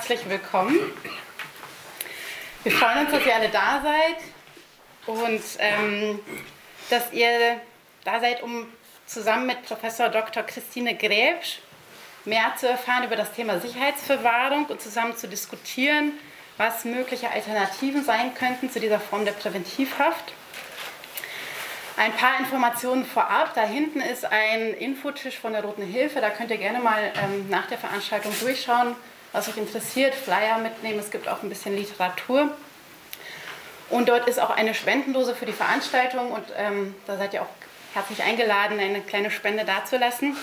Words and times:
herzlich 0.00 0.30
willkommen. 0.30 0.78
Wir 2.62 2.72
freuen 2.72 3.00
uns, 3.00 3.10
dass 3.10 3.26
ihr 3.26 3.34
alle 3.34 3.50
da 3.50 3.82
seid 3.82 4.16
und 5.06 5.42
ähm, 5.58 6.18
dass 6.88 7.12
ihr 7.12 7.60
da 8.04 8.18
seid, 8.18 8.42
um 8.42 8.66
zusammen 9.04 9.46
mit 9.46 9.62
Professor 9.66 10.08
Dr. 10.08 10.42
Christine 10.44 10.96
Gräbsch 10.96 11.58
mehr 12.24 12.54
zu 12.56 12.66
erfahren 12.66 13.04
über 13.04 13.14
das 13.14 13.32
Thema 13.32 13.60
Sicherheitsverwahrung 13.60 14.64
und 14.66 14.80
zusammen 14.80 15.18
zu 15.18 15.28
diskutieren, 15.28 16.12
was 16.56 16.86
mögliche 16.86 17.30
Alternativen 17.30 18.02
sein 18.02 18.32
könnten 18.32 18.70
zu 18.70 18.80
dieser 18.80 19.00
Form 19.00 19.26
der 19.26 19.32
Präventivhaft. 19.32 20.32
Ein 21.98 22.14
paar 22.14 22.40
Informationen 22.40 23.04
vorab. 23.04 23.52
Da 23.54 23.66
hinten 23.66 24.00
ist 24.00 24.24
ein 24.24 24.72
Infotisch 24.72 25.38
von 25.38 25.52
der 25.52 25.62
Roten 25.62 25.82
Hilfe. 25.82 26.22
Da 26.22 26.30
könnt 26.30 26.50
ihr 26.50 26.56
gerne 26.56 26.78
mal 26.78 27.12
ähm, 27.22 27.50
nach 27.50 27.66
der 27.66 27.76
Veranstaltung 27.76 28.32
durchschauen, 28.40 28.96
was 29.32 29.48
euch 29.48 29.56
interessiert. 29.56 30.14
Flyer 30.14 30.58
mitnehmen. 30.58 30.98
Es 30.98 31.10
gibt 31.10 31.28
auch 31.28 31.42
ein 31.42 31.48
bisschen 31.48 31.76
Literatur. 31.76 32.50
Und 33.88 34.08
dort 34.08 34.28
ist 34.28 34.38
auch 34.40 34.50
eine 34.50 34.74
Spendendose 34.74 35.34
für 35.34 35.46
die 35.46 35.52
Veranstaltung. 35.52 36.30
Und 36.30 36.44
ähm, 36.56 36.94
da 37.06 37.16
seid 37.16 37.34
ihr 37.34 37.42
auch 37.42 37.48
herzlich 37.94 38.22
eingeladen, 38.22 38.78
eine 38.78 39.00
kleine 39.00 39.30
Spende 39.30 39.64
dazulassen. 39.64 40.36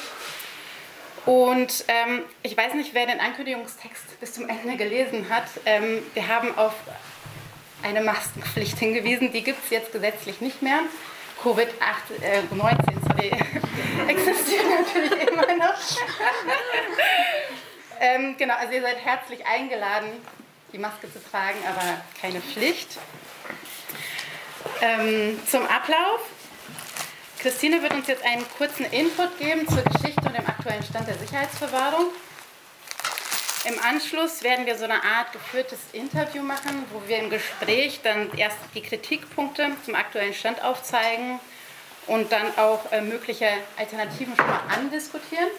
Und 1.26 1.86
ähm, 1.88 2.24
ich 2.42 2.56
weiß 2.56 2.74
nicht, 2.74 2.94
wer 2.94 3.06
den 3.06 3.20
Ankündigungstext 3.20 4.20
bis 4.20 4.34
zum 4.34 4.48
Ende 4.48 4.78
gelesen 4.78 5.28
hat. 5.30 5.46
Ähm, 5.66 6.02
wir 6.14 6.28
haben 6.28 6.58
auf 6.58 6.74
eine 7.84 8.02
Maskenpflicht 8.02 8.78
hingewiesen. 8.80 9.32
Die 9.32 9.44
gibt 9.44 9.64
es 9.64 9.70
jetzt 9.70 9.92
gesetzlich 9.92 10.42
nicht 10.42 10.62
mehr. 10.62 10.80
Covid-19 11.44 11.68
äh, 13.18 13.32
existiert 14.08 14.66
natürlich 14.80 15.28
immer 15.28 15.56
noch. 15.56 15.76
Ähm, 18.00 18.36
genau, 18.38 18.56
also 18.56 18.74
ihr 18.74 18.82
seid 18.82 18.98
herzlich 19.04 19.46
eingeladen, 19.46 20.10
die 20.74 20.78
Maske 20.78 21.12
zu 21.12 21.20
tragen, 21.32 21.58
aber 21.68 22.02
keine 22.20 22.42
Pflicht. 22.42 22.98
Ähm, 24.82 25.40
zum 25.50 25.66
Ablauf. 25.66 26.22
Christine 27.40 27.82
wird 27.82 27.94
uns 27.94 28.08
jetzt 28.08 28.26
einen 28.26 28.46
kurzen 28.58 28.86
Input 28.86 29.38
geben 29.38 29.68
zur 29.68 29.84
Geschichte 29.84 30.22
und 30.26 30.36
dem 30.36 30.46
aktuellen 30.48 30.84
Stand 30.84 31.08
der 31.08 31.18
Sicherheitsverwahrung. 31.18 32.08
Im 33.66 33.80
Anschluss 33.84 34.44
werden 34.44 34.66
wir 34.66 34.78
so 34.78 34.86
eine 34.86 35.04
Art 35.04 35.34
geführtes 35.34 35.80
Interview 35.92 36.42
machen, 36.42 36.86
wo 36.92 37.02
wir 37.08 37.18
im 37.20 37.30
Gespräch 37.30 38.00
dann 38.02 38.32
erst 38.38 38.58
die 38.74 38.82
Kritikpunkte 38.82 39.72
zum 39.84 39.96
aktuellen 39.96 40.34
Stand 40.34 40.64
aufzeigen 40.64 41.40
und 42.08 42.32
dann 42.32 42.58
auch 42.58 42.92
äh, 42.92 43.02
mögliche 43.02 43.50
Alternativen 43.78 44.36
schon 44.36 44.48
mal 44.48 44.62
andiskutieren. 44.74 45.50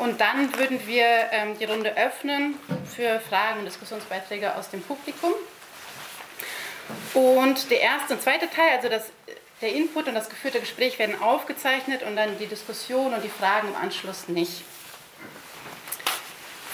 Und 0.00 0.18
dann 0.18 0.56
würden 0.56 0.80
wir 0.86 1.04
ähm, 1.30 1.58
die 1.58 1.66
Runde 1.66 1.94
öffnen 1.94 2.58
für 2.96 3.20
Fragen 3.20 3.58
und 3.58 3.66
Diskussionsbeiträge 3.66 4.56
aus 4.56 4.70
dem 4.70 4.80
Publikum. 4.80 5.34
Und 7.12 7.70
der 7.70 7.82
erste 7.82 8.14
und 8.14 8.22
zweite 8.22 8.48
Teil, 8.48 8.78
also 8.78 8.88
das, 8.88 9.10
der 9.60 9.74
Input 9.74 10.08
und 10.08 10.14
das 10.14 10.30
geführte 10.30 10.58
Gespräch 10.58 10.98
werden 10.98 11.20
aufgezeichnet 11.20 12.02
und 12.02 12.16
dann 12.16 12.38
die 12.38 12.46
Diskussion 12.46 13.12
und 13.12 13.22
die 13.22 13.28
Fragen 13.28 13.68
im 13.68 13.76
Anschluss 13.76 14.28
nicht. 14.28 14.62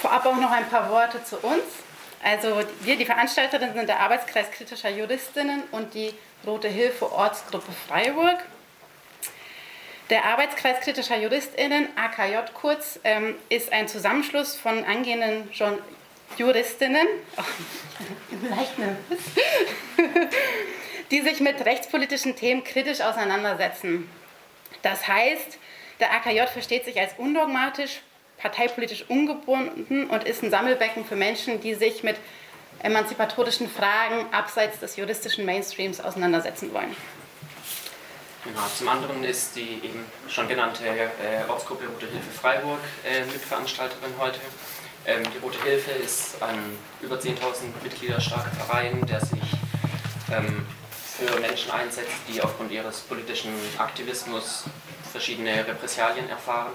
Vorab 0.00 0.24
auch 0.24 0.36
noch 0.36 0.52
ein 0.52 0.68
paar 0.68 0.88
Worte 0.88 1.24
zu 1.24 1.38
uns. 1.38 1.64
Also 2.22 2.62
wir, 2.82 2.96
die 2.96 3.06
Veranstalterinnen, 3.06 3.74
sind 3.74 3.88
der 3.88 3.98
Arbeitskreis 3.98 4.52
kritischer 4.52 4.90
Juristinnen 4.90 5.64
und 5.72 5.94
die 5.94 6.14
Rote 6.46 6.68
Hilfe 6.68 7.10
Ortsgruppe 7.10 7.72
Freiburg. 7.88 8.38
Der 10.08 10.24
Arbeitskreis 10.24 10.78
kritischer 10.80 11.16
JuristInnen, 11.16 11.88
AKJ 11.96 12.36
kurz, 12.54 13.00
ähm, 13.02 13.34
ist 13.48 13.72
ein 13.72 13.88
Zusammenschluss 13.88 14.54
von 14.54 14.84
angehenden 14.84 15.50
Juristinnen, 16.38 17.06
leicht 18.48 18.78
nervös, 18.78 19.18
die 21.10 21.22
sich 21.22 21.40
mit 21.40 21.64
rechtspolitischen 21.64 22.36
Themen 22.36 22.62
kritisch 22.62 23.00
auseinandersetzen. 23.00 24.08
Das 24.82 25.08
heißt, 25.08 25.58
der 25.98 26.12
AKJ 26.12 26.46
versteht 26.52 26.84
sich 26.84 27.00
als 27.00 27.14
undogmatisch, 27.18 28.00
parteipolitisch 28.38 29.06
ungebunden 29.08 30.08
und 30.08 30.22
ist 30.22 30.44
ein 30.44 30.50
Sammelbecken 30.50 31.04
für 31.04 31.16
Menschen, 31.16 31.60
die 31.60 31.74
sich 31.74 32.04
mit 32.04 32.16
emanzipatorischen 32.80 33.68
Fragen 33.68 34.32
abseits 34.32 34.78
des 34.78 34.96
juristischen 34.96 35.44
Mainstreams 35.44 36.00
auseinandersetzen 36.00 36.72
wollen. 36.72 36.94
Genau, 38.46 38.66
zum 38.78 38.88
anderen 38.88 39.24
ist 39.24 39.56
die 39.56 39.80
eben 39.82 40.04
schon 40.28 40.46
genannte 40.46 40.86
äh, 40.86 41.48
Ortsgruppe 41.48 41.86
Rote 41.86 42.06
Hilfe 42.06 42.30
Freiburg 42.30 42.78
äh, 43.04 43.24
Mitveranstalterin 43.24 44.12
heute. 44.18 44.38
Ähm, 45.04 45.24
die 45.34 45.38
Rote 45.38 45.60
Hilfe 45.64 45.90
ist 45.90 46.40
ein 46.40 46.78
über 47.00 47.16
10.000 47.16 47.34
Mitglieder 47.82 48.20
starker 48.20 48.52
Verein, 48.52 49.04
der 49.06 49.20
sich 49.20 49.40
ähm, 50.30 50.64
für 50.90 51.40
Menschen 51.40 51.72
einsetzt, 51.72 52.12
die 52.28 52.40
aufgrund 52.40 52.70
ihres 52.70 53.00
politischen 53.00 53.52
Aktivismus 53.78 54.64
verschiedene 55.10 55.66
Repressalien 55.66 56.28
erfahren. 56.28 56.72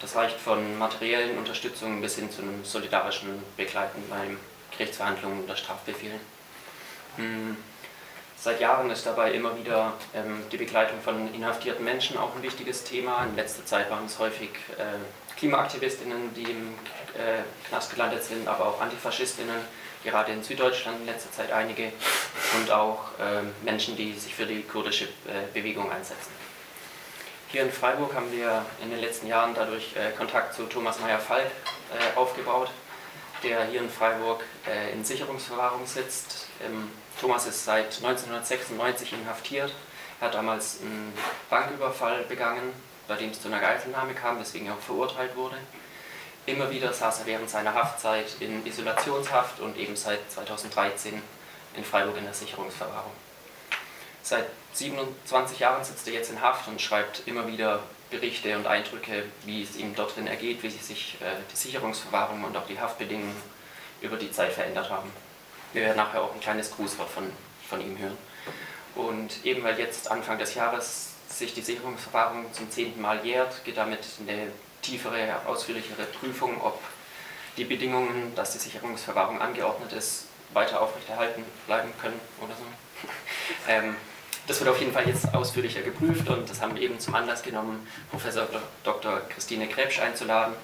Das 0.00 0.16
reicht 0.16 0.38
von 0.40 0.78
materiellen 0.78 1.36
Unterstützungen 1.36 2.00
bis 2.00 2.16
hin 2.16 2.30
zu 2.30 2.40
einem 2.40 2.64
solidarischen 2.64 3.42
Begleiten 3.58 4.02
bei 4.08 4.28
Gerichtsverhandlungen 4.70 5.44
oder 5.44 5.56
Strafbefehlen. 5.56 6.20
Hm. 7.16 7.56
Seit 8.42 8.60
Jahren 8.60 8.90
ist 8.90 9.06
dabei 9.06 9.30
immer 9.34 9.56
wieder 9.56 9.92
ähm, 10.12 10.42
die 10.50 10.56
Begleitung 10.56 11.00
von 11.00 11.32
inhaftierten 11.32 11.84
Menschen 11.84 12.16
auch 12.16 12.34
ein 12.34 12.42
wichtiges 12.42 12.82
Thema. 12.82 13.24
In 13.24 13.36
letzter 13.36 13.64
Zeit 13.64 13.88
waren 13.88 14.06
es 14.06 14.18
häufig 14.18 14.50
äh, 14.78 15.38
Klimaaktivistinnen, 15.38 16.34
die 16.34 16.50
im 16.50 16.74
äh, 17.14 17.42
Knast 17.68 17.92
gelandet 17.92 18.24
sind, 18.24 18.48
aber 18.48 18.66
auch 18.66 18.80
Antifaschistinnen, 18.80 19.54
gerade 20.02 20.32
in 20.32 20.42
Süddeutschland 20.42 21.02
in 21.02 21.06
letzter 21.06 21.30
Zeit 21.30 21.52
einige, 21.52 21.92
und 22.56 22.68
auch 22.72 23.16
äh, 23.20 23.42
Menschen, 23.64 23.94
die 23.94 24.12
sich 24.14 24.34
für 24.34 24.46
die 24.46 24.64
kurdische 24.64 25.04
äh, 25.04 25.46
Bewegung 25.54 25.92
einsetzen. 25.92 26.32
Hier 27.46 27.62
in 27.62 27.70
Freiburg 27.70 28.12
haben 28.12 28.32
wir 28.32 28.66
in 28.82 28.90
den 28.90 29.00
letzten 29.00 29.28
Jahren 29.28 29.54
dadurch 29.54 29.94
äh, 29.94 30.10
Kontakt 30.18 30.54
zu 30.54 30.64
Thomas 30.64 30.98
Meyer-Falk 30.98 31.46
äh, 31.46 32.18
aufgebaut, 32.18 32.72
der 33.44 33.66
hier 33.66 33.82
in 33.82 33.90
Freiburg 33.90 34.42
in 34.94 35.04
Sicherungsverwahrung 35.04 35.84
sitzt. 35.84 36.46
Ähm, 36.64 36.90
Thomas 37.22 37.46
ist 37.46 37.64
seit 37.64 37.84
1996 37.84 39.12
inhaftiert. 39.12 39.72
Er 40.20 40.26
hat 40.26 40.34
damals 40.34 40.80
einen 40.80 41.12
Banküberfall 41.48 42.24
begangen, 42.24 42.72
bei 43.06 43.14
dem 43.14 43.30
es 43.30 43.40
zu 43.40 43.46
einer 43.46 43.60
Geiselnahme 43.60 44.12
kam, 44.12 44.40
weswegen 44.40 44.66
er 44.66 44.74
auch 44.74 44.80
verurteilt 44.80 45.36
wurde. 45.36 45.54
Immer 46.46 46.68
wieder 46.68 46.92
saß 46.92 47.20
er 47.20 47.26
während 47.26 47.48
seiner 47.48 47.74
Haftzeit 47.74 48.26
in 48.40 48.66
Isolationshaft 48.66 49.60
und 49.60 49.76
eben 49.76 49.94
seit 49.94 50.18
2013 50.32 51.22
in 51.76 51.84
Freiburg 51.84 52.16
in 52.16 52.24
der 52.24 52.34
Sicherungsverwahrung. 52.34 53.12
Seit 54.24 54.46
27 54.72 55.60
Jahren 55.60 55.84
sitzt 55.84 56.08
er 56.08 56.14
jetzt 56.14 56.30
in 56.32 56.40
Haft 56.40 56.66
und 56.66 56.82
schreibt 56.82 57.22
immer 57.26 57.46
wieder 57.46 57.84
Berichte 58.10 58.56
und 58.56 58.66
Eindrücke, 58.66 59.26
wie 59.44 59.62
es 59.62 59.76
ihm 59.76 59.94
dort 59.94 60.16
drin 60.16 60.26
ergeht, 60.26 60.64
wie 60.64 60.70
sich 60.70 61.18
äh, 61.20 61.36
die 61.52 61.56
Sicherungsverwahrung 61.56 62.42
und 62.42 62.56
auch 62.56 62.66
die 62.66 62.80
Haftbedingungen 62.80 63.40
über 64.00 64.16
die 64.16 64.32
Zeit 64.32 64.52
verändert 64.52 64.90
haben. 64.90 65.08
Wir 65.72 65.82
werden 65.82 65.96
nachher 65.96 66.22
auch 66.22 66.34
ein 66.34 66.40
kleines 66.40 66.70
Grußwort 66.70 67.08
von, 67.08 67.30
von 67.68 67.80
ihm 67.80 67.98
hören. 67.98 68.18
Und 68.94 69.44
eben 69.44 69.64
weil 69.64 69.78
jetzt 69.78 70.10
Anfang 70.10 70.38
des 70.38 70.54
Jahres 70.54 71.12
sich 71.28 71.54
die 71.54 71.62
Sicherungsverwahrung 71.62 72.52
zum 72.52 72.70
zehnten 72.70 73.00
Mal 73.00 73.24
jährt, 73.24 73.64
geht 73.64 73.78
damit 73.78 74.00
eine 74.20 74.48
tiefere, 74.82 75.40
ausführlichere 75.46 76.04
Prüfung, 76.04 76.60
ob 76.60 76.78
die 77.56 77.64
Bedingungen, 77.64 78.34
dass 78.34 78.52
die 78.52 78.58
Sicherungsverwahrung 78.58 79.40
angeordnet 79.40 79.92
ist, 79.92 80.26
weiter 80.52 80.80
aufrechterhalten 80.80 81.44
bleiben 81.66 81.90
können 82.00 82.20
oder 82.40 82.54
so. 82.54 83.08
ähm, 83.68 83.96
das 84.46 84.58
wird 84.60 84.70
auf 84.70 84.80
jeden 84.80 84.92
Fall 84.92 85.06
jetzt 85.06 85.32
ausführlicher 85.32 85.82
geprüft 85.82 86.28
und 86.28 86.50
das 86.50 86.60
haben 86.60 86.74
wir 86.74 86.82
eben 86.82 86.98
zum 86.98 87.14
Anlass 87.14 87.42
genommen, 87.42 87.86
Professor 88.10 88.46
Dr. 88.82 89.20
Christine 89.28 89.68
Krebsch 89.68 90.00
einzuladen. 90.00 90.54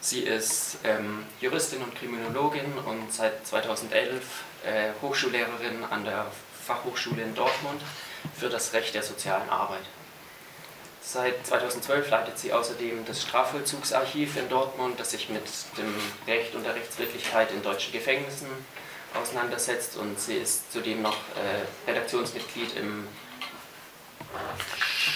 Sie 0.00 0.20
ist 0.20 0.78
ähm, 0.84 1.26
Juristin 1.40 1.82
und 1.82 1.94
Kriminologin 1.94 2.72
und 2.86 3.12
seit 3.12 3.46
2011 3.46 4.22
äh, 4.64 4.90
Hochschullehrerin 5.02 5.84
an 5.90 6.04
der 6.04 6.26
Fachhochschule 6.66 7.22
in 7.22 7.34
Dortmund 7.34 7.82
für 8.38 8.48
das 8.48 8.72
Recht 8.72 8.94
der 8.94 9.02
sozialen 9.02 9.48
Arbeit. 9.50 9.82
Seit 11.02 11.46
2012 11.46 12.08
leitet 12.10 12.38
sie 12.38 12.52
außerdem 12.52 13.04
das 13.04 13.22
Strafvollzugsarchiv 13.22 14.36
in 14.36 14.48
Dortmund, 14.48 14.98
das 14.98 15.10
sich 15.10 15.28
mit 15.28 15.42
dem 15.76 15.94
Recht 16.26 16.54
und 16.54 16.64
der 16.64 16.74
Rechtswirklichkeit 16.74 17.50
in 17.52 17.62
deutschen 17.62 17.92
Gefängnissen 17.92 18.48
auseinandersetzt 19.14 19.96
und 19.96 20.18
sie 20.20 20.36
ist 20.36 20.72
zudem 20.72 21.02
noch 21.02 21.16
äh, 21.16 21.90
Redaktionsmitglied 21.90 22.76
im 22.76 23.08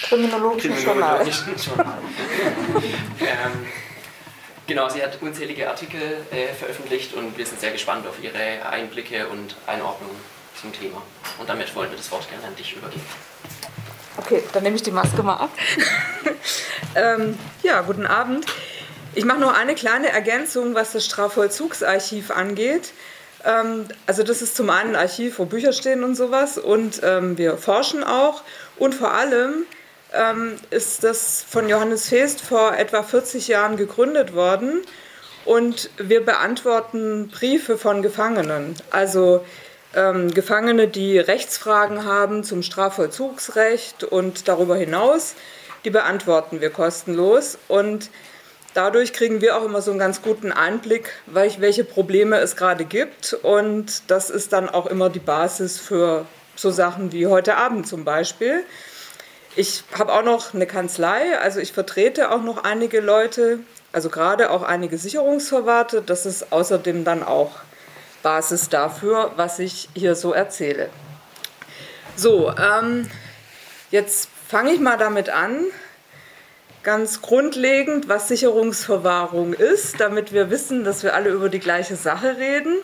Kriminologischen, 0.02 0.74
Kriminologischen 0.74 1.56
Journal. 1.56 2.00
ähm, 3.20 3.66
genau, 4.66 4.88
sie 4.88 5.02
hat 5.02 5.20
unzählige 5.20 5.68
Artikel 5.68 6.00
äh, 6.30 6.52
veröffentlicht 6.54 7.14
und 7.14 7.36
wir 7.36 7.46
sind 7.46 7.60
sehr 7.60 7.72
gespannt 7.72 8.06
auf 8.06 8.22
ihre 8.22 8.68
Einblicke 8.68 9.28
und 9.28 9.56
Einordnungen 9.66 10.16
zum 10.60 10.72
Thema. 10.72 11.02
Und 11.38 11.48
damit 11.48 11.74
wollen 11.74 11.90
wir 11.90 11.96
das 11.96 12.10
Wort 12.10 12.28
gerne 12.28 12.46
an 12.46 12.56
dich 12.56 12.76
übergeben. 12.76 13.02
Okay, 14.16 14.42
dann 14.52 14.62
nehme 14.62 14.76
ich 14.76 14.82
die 14.82 14.92
Maske 14.92 15.22
mal 15.22 15.36
ab. 15.36 15.50
ähm, 16.94 17.38
ja, 17.62 17.80
guten 17.80 18.06
Abend. 18.06 18.46
Ich 19.14 19.24
mache 19.24 19.38
noch 19.38 19.52
eine 19.52 19.74
kleine 19.74 20.08
Ergänzung, 20.08 20.74
was 20.74 20.92
das 20.92 21.04
Strafvollzugsarchiv 21.04 22.30
angeht. 22.30 22.92
Ähm, 23.44 23.86
also 24.06 24.22
das 24.22 24.42
ist 24.42 24.56
zum 24.56 24.70
einen 24.70 24.90
ein 24.90 25.02
Archiv, 25.02 25.38
wo 25.38 25.44
Bücher 25.44 25.72
stehen 25.72 26.04
und 26.04 26.14
sowas 26.14 26.58
und 26.58 27.00
ähm, 27.04 27.36
wir 27.38 27.58
forschen 27.58 28.02
auch 28.02 28.42
und 28.76 28.94
vor 28.94 29.12
allem 29.12 29.66
ähm, 30.14 30.56
ist 30.70 31.04
das 31.04 31.44
von 31.48 31.68
Johannes 31.68 32.08
Feest 32.08 32.40
vor 32.40 32.76
etwa 32.76 33.02
40 33.02 33.48
Jahren 33.48 33.76
gegründet 33.76 34.34
worden 34.34 34.82
und 35.44 35.90
wir 35.98 36.24
beantworten 36.24 37.28
Briefe 37.28 37.76
von 37.76 38.02
Gefangenen, 38.02 38.76
also 38.90 39.44
Gefangene, 39.94 40.88
die 40.88 41.20
Rechtsfragen 41.20 42.04
haben 42.04 42.42
zum 42.42 42.64
Strafvollzugsrecht 42.64 44.02
und 44.02 44.48
darüber 44.48 44.74
hinaus, 44.74 45.36
die 45.84 45.90
beantworten 45.90 46.60
wir 46.60 46.70
kostenlos 46.70 47.58
und 47.68 48.10
dadurch 48.74 49.12
kriegen 49.12 49.40
wir 49.40 49.56
auch 49.56 49.64
immer 49.64 49.80
so 49.80 49.90
einen 49.90 50.00
ganz 50.00 50.20
guten 50.20 50.52
Einblick, 50.52 51.12
welche 51.26 51.84
Probleme 51.84 52.38
es 52.38 52.56
gerade 52.56 52.84
gibt. 52.84 53.34
Und 53.34 54.10
das 54.10 54.30
ist 54.30 54.52
dann 54.52 54.68
auch 54.68 54.86
immer 54.86 55.08
die 55.08 55.20
Basis 55.20 55.78
für 55.78 56.26
so 56.56 56.70
Sachen 56.70 57.12
wie 57.12 57.26
heute 57.26 57.56
Abend 57.56 57.86
zum 57.86 58.04
Beispiel. 58.04 58.64
Ich 59.56 59.84
habe 59.96 60.12
auch 60.12 60.24
noch 60.24 60.52
eine 60.52 60.66
Kanzlei, 60.66 61.38
also 61.38 61.60
ich 61.60 61.72
vertrete 61.72 62.32
auch 62.32 62.42
noch 62.42 62.64
einige 62.64 63.00
Leute, 63.00 63.60
also 63.92 64.10
gerade 64.10 64.50
auch 64.50 64.64
einige 64.64 64.98
Sicherungsverwahrte. 64.98 66.02
Das 66.02 66.26
ist 66.26 66.52
außerdem 66.52 67.04
dann 67.04 67.22
auch 67.22 67.52
Basis 68.24 68.68
dafür, 68.68 69.30
was 69.36 69.60
ich 69.60 69.88
hier 69.94 70.16
so 70.16 70.32
erzähle. 70.32 70.90
So, 72.16 72.52
ähm, 72.56 73.08
jetzt 73.92 74.28
fange 74.48 74.72
ich 74.72 74.80
mal 74.80 74.96
damit 74.96 75.30
an, 75.30 75.66
ganz 76.82 77.22
grundlegend, 77.22 78.08
was 78.08 78.26
Sicherungsverwahrung 78.26 79.52
ist, 79.52 80.00
damit 80.00 80.32
wir 80.32 80.50
wissen, 80.50 80.82
dass 80.82 81.04
wir 81.04 81.14
alle 81.14 81.30
über 81.30 81.48
die 81.48 81.60
gleiche 81.60 81.94
Sache 81.94 82.38
reden. 82.38 82.76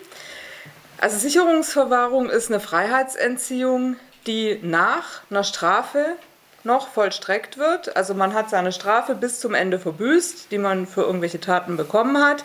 Also 0.98 1.18
Sicherungsverwahrung 1.18 2.30
ist 2.30 2.48
eine 2.48 2.60
Freiheitsentziehung, 2.60 3.96
die 4.26 4.60
nach 4.62 5.22
einer 5.30 5.44
Strafe 5.44 6.16
noch 6.64 6.88
vollstreckt 6.88 7.58
wird. 7.58 7.96
Also 7.96 8.14
man 8.14 8.34
hat 8.34 8.50
seine 8.50 8.72
Strafe 8.72 9.14
bis 9.14 9.40
zum 9.40 9.54
Ende 9.54 9.78
verbüßt, 9.78 10.50
die 10.50 10.58
man 10.58 10.86
für 10.86 11.02
irgendwelche 11.02 11.40
Taten 11.40 11.76
bekommen 11.76 12.22
hat. 12.22 12.44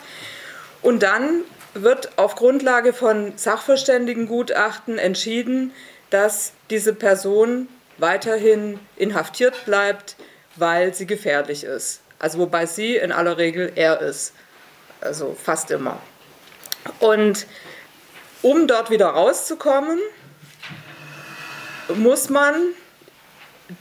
Und 0.82 1.02
dann 1.02 1.42
wird 1.74 2.18
auf 2.18 2.34
Grundlage 2.34 2.92
von 2.92 3.36
Sachverständigengutachten 3.36 4.98
entschieden, 4.98 5.72
dass 6.10 6.52
diese 6.70 6.94
Person 6.94 7.68
weiterhin 7.98 8.78
inhaftiert 8.96 9.64
bleibt, 9.64 10.16
weil 10.56 10.94
sie 10.94 11.06
gefährlich 11.06 11.64
ist. 11.64 12.00
Also 12.18 12.38
wobei 12.38 12.66
sie 12.66 12.96
in 12.96 13.12
aller 13.12 13.36
Regel 13.36 13.72
er 13.74 14.00
ist. 14.00 14.32
Also 15.00 15.36
fast 15.40 15.70
immer. 15.70 15.98
Und 17.00 17.46
um 18.42 18.66
dort 18.66 18.90
wieder 18.90 19.08
rauszukommen, 19.08 19.98
muss 21.94 22.30
man 22.30 22.54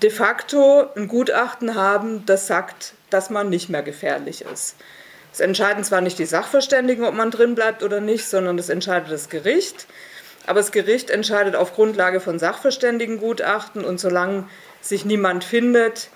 de 0.02 0.10
facto 0.10 0.90
ein 0.96 1.08
Gutachten 1.08 1.76
haben, 1.76 2.26
das 2.26 2.48
sagt, 2.48 2.94
dass 3.10 3.30
man 3.30 3.50
nicht 3.50 3.70
mehr 3.70 3.84
gefährlich 3.84 4.42
ist. 4.42 4.76
Es 5.32 5.40
entscheiden 5.40 5.84
zwar 5.84 6.02
nicht 6.02 6.18
die 6.18 6.26
Sachverständigen, 6.26 7.04
ob 7.04 7.14
man 7.14 7.30
drin 7.30 7.56
bleibt 7.56 7.84
oder 7.84 8.00
nicht, 8.00 8.26
sondern 8.26 8.58
das 8.58 8.70
entscheidet 8.70 9.12
das 9.12 9.30
Gericht. 9.30 9.86
Aber 10.48 10.60
das 10.60 10.72
Gericht 10.72 11.10
entscheidet 11.10 11.56
auf 11.56 11.74
Grundlage 11.74 12.20
von 12.20 12.40
Sachverständigengutachten 12.40 13.84
und 13.84 14.00
solange 14.00 14.48
sich 14.82 15.06
niemand 15.06 15.44
findet, 15.44 16.10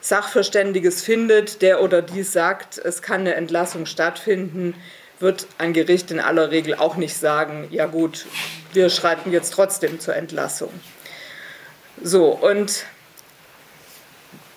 Sachverständiges 0.00 1.02
findet, 1.02 1.62
der 1.62 1.82
oder 1.82 2.02
die 2.02 2.22
sagt, 2.22 2.78
es 2.78 3.00
kann 3.00 3.22
eine 3.22 3.34
Entlassung 3.34 3.86
stattfinden, 3.86 4.74
wird 5.18 5.46
ein 5.56 5.72
Gericht 5.72 6.10
in 6.10 6.20
aller 6.20 6.50
Regel 6.50 6.74
auch 6.74 6.96
nicht 6.96 7.16
sagen, 7.16 7.66
ja 7.70 7.86
gut, 7.86 8.26
wir 8.74 8.90
schreiten 8.90 9.32
jetzt 9.32 9.54
trotzdem 9.54 9.98
zur 10.00 10.14
Entlassung. 10.14 10.70
So, 12.02 12.26
und 12.28 12.84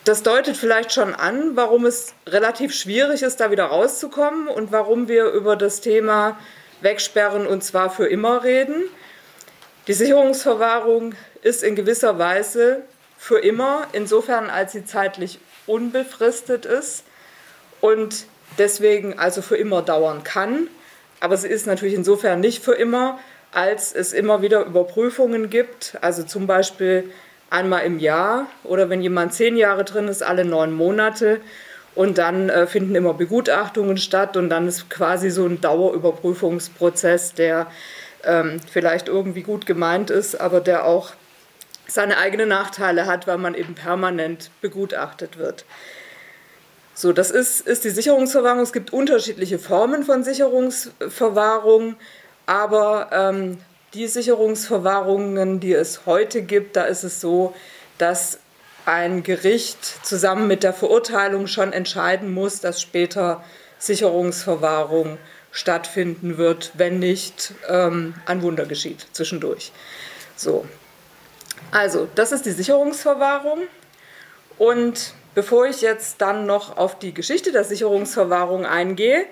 das 0.08 0.24
deutet 0.24 0.56
vielleicht 0.56 0.94
schon 0.94 1.14
an, 1.14 1.58
warum 1.58 1.86
es 1.86 2.14
relativ 2.26 2.74
schwierig 2.74 3.24
ist, 3.24 3.42
da 3.42 3.52
wieder 3.52 3.66
rauszukommen 3.66 4.48
und 4.48 4.72
warum 4.72 5.10
wir 5.10 5.26
über 5.32 5.58
das 5.58 5.82
Thema 5.82 6.40
Wegsperren 6.80 7.46
und 7.46 7.62
zwar 7.62 7.90
für 7.90 8.08
immer 8.08 8.44
reden. 8.44 8.84
Die 9.88 9.94
Sicherungsverwahrung 9.94 11.14
ist 11.42 11.62
in 11.62 11.76
gewisser 11.76 12.18
Weise 12.20 12.84
für 13.18 13.40
immer, 13.40 13.88
insofern 13.92 14.50
als 14.50 14.72
sie 14.72 14.86
zeitlich 14.86 15.40
unbefristet 15.66 16.66
ist 16.66 17.04
und 17.82 18.28
deswegen 18.58 19.20
also 19.20 19.42
für 19.42 19.58
immer 19.58 19.82
dauern 19.82 20.24
kann. 20.24 20.68
Aber 21.20 21.36
sie 21.36 21.50
ist 21.50 21.68
natürlich 21.68 21.96
insofern 21.96 22.40
nicht 22.40 22.64
für 22.64 22.74
immer, 22.74 23.20
als 23.52 23.94
es 23.94 24.14
immer 24.14 24.42
wieder 24.42 24.66
Überprüfungen 24.66 25.50
gibt, 25.50 25.98
also 26.00 26.24
zum 26.24 26.48
Beispiel 26.48 27.12
einmal 27.50 27.84
im 27.84 28.00
Jahr 28.00 28.48
oder 28.64 28.90
wenn 28.90 29.02
jemand 29.02 29.34
zehn 29.34 29.58
Jahre 29.58 29.84
drin 29.84 30.08
ist, 30.08 30.24
alle 30.24 30.46
neun 30.46 30.74
Monate. 30.74 31.42
Und 31.96 32.20
dann 32.20 32.50
äh, 32.50 32.68
finden 32.68 32.94
immer 32.94 33.16
Begutachtungen 33.16 33.98
statt 33.98 34.38
und 34.38 34.50
dann 34.50 34.68
ist 34.68 34.88
quasi 34.90 35.32
so 35.32 35.46
ein 35.48 35.62
Dauerüberprüfungsprozess, 35.62 37.34
der 37.34 37.68
ähm, 38.24 38.60
vielleicht 38.72 39.08
irgendwie 39.08 39.42
gut 39.42 39.66
gemeint 39.66 40.12
ist, 40.12 40.40
aber 40.40 40.60
der 40.60 40.86
auch 40.86 41.14
seine 41.88 42.18
eigenen 42.18 42.50
Nachteile 42.50 43.08
hat, 43.08 43.26
weil 43.26 43.38
man 43.40 43.56
eben 43.56 43.74
permanent 43.74 44.52
begutachtet 44.62 45.40
wird. 45.40 45.66
So, 46.94 47.14
das 47.14 47.32
ist, 47.32 47.62
ist 47.62 47.84
die 47.84 47.90
Sicherungsverwahrung. 47.90 48.62
Es 48.62 48.74
gibt 48.74 48.92
unterschiedliche 48.92 49.60
Formen 49.60 50.04
von 50.04 50.24
Sicherungsverwahrung, 50.24 51.96
aber 52.46 53.10
ähm, 53.12 53.58
die 53.94 54.08
Sicherungsverwahrungen, 54.08 55.60
die 55.60 55.74
es 55.74 56.06
heute 56.06 56.42
gibt, 56.42 56.76
da 56.76 56.84
ist 56.84 57.04
es 57.04 57.22
so, 57.22 57.54
dass 57.98 58.40
ein 58.86 59.24
Gericht 59.24 59.84
zusammen 60.06 60.48
mit 60.48 60.64
der 60.64 60.74
Verurteilung 60.74 61.48
schon 61.48 61.74
entscheiden 61.74 62.34
muss, 62.34 62.62
dass 62.62 62.82
später 62.82 63.44
Sicherungsverwahrung 63.80 65.18
stattfinden 65.52 66.38
wird, 66.38 66.72
wenn 66.76 67.00
nicht 67.00 67.54
ähm, 67.68 68.16
ein 68.26 68.42
Wunder 68.42 68.66
geschieht 68.66 69.08
zwischendurch. 69.12 69.72
So, 70.36 70.66
also, 71.72 72.08
das 72.16 72.32
ist 72.32 72.46
die 72.46 72.52
Sicherungsverwahrung. 72.52 73.62
Und 74.58 75.14
bevor 75.36 75.68
ich 75.68 75.82
jetzt 75.82 76.22
dann 76.22 76.46
noch 76.46 76.78
auf 76.78 76.98
die 77.00 77.14
Geschichte 77.14 77.52
der 77.52 77.64
Sicherungsverwahrung 77.64 78.66
eingehe, 78.66 79.26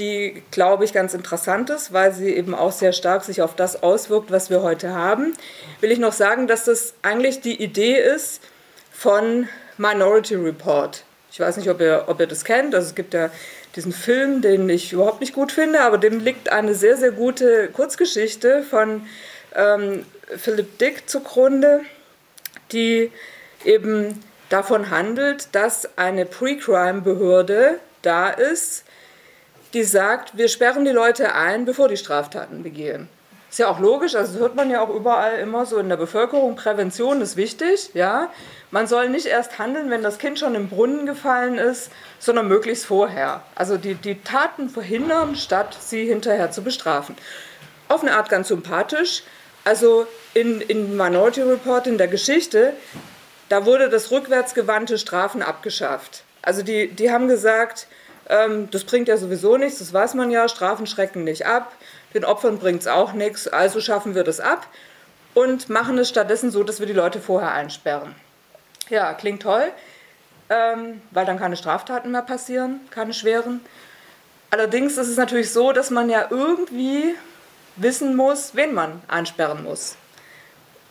die, 0.00 0.42
glaube 0.50 0.84
ich, 0.84 0.92
ganz 0.92 1.14
interessant 1.14 1.70
ist, 1.70 1.92
weil 1.92 2.12
sie 2.12 2.34
eben 2.34 2.54
auch 2.54 2.72
sehr 2.72 2.92
stark 2.92 3.22
sich 3.22 3.42
auf 3.42 3.54
das 3.54 3.82
auswirkt, 3.82 4.32
was 4.32 4.50
wir 4.50 4.62
heute 4.62 4.94
haben, 4.94 5.34
will 5.80 5.92
ich 5.92 5.98
noch 5.98 6.12
sagen, 6.12 6.46
dass 6.46 6.64
das 6.64 6.94
eigentlich 7.02 7.40
die 7.40 7.62
Idee 7.62 7.98
ist 7.98 8.40
von 8.90 9.48
Minority 9.76 10.34
Report. 10.34 11.04
Ich 11.30 11.38
weiß 11.38 11.58
nicht, 11.58 11.70
ob 11.70 11.80
ihr, 11.80 12.04
ob 12.08 12.18
ihr 12.18 12.26
das 12.26 12.44
kennt. 12.44 12.74
Also 12.74 12.88
es 12.88 12.94
gibt 12.94 13.14
ja 13.14 13.30
diesen 13.76 13.92
Film, 13.92 14.42
den 14.42 14.68
ich 14.68 14.92
überhaupt 14.92 15.20
nicht 15.20 15.32
gut 15.32 15.52
finde, 15.52 15.82
aber 15.82 15.98
dem 15.98 16.18
liegt 16.18 16.50
eine 16.50 16.74
sehr, 16.74 16.96
sehr 16.96 17.12
gute 17.12 17.68
Kurzgeschichte 17.68 18.62
von 18.62 19.06
ähm, 19.54 20.04
Philip 20.36 20.78
Dick 20.78 21.08
zugrunde, 21.08 21.82
die 22.72 23.12
eben 23.64 24.24
davon 24.48 24.90
handelt, 24.90 25.48
dass 25.52 25.96
eine 25.96 26.26
Pre-Crime-Behörde 26.26 27.78
da 28.02 28.30
ist, 28.30 28.84
die 29.72 29.84
sagt, 29.84 30.36
wir 30.36 30.48
sperren 30.48 30.84
die 30.84 30.90
Leute 30.90 31.34
ein, 31.34 31.64
bevor 31.64 31.88
die 31.88 31.96
Straftaten 31.96 32.62
begehen. 32.62 33.08
Ist 33.50 33.58
ja 33.58 33.68
auch 33.68 33.80
logisch, 33.80 34.14
also 34.14 34.32
das 34.32 34.40
hört 34.40 34.54
man 34.54 34.70
ja 34.70 34.80
auch 34.80 34.94
überall 34.94 35.40
immer 35.40 35.66
so 35.66 35.78
in 35.78 35.88
der 35.88 35.96
Bevölkerung, 35.96 36.54
Prävention 36.54 37.20
ist 37.20 37.36
wichtig, 37.36 37.90
ja. 37.94 38.30
Man 38.70 38.86
soll 38.86 39.08
nicht 39.08 39.26
erst 39.26 39.58
handeln, 39.58 39.90
wenn 39.90 40.04
das 40.04 40.18
Kind 40.18 40.38
schon 40.38 40.54
im 40.54 40.68
Brunnen 40.68 41.04
gefallen 41.04 41.58
ist, 41.58 41.90
sondern 42.20 42.46
möglichst 42.46 42.86
vorher. 42.86 43.42
Also 43.56 43.76
die, 43.76 43.94
die 43.94 44.22
Taten 44.22 44.68
verhindern, 44.68 45.34
statt 45.34 45.76
sie 45.80 46.06
hinterher 46.06 46.52
zu 46.52 46.62
bestrafen. 46.62 47.16
Auf 47.88 48.02
eine 48.02 48.12
Art 48.12 48.28
ganz 48.28 48.46
sympathisch, 48.46 49.24
also 49.64 50.06
in, 50.32 50.60
in 50.60 50.96
Minority 50.96 51.42
Report, 51.42 51.88
in 51.88 51.98
der 51.98 52.06
Geschichte, 52.06 52.74
da 53.48 53.66
wurde 53.66 53.88
das 53.88 54.12
rückwärtsgewandte 54.12 54.96
Strafen 54.96 55.42
abgeschafft. 55.42 56.22
Also 56.40 56.62
die, 56.62 56.86
die 56.86 57.10
haben 57.10 57.26
gesagt, 57.26 57.88
ähm, 58.30 58.70
das 58.70 58.84
bringt 58.84 59.08
ja 59.08 59.16
sowieso 59.16 59.56
nichts, 59.56 59.80
das 59.80 59.92
weiß 59.92 60.14
man 60.14 60.30
ja, 60.30 60.48
Strafen 60.48 60.86
schrecken 60.86 61.24
nicht 61.24 61.46
ab, 61.46 61.72
den 62.14 62.24
Opfern 62.24 62.58
bringt 62.58 62.82
es 62.82 62.86
auch 62.86 63.12
nichts, 63.12 63.48
also 63.48 63.80
schaffen 63.80 64.14
wir 64.14 64.24
das 64.24 64.40
ab 64.40 64.66
und 65.34 65.68
machen 65.68 65.98
es 65.98 66.08
stattdessen 66.08 66.50
so, 66.50 66.62
dass 66.62 66.78
wir 66.78 66.86
die 66.86 66.92
Leute 66.92 67.20
vorher 67.20 67.52
einsperren. 67.52 68.14
Ja, 68.88 69.14
klingt 69.14 69.42
toll, 69.42 69.64
ähm, 70.48 71.02
weil 71.10 71.26
dann 71.26 71.38
keine 71.38 71.56
Straftaten 71.56 72.12
mehr 72.12 72.22
passieren, 72.22 72.80
keine 72.90 73.14
schweren. 73.14 73.60
Allerdings 74.50 74.96
ist 74.96 75.08
es 75.08 75.16
natürlich 75.16 75.52
so, 75.52 75.72
dass 75.72 75.90
man 75.90 76.08
ja 76.08 76.26
irgendwie 76.30 77.14
wissen 77.76 78.16
muss, 78.16 78.54
wen 78.54 78.74
man 78.74 79.02
einsperren 79.08 79.62
muss. 79.62 79.96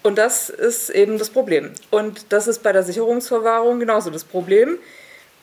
Und 0.01 0.17
das 0.17 0.49
ist 0.49 0.89
eben 0.89 1.17
das 1.17 1.29
Problem. 1.29 1.73
Und 1.89 2.31
das 2.31 2.47
ist 2.47 2.63
bei 2.63 2.71
der 2.71 2.83
Sicherungsverwahrung 2.83 3.79
genauso 3.79 4.09
das 4.09 4.23
Problem. 4.23 4.77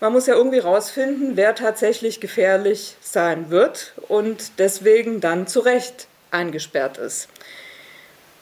Man 0.01 0.13
muss 0.13 0.27
ja 0.27 0.35
irgendwie 0.35 0.59
rausfinden, 0.59 1.37
wer 1.37 1.55
tatsächlich 1.55 2.21
gefährlich 2.21 2.97
sein 3.01 3.51
wird 3.51 3.95
und 4.09 4.59
deswegen 4.59 5.21
dann 5.21 5.47
zu 5.47 5.61
Recht 5.61 6.07
eingesperrt 6.31 6.99
ist. 6.99 7.29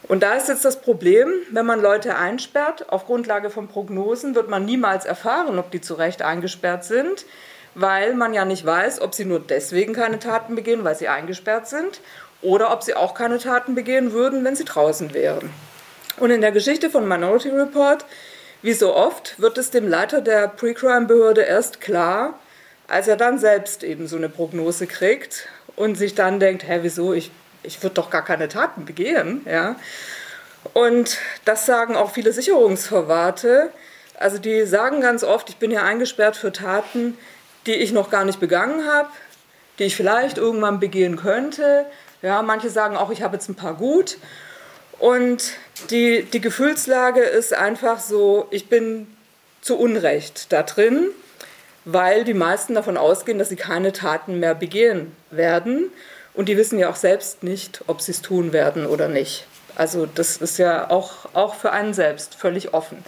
Und 0.07 0.21
da 0.21 0.33
ist 0.33 0.49
jetzt 0.49 0.65
das 0.65 0.81
Problem, 0.81 1.29
wenn 1.49 1.65
man 1.65 1.81
Leute 1.81 2.15
einsperrt, 2.15 2.91
auf 2.91 3.05
Grundlage 3.05 3.49
von 3.49 3.67
Prognosen 3.67 4.35
wird 4.35 4.49
man 4.49 4.65
niemals 4.65 5.05
erfahren, 5.05 5.57
ob 5.57 5.71
die 5.71 5.81
zu 5.81 5.95
Recht 5.95 6.21
eingesperrt 6.21 6.83
sind, 6.83 7.25
weil 7.73 8.13
man 8.13 8.33
ja 8.33 8.45
nicht 8.45 8.65
weiß, 8.65 9.01
ob 9.01 9.15
sie 9.15 9.25
nur 9.25 9.39
deswegen 9.39 9.93
keine 9.93 10.19
Taten 10.19 10.55
begehen, 10.55 10.83
weil 10.83 10.95
sie 10.95 11.07
eingesperrt 11.07 11.67
sind, 11.67 12.01
oder 12.41 12.71
ob 12.71 12.83
sie 12.83 12.93
auch 12.93 13.15
keine 13.15 13.39
Taten 13.39 13.73
begehen 13.73 14.11
würden, 14.11 14.43
wenn 14.43 14.55
sie 14.55 14.65
draußen 14.65 15.13
wären. 15.13 15.49
Und 16.19 16.29
in 16.29 16.41
der 16.41 16.51
Geschichte 16.51 16.89
von 16.91 17.07
Minority 17.07 17.49
Report, 17.49 18.05
wie 18.65 18.73
so 18.73 18.93
oft, 18.93 19.39
wird 19.39 19.57
es 19.57 19.71
dem 19.71 19.87
Leiter 19.87 20.19
der 20.19 20.49
Pre-Crime-Behörde 20.49 21.41
erst 21.41 21.79
klar, 21.79 22.37
als 22.87 23.07
er 23.07 23.15
dann 23.15 23.39
selbst 23.39 23.83
eben 23.83 24.07
so 24.07 24.17
eine 24.17 24.29
Prognose 24.29 24.87
kriegt 24.87 25.47
und 25.75 25.95
sich 25.95 26.15
dann 26.15 26.39
denkt, 26.39 26.67
hä, 26.67 26.79
wieso, 26.81 27.13
ich 27.13 27.31
ich 27.65 27.81
würde 27.83 27.95
doch 27.95 28.09
gar 28.09 28.23
keine 28.23 28.47
Taten 28.47 28.85
begehen. 28.85 29.41
Ja? 29.45 29.75
Und 30.73 31.17
das 31.45 31.65
sagen 31.65 31.95
auch 31.95 32.11
viele 32.11 32.31
Sicherungsverwahrte. 32.31 33.69
Also 34.17 34.37
die 34.37 34.65
sagen 34.65 35.01
ganz 35.01 35.23
oft, 35.23 35.49
ich 35.49 35.57
bin 35.57 35.71
hier 35.71 35.83
eingesperrt 35.83 36.37
für 36.37 36.51
Taten, 36.51 37.17
die 37.65 37.73
ich 37.73 37.91
noch 37.91 38.09
gar 38.09 38.23
nicht 38.23 38.39
begangen 38.39 38.87
habe, 38.87 39.09
die 39.79 39.83
ich 39.83 39.95
vielleicht 39.95 40.37
irgendwann 40.37 40.79
begehen 40.79 41.17
könnte. 41.17 41.85
Ja, 42.21 42.41
manche 42.41 42.69
sagen 42.69 42.95
auch, 42.95 43.11
ich 43.11 43.21
habe 43.21 43.35
jetzt 43.35 43.49
ein 43.49 43.55
paar 43.55 43.73
gut. 43.73 44.17
Und 44.99 45.53
die, 45.89 46.23
die 46.23 46.41
Gefühlslage 46.41 47.21
ist 47.21 47.53
einfach 47.53 47.99
so, 47.99 48.47
ich 48.49 48.69
bin 48.69 49.07
zu 49.61 49.77
Unrecht 49.77 50.51
da 50.53 50.63
drin, 50.63 51.09
weil 51.83 52.23
die 52.23 52.33
meisten 52.33 52.75
davon 52.75 52.97
ausgehen, 52.97 53.37
dass 53.37 53.49
sie 53.49 53.55
keine 53.55 53.93
Taten 53.93 54.39
mehr 54.39 54.55
begehen 54.55 55.15
werden. 55.31 55.91
Und 56.33 56.49
die 56.49 56.57
wissen 56.57 56.79
ja 56.79 56.89
auch 56.89 56.95
selbst 56.95 57.43
nicht, 57.43 57.81
ob 57.87 58.01
sie 58.01 58.11
es 58.11 58.21
tun 58.21 58.53
werden 58.53 58.85
oder 58.85 59.07
nicht. 59.07 59.47
Also 59.75 60.05
das 60.05 60.37
ist 60.37 60.57
ja 60.57 60.89
auch, 60.89 61.27
auch 61.33 61.55
für 61.55 61.71
einen 61.71 61.93
selbst 61.93 62.35
völlig 62.35 62.73
offen. 62.73 63.03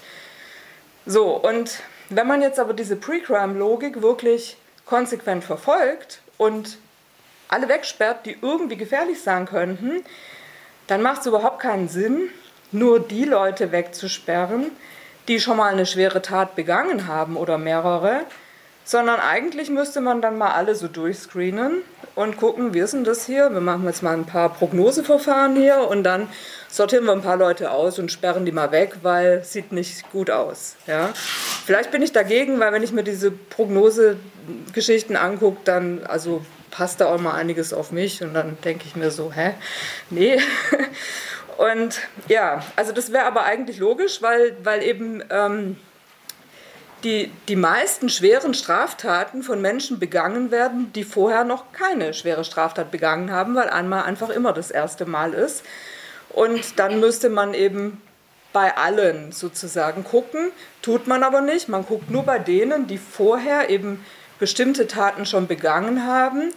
So, 1.05 1.35
und 1.35 1.79
wenn 2.09 2.27
man 2.27 2.41
jetzt 2.41 2.59
aber 2.59 2.73
diese 2.73 2.95
Pre-Crime-Logik 2.95 4.01
wirklich 4.01 4.57
konsequent 4.85 5.43
verfolgt 5.43 6.21
und 6.37 6.77
alle 7.47 7.69
wegsperrt, 7.69 8.25
die 8.25 8.37
irgendwie 8.41 8.77
gefährlich 8.77 9.21
sein 9.21 9.45
könnten, 9.45 10.03
dann 10.87 11.01
macht 11.01 11.21
es 11.21 11.27
überhaupt 11.27 11.59
keinen 11.59 11.89
Sinn, 11.89 12.29
nur 12.71 12.99
die 12.99 13.25
Leute 13.25 13.71
wegzusperren, 13.71 14.71
die 15.27 15.39
schon 15.39 15.57
mal 15.57 15.71
eine 15.71 15.85
schwere 15.85 16.21
Tat 16.21 16.55
begangen 16.55 17.07
haben 17.07 17.37
oder 17.37 17.57
mehrere, 17.57 18.21
sondern 18.83 19.19
eigentlich 19.19 19.69
müsste 19.69 19.99
man 19.99 20.21
dann 20.21 20.37
mal 20.37 20.51
alle 20.51 20.73
so 20.73 20.87
durchscreenen 20.87 21.81
und 22.15 22.37
gucken, 22.37 22.73
wie 22.73 22.79
ist 22.79 22.93
denn 22.93 23.03
das 23.03 23.25
hier? 23.25 23.51
Wir 23.51 23.59
machen 23.59 23.85
jetzt 23.85 24.01
mal 24.01 24.13
ein 24.13 24.25
paar 24.25 24.47
Prognoseverfahren 24.47 25.57
hier 25.57 25.85
und 25.89 26.03
dann 26.03 26.29
sortieren 26.69 27.03
wir 27.03 27.11
ein 27.11 27.21
paar 27.21 27.35
Leute 27.35 27.71
aus 27.71 27.99
und 27.99 28.13
sperren 28.13 28.45
die 28.45 28.53
mal 28.53 28.71
weg, 28.71 28.99
weil 29.01 29.43
sieht 29.43 29.73
nicht 29.73 30.09
gut 30.11 30.29
aus. 30.29 30.77
Ja? 30.87 31.09
Vielleicht 31.65 31.91
bin 31.91 32.01
ich 32.01 32.13
dagegen, 32.13 32.61
weil 32.61 32.71
wenn 32.71 32.81
ich 32.81 32.93
mir 32.93 33.03
diese 33.03 33.29
Prognosegeschichten 33.29 35.17
angucke, 35.17 35.59
dann 35.65 36.05
also 36.07 36.45
passt 36.77 37.01
da 37.01 37.07
auch 37.07 37.19
mal 37.19 37.33
einiges 37.33 37.73
auf 37.73 37.91
mich 37.91 38.21
und 38.21 38.35
dann 38.35 38.55
denke 38.63 38.85
ich 38.85 38.95
mir 38.95 39.09
so, 39.09 39.33
hä? 39.33 39.55
Nee. 40.11 40.39
Und 41.57 42.01
ja, 42.27 42.61
also 42.75 42.91
das 42.91 43.11
wäre 43.11 43.25
aber 43.25 43.45
eigentlich 43.45 43.79
logisch, 43.79 44.21
weil, 44.21 44.55
weil 44.61 44.83
eben 44.83 45.23
ähm, 45.31 45.77
die, 47.03 47.31
die 47.47 47.55
meisten 47.55 48.09
schweren 48.09 48.53
Straftaten 48.53 49.41
von 49.41 49.59
Menschen 49.59 49.97
begangen 49.97 50.51
werden, 50.51 50.93
die 50.93 51.03
vorher 51.03 51.45
noch 51.45 51.71
keine 51.71 52.13
schwere 52.13 52.43
Straftat 52.43 52.91
begangen 52.91 53.31
haben, 53.31 53.55
weil 53.55 53.69
einmal 53.69 54.03
einfach 54.03 54.29
immer 54.29 54.53
das 54.53 54.69
erste 54.69 55.07
Mal 55.07 55.33
ist. 55.33 55.63
Und 56.29 56.77
dann 56.77 56.99
müsste 56.99 57.29
man 57.29 57.55
eben 57.55 58.03
bei 58.53 58.77
allen 58.77 59.31
sozusagen 59.31 60.03
gucken, 60.03 60.51
tut 60.83 61.07
man 61.07 61.23
aber 61.23 61.41
nicht. 61.41 61.69
Man 61.69 61.87
guckt 61.87 62.11
nur 62.11 62.21
bei 62.21 62.37
denen, 62.37 62.85
die 62.85 62.99
vorher 62.99 63.71
eben 63.71 64.05
bestimmte 64.39 64.87
Taten 64.87 65.25
schon 65.25 65.47
begangen 65.47 66.05
haben. 66.05 66.53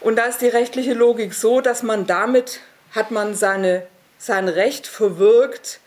Und 0.00 0.16
da 0.16 0.24
ist 0.24 0.40
die 0.40 0.48
rechtliche 0.48 0.94
Logik 0.94 1.34
so, 1.34 1.60
dass 1.60 1.82
man 1.82 2.06
damit 2.06 2.60
hat 2.92 3.10
man 3.10 3.34
seine, 3.34 3.86
sein 4.18 4.48
Recht 4.48 4.86
verwirkt 4.86 5.80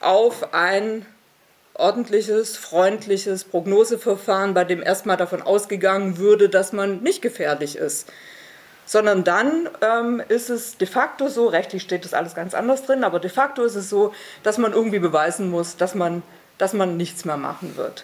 auf 0.00 0.54
ein 0.54 1.06
ordentliches, 1.74 2.56
freundliches 2.56 3.44
Prognoseverfahren, 3.44 4.52
bei 4.52 4.64
dem 4.64 4.82
erstmal 4.82 5.16
davon 5.16 5.42
ausgegangen 5.42 6.18
würde, 6.18 6.48
dass 6.48 6.72
man 6.72 7.02
nicht 7.02 7.22
gefährlich 7.22 7.76
ist. 7.76 8.08
Sondern 8.84 9.22
dann 9.22 9.68
ähm, 9.80 10.22
ist 10.28 10.50
es 10.50 10.76
de 10.78 10.88
facto 10.88 11.28
so, 11.28 11.46
rechtlich 11.46 11.82
steht 11.82 12.04
das 12.04 12.14
alles 12.14 12.34
ganz 12.34 12.54
anders 12.54 12.84
drin, 12.84 13.04
aber 13.04 13.20
de 13.20 13.30
facto 13.30 13.62
ist 13.62 13.76
es 13.76 13.88
so, 13.88 14.12
dass 14.42 14.58
man 14.58 14.72
irgendwie 14.72 14.98
beweisen 14.98 15.50
muss, 15.50 15.76
dass 15.76 15.94
man, 15.94 16.22
dass 16.56 16.72
man 16.72 16.96
nichts 16.96 17.24
mehr 17.24 17.36
machen 17.36 17.76
wird. 17.76 18.02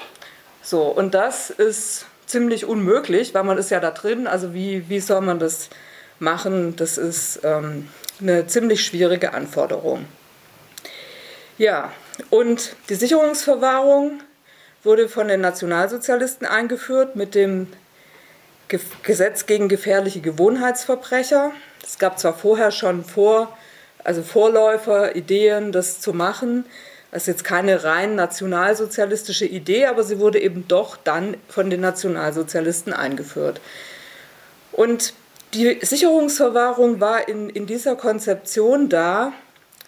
So, 0.62 0.82
und 0.82 1.14
das 1.14 1.50
ist 1.50 2.06
ziemlich 2.26 2.64
unmöglich, 2.64 3.35
weil 3.35 3.45
man 3.45 3.59
ist 3.59 3.71
ja 3.71 3.81
da 3.81 3.90
drin, 3.90 4.26
also 4.26 4.54
wie, 4.54 4.88
wie 4.88 5.00
soll 5.00 5.21
man 5.21 5.38
das 5.38 5.71
machen? 6.19 6.76
Das 6.76 6.99
ist 6.99 7.40
ähm, 7.45 7.88
eine 8.21 8.47
ziemlich 8.47 8.85
schwierige 8.85 9.35
Anforderung. 9.35 10.07
Ja, 11.59 11.93
und 12.31 12.75
die 12.88 12.95
Sicherungsverwahrung 12.95 14.21
wurde 14.83 15.09
von 15.09 15.28
den 15.28 15.40
Nationalsozialisten 15.40 16.47
eingeführt 16.47 17.16
mit 17.16 17.35
dem 17.35 17.69
Gesetz 19.02 19.47
gegen 19.47 19.69
gefährliche 19.69 20.21
Gewohnheitsverbrecher. 20.21 21.52
Es 21.83 21.99
gab 21.99 22.19
zwar 22.19 22.35
vorher 22.35 22.71
schon 22.71 23.04
vor, 23.04 23.57
also 24.02 24.23
Vorläufer, 24.23 25.16
Ideen, 25.16 25.73
das 25.73 26.00
zu 26.00 26.12
machen. 26.12 26.64
Das 27.14 27.23
ist 27.23 27.26
jetzt 27.28 27.44
keine 27.44 27.85
rein 27.85 28.16
nationalsozialistische 28.16 29.47
Idee, 29.47 29.87
aber 29.87 30.02
sie 30.02 30.18
wurde 30.18 30.40
eben 30.40 30.66
doch 30.66 30.97
dann 30.97 31.37
von 31.49 31.71
den 31.71 31.80
Nationalsozialisten 31.80 32.92
eingeführt. 32.92 33.61
Und 34.73 35.14
die 35.54 35.78
Sicherungsverwahrung 35.80 36.99
war 36.99 37.28
in, 37.28 37.50
in 37.50 37.66
dieser 37.66 37.94
Konzeption 37.94 38.88
da, 38.88 39.33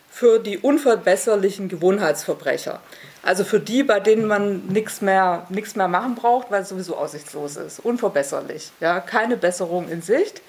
für 0.08 0.38
die 0.38 0.58
unverbesserlichen 0.58 1.68
Gewohnheitsverbrecher. 1.68 2.80
Also 3.24 3.42
für 3.42 3.58
die, 3.58 3.82
bei 3.82 3.98
denen 3.98 4.26
man 4.26 4.64
nichts 4.68 5.00
mehr, 5.00 5.48
mehr 5.50 5.88
machen 5.88 6.14
braucht, 6.14 6.52
weil 6.52 6.62
es 6.62 6.68
sowieso 6.68 6.96
aussichtslos 6.96 7.56
ist. 7.56 7.80
Unverbesserlich. 7.80 8.70
Ja, 8.78 9.00
keine 9.00 9.36
Besserung 9.36 9.88
in 9.88 10.00
Sicht. 10.00 10.42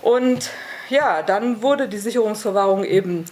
Und 0.00 0.48
ja, 0.88 1.22
dann 1.22 1.60
wurde 1.60 1.88
die 1.88 1.98
Sicherungsverwahrung 1.98 2.84
eben 2.84 3.26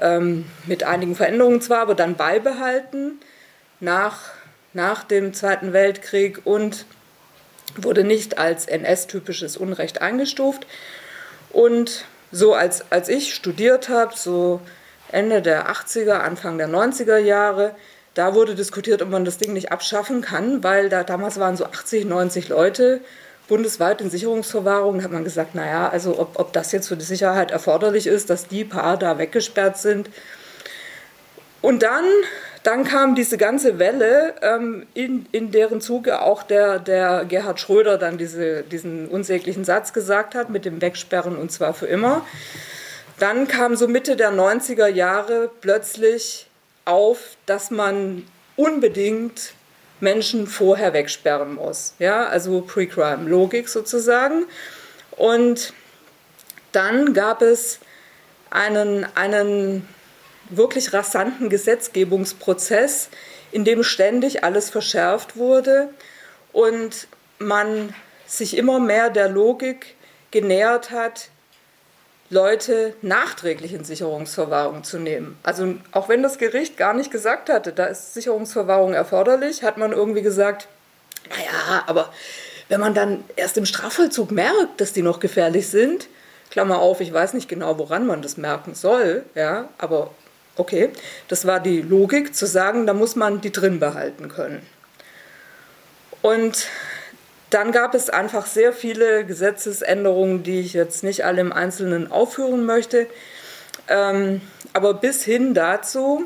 ähm, 0.00 0.46
mit 0.66 0.84
einigen 0.84 1.14
Veränderungen 1.14 1.60
zwar, 1.60 1.80
aber 1.80 1.94
dann 1.94 2.16
beibehalten 2.16 3.20
nach, 3.80 4.30
nach 4.72 5.04
dem 5.04 5.34
Zweiten 5.34 5.72
Weltkrieg 5.72 6.40
und 6.44 6.86
wurde 7.76 8.04
nicht 8.04 8.38
als 8.38 8.66
NS-typisches 8.66 9.56
Unrecht 9.56 10.00
eingestuft. 10.00 10.66
Und 11.50 12.04
so 12.30 12.54
als, 12.54 12.90
als 12.90 13.08
ich 13.08 13.34
studiert 13.34 13.88
habe, 13.88 14.14
so 14.16 14.60
Ende 15.10 15.42
der 15.42 15.70
80er, 15.70 16.14
Anfang 16.14 16.58
der 16.58 16.68
90er 16.68 17.18
Jahre, 17.18 17.74
da 18.14 18.34
wurde 18.34 18.54
diskutiert, 18.54 19.02
ob 19.02 19.10
man 19.10 19.24
das 19.24 19.38
Ding 19.38 19.52
nicht 19.52 19.72
abschaffen 19.72 20.20
kann, 20.20 20.62
weil 20.62 20.88
da 20.88 21.02
damals 21.02 21.38
waren 21.38 21.56
so 21.56 21.64
80, 21.64 22.04
90 22.04 22.48
Leute 22.48 23.00
bundesweit 23.48 24.00
in 24.00 24.10
Sicherungsverwahrung. 24.10 25.02
Hat 25.02 25.12
man 25.12 25.24
gesagt, 25.24 25.54
naja, 25.54 25.88
also 25.88 26.18
ob, 26.18 26.38
ob 26.38 26.52
das 26.52 26.72
jetzt 26.72 26.88
für 26.88 26.96
die 26.96 27.04
Sicherheit 27.04 27.50
erforderlich 27.50 28.06
ist, 28.06 28.30
dass 28.30 28.48
die 28.48 28.64
paar 28.64 28.96
da 28.96 29.18
weggesperrt 29.18 29.78
sind. 29.78 30.10
Und 31.60 31.82
dann 31.82 32.04
dann 32.64 32.84
kam 32.84 33.14
diese 33.14 33.36
ganze 33.36 33.78
Welle, 33.78 34.34
ähm, 34.40 34.86
in, 34.94 35.26
in 35.32 35.50
deren 35.52 35.82
Zuge 35.82 36.22
auch 36.22 36.42
der, 36.42 36.78
der 36.78 37.26
Gerhard 37.26 37.60
Schröder 37.60 37.98
dann 37.98 38.16
diese, 38.16 38.62
diesen 38.62 39.06
unsäglichen 39.08 39.64
Satz 39.64 39.92
gesagt 39.92 40.34
hat 40.34 40.48
mit 40.48 40.64
dem 40.64 40.80
Wegsperren 40.80 41.36
und 41.36 41.52
zwar 41.52 41.74
für 41.74 41.86
immer. 41.86 42.26
Dann 43.18 43.46
kam 43.48 43.76
so 43.76 43.86
Mitte 43.86 44.16
der 44.16 44.32
90er 44.32 44.86
Jahre 44.86 45.50
plötzlich 45.60 46.48
auf, 46.86 47.36
dass 47.44 47.70
man 47.70 48.26
unbedingt 48.56 49.52
Menschen 50.04 50.46
vorher 50.46 50.92
wegsperren 50.92 51.56
muss. 51.56 51.94
Ja, 51.98 52.26
also 52.26 52.60
Pre-Crime-Logik 52.60 53.68
sozusagen. 53.68 54.44
Und 55.16 55.72
dann 56.70 57.14
gab 57.14 57.42
es 57.42 57.80
einen, 58.50 59.06
einen 59.16 59.88
wirklich 60.50 60.92
rasanten 60.92 61.48
Gesetzgebungsprozess, 61.48 63.08
in 63.50 63.64
dem 63.64 63.82
ständig 63.82 64.44
alles 64.44 64.70
verschärft 64.70 65.36
wurde 65.36 65.90
und 66.52 67.08
man 67.38 67.94
sich 68.26 68.56
immer 68.56 68.78
mehr 68.78 69.10
der 69.10 69.28
Logik 69.28 69.96
genähert 70.30 70.90
hat, 70.90 71.30
Leute 72.30 72.94
nachträglich 73.02 73.74
in 73.74 73.84
Sicherungsverwahrung 73.84 74.82
zu 74.82 74.98
nehmen. 74.98 75.38
Also 75.42 75.74
auch 75.92 76.08
wenn 76.08 76.22
das 76.22 76.38
Gericht 76.38 76.76
gar 76.76 76.94
nicht 76.94 77.10
gesagt 77.10 77.48
hatte, 77.48 77.72
da 77.72 77.86
ist 77.86 78.14
Sicherungsverwahrung 78.14 78.94
erforderlich, 78.94 79.62
hat 79.62 79.76
man 79.76 79.92
irgendwie 79.92 80.22
gesagt, 80.22 80.68
Naja, 81.30 81.84
aber 81.86 82.12
wenn 82.68 82.80
man 82.80 82.94
dann 82.94 83.24
erst 83.36 83.56
im 83.58 83.66
Strafvollzug 83.66 84.30
merkt, 84.30 84.80
dass 84.80 84.92
die 84.92 85.02
noch 85.02 85.20
gefährlich 85.20 85.68
sind, 85.68 86.08
Klammer 86.50 86.78
auf, 86.78 87.00
ich 87.00 87.12
weiß 87.12 87.34
nicht 87.34 87.48
genau, 87.48 87.78
woran 87.78 88.06
man 88.06 88.22
das 88.22 88.36
merken 88.36 88.74
soll, 88.74 89.24
ja, 89.34 89.68
aber 89.78 90.10
okay, 90.56 90.90
das 91.28 91.46
war 91.46 91.60
die 91.60 91.82
Logik 91.82 92.34
zu 92.34 92.46
sagen, 92.46 92.86
da 92.86 92.94
muss 92.94 93.16
man 93.16 93.40
die 93.40 93.52
drin 93.52 93.80
behalten 93.80 94.28
können. 94.28 94.64
Und 96.22 96.68
dann 97.54 97.70
gab 97.70 97.94
es 97.94 98.10
einfach 98.10 98.46
sehr 98.46 98.72
viele 98.72 99.24
Gesetzesänderungen, 99.24 100.42
die 100.42 100.58
ich 100.58 100.72
jetzt 100.72 101.04
nicht 101.04 101.24
alle 101.24 101.40
im 101.40 101.52
Einzelnen 101.52 102.10
aufführen 102.10 102.66
möchte, 102.66 103.06
ähm, 103.86 104.40
aber 104.72 104.94
bis 104.94 105.22
hin 105.22 105.54
dazu, 105.54 106.24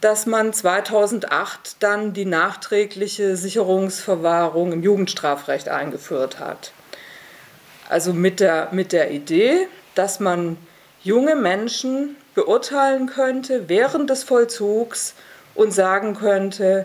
dass 0.00 0.26
man 0.26 0.52
2008 0.52 1.76
dann 1.78 2.12
die 2.12 2.24
nachträgliche 2.24 3.36
Sicherungsverwahrung 3.36 4.72
im 4.72 4.82
Jugendstrafrecht 4.82 5.68
eingeführt 5.68 6.40
hat. 6.40 6.72
Also 7.88 8.12
mit 8.12 8.40
der, 8.40 8.70
mit 8.72 8.90
der 8.90 9.12
Idee, 9.12 9.68
dass 9.94 10.18
man 10.18 10.56
junge 11.04 11.36
Menschen 11.36 12.16
beurteilen 12.34 13.06
könnte 13.06 13.68
während 13.68 14.10
des 14.10 14.24
Vollzugs 14.24 15.14
und 15.54 15.72
sagen 15.72 16.16
könnte, 16.16 16.84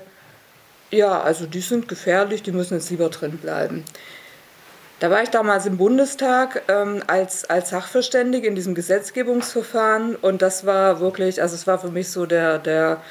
ja, 0.93 1.21
also 1.21 1.45
die 1.45 1.62
sind 1.62 1.88
gefährlich, 1.88 2.43
die 2.43 2.51
müssen 2.51 2.75
jetzt 2.75 2.89
lieber 2.89 3.09
drin 3.09 3.38
bleiben. 3.38 3.83
Da 5.00 5.09
war 5.09 5.21
ich 5.21 5.29
damals 5.29 5.65
im 5.65 5.77
Bundestag 5.77 6.62
ähm, 6.69 7.03
als, 7.07 7.50
als 7.50 7.71
Sachverständige 7.71 8.47
in 8.47 8.55
diesem 8.55 8.73
Gesetzgebungsverfahren 8.75 10.15
und 10.15 10.41
das 10.41 10.65
war 10.65 11.00
wirklich, 11.00 11.41
also 11.41 11.55
es 11.55 11.67
war 11.67 11.79
für 11.79 11.89
mich 11.89 12.09
so 12.09 12.25
der, 12.25 12.59
der 12.59 13.01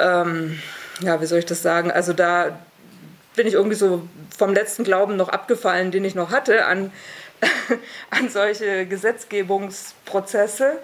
ähm, 0.00 0.58
ja, 1.00 1.20
wie 1.20 1.26
soll 1.26 1.38
ich 1.38 1.46
das 1.46 1.62
sagen, 1.62 1.90
also 1.92 2.12
da 2.12 2.58
bin 3.36 3.46
ich 3.46 3.54
irgendwie 3.54 3.76
so 3.76 4.08
vom 4.36 4.54
letzten 4.54 4.82
Glauben 4.82 5.16
noch 5.16 5.28
abgefallen, 5.28 5.90
den 5.90 6.04
ich 6.04 6.14
noch 6.14 6.30
hatte 6.30 6.66
an, 6.66 6.90
an 8.10 8.28
solche 8.28 8.86
Gesetzgebungsprozesse, 8.86 10.78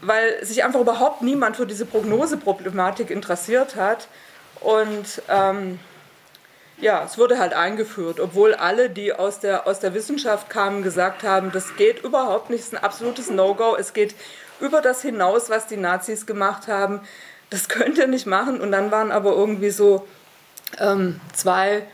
weil 0.00 0.44
sich 0.44 0.64
einfach 0.64 0.80
überhaupt 0.80 1.22
niemand 1.22 1.56
für 1.56 1.66
diese 1.66 1.86
Prognoseproblematik 1.86 3.10
interessiert 3.10 3.76
hat 3.76 4.08
und 4.64 5.22
ähm, 5.28 5.78
ja, 6.78 7.04
es 7.04 7.18
wurde 7.18 7.38
halt 7.38 7.54
eingeführt, 7.54 8.18
obwohl 8.18 8.54
alle, 8.54 8.90
die 8.90 9.12
aus 9.12 9.38
der, 9.38 9.66
aus 9.66 9.78
der 9.78 9.94
Wissenschaft 9.94 10.50
kamen, 10.50 10.82
gesagt 10.82 11.22
haben, 11.22 11.52
das 11.52 11.76
geht 11.76 12.02
überhaupt 12.02 12.50
nicht, 12.50 12.60
es 12.60 12.66
ist 12.68 12.74
ein 12.74 12.82
absolutes 12.82 13.30
No-Go, 13.30 13.76
es 13.76 13.92
geht 13.92 14.14
über 14.60 14.80
das 14.80 15.02
hinaus, 15.02 15.50
was 15.50 15.66
die 15.66 15.76
Nazis 15.76 16.26
gemacht 16.26 16.66
haben, 16.66 17.00
das 17.50 17.68
könnt 17.68 17.98
ihr 17.98 18.06
nicht 18.06 18.26
machen. 18.26 18.60
Und 18.60 18.72
dann 18.72 18.90
waren 18.90 19.12
aber 19.12 19.32
irgendwie 19.32 19.70
so 19.70 20.06
ähm, 20.78 21.20
zwei, 21.32 21.86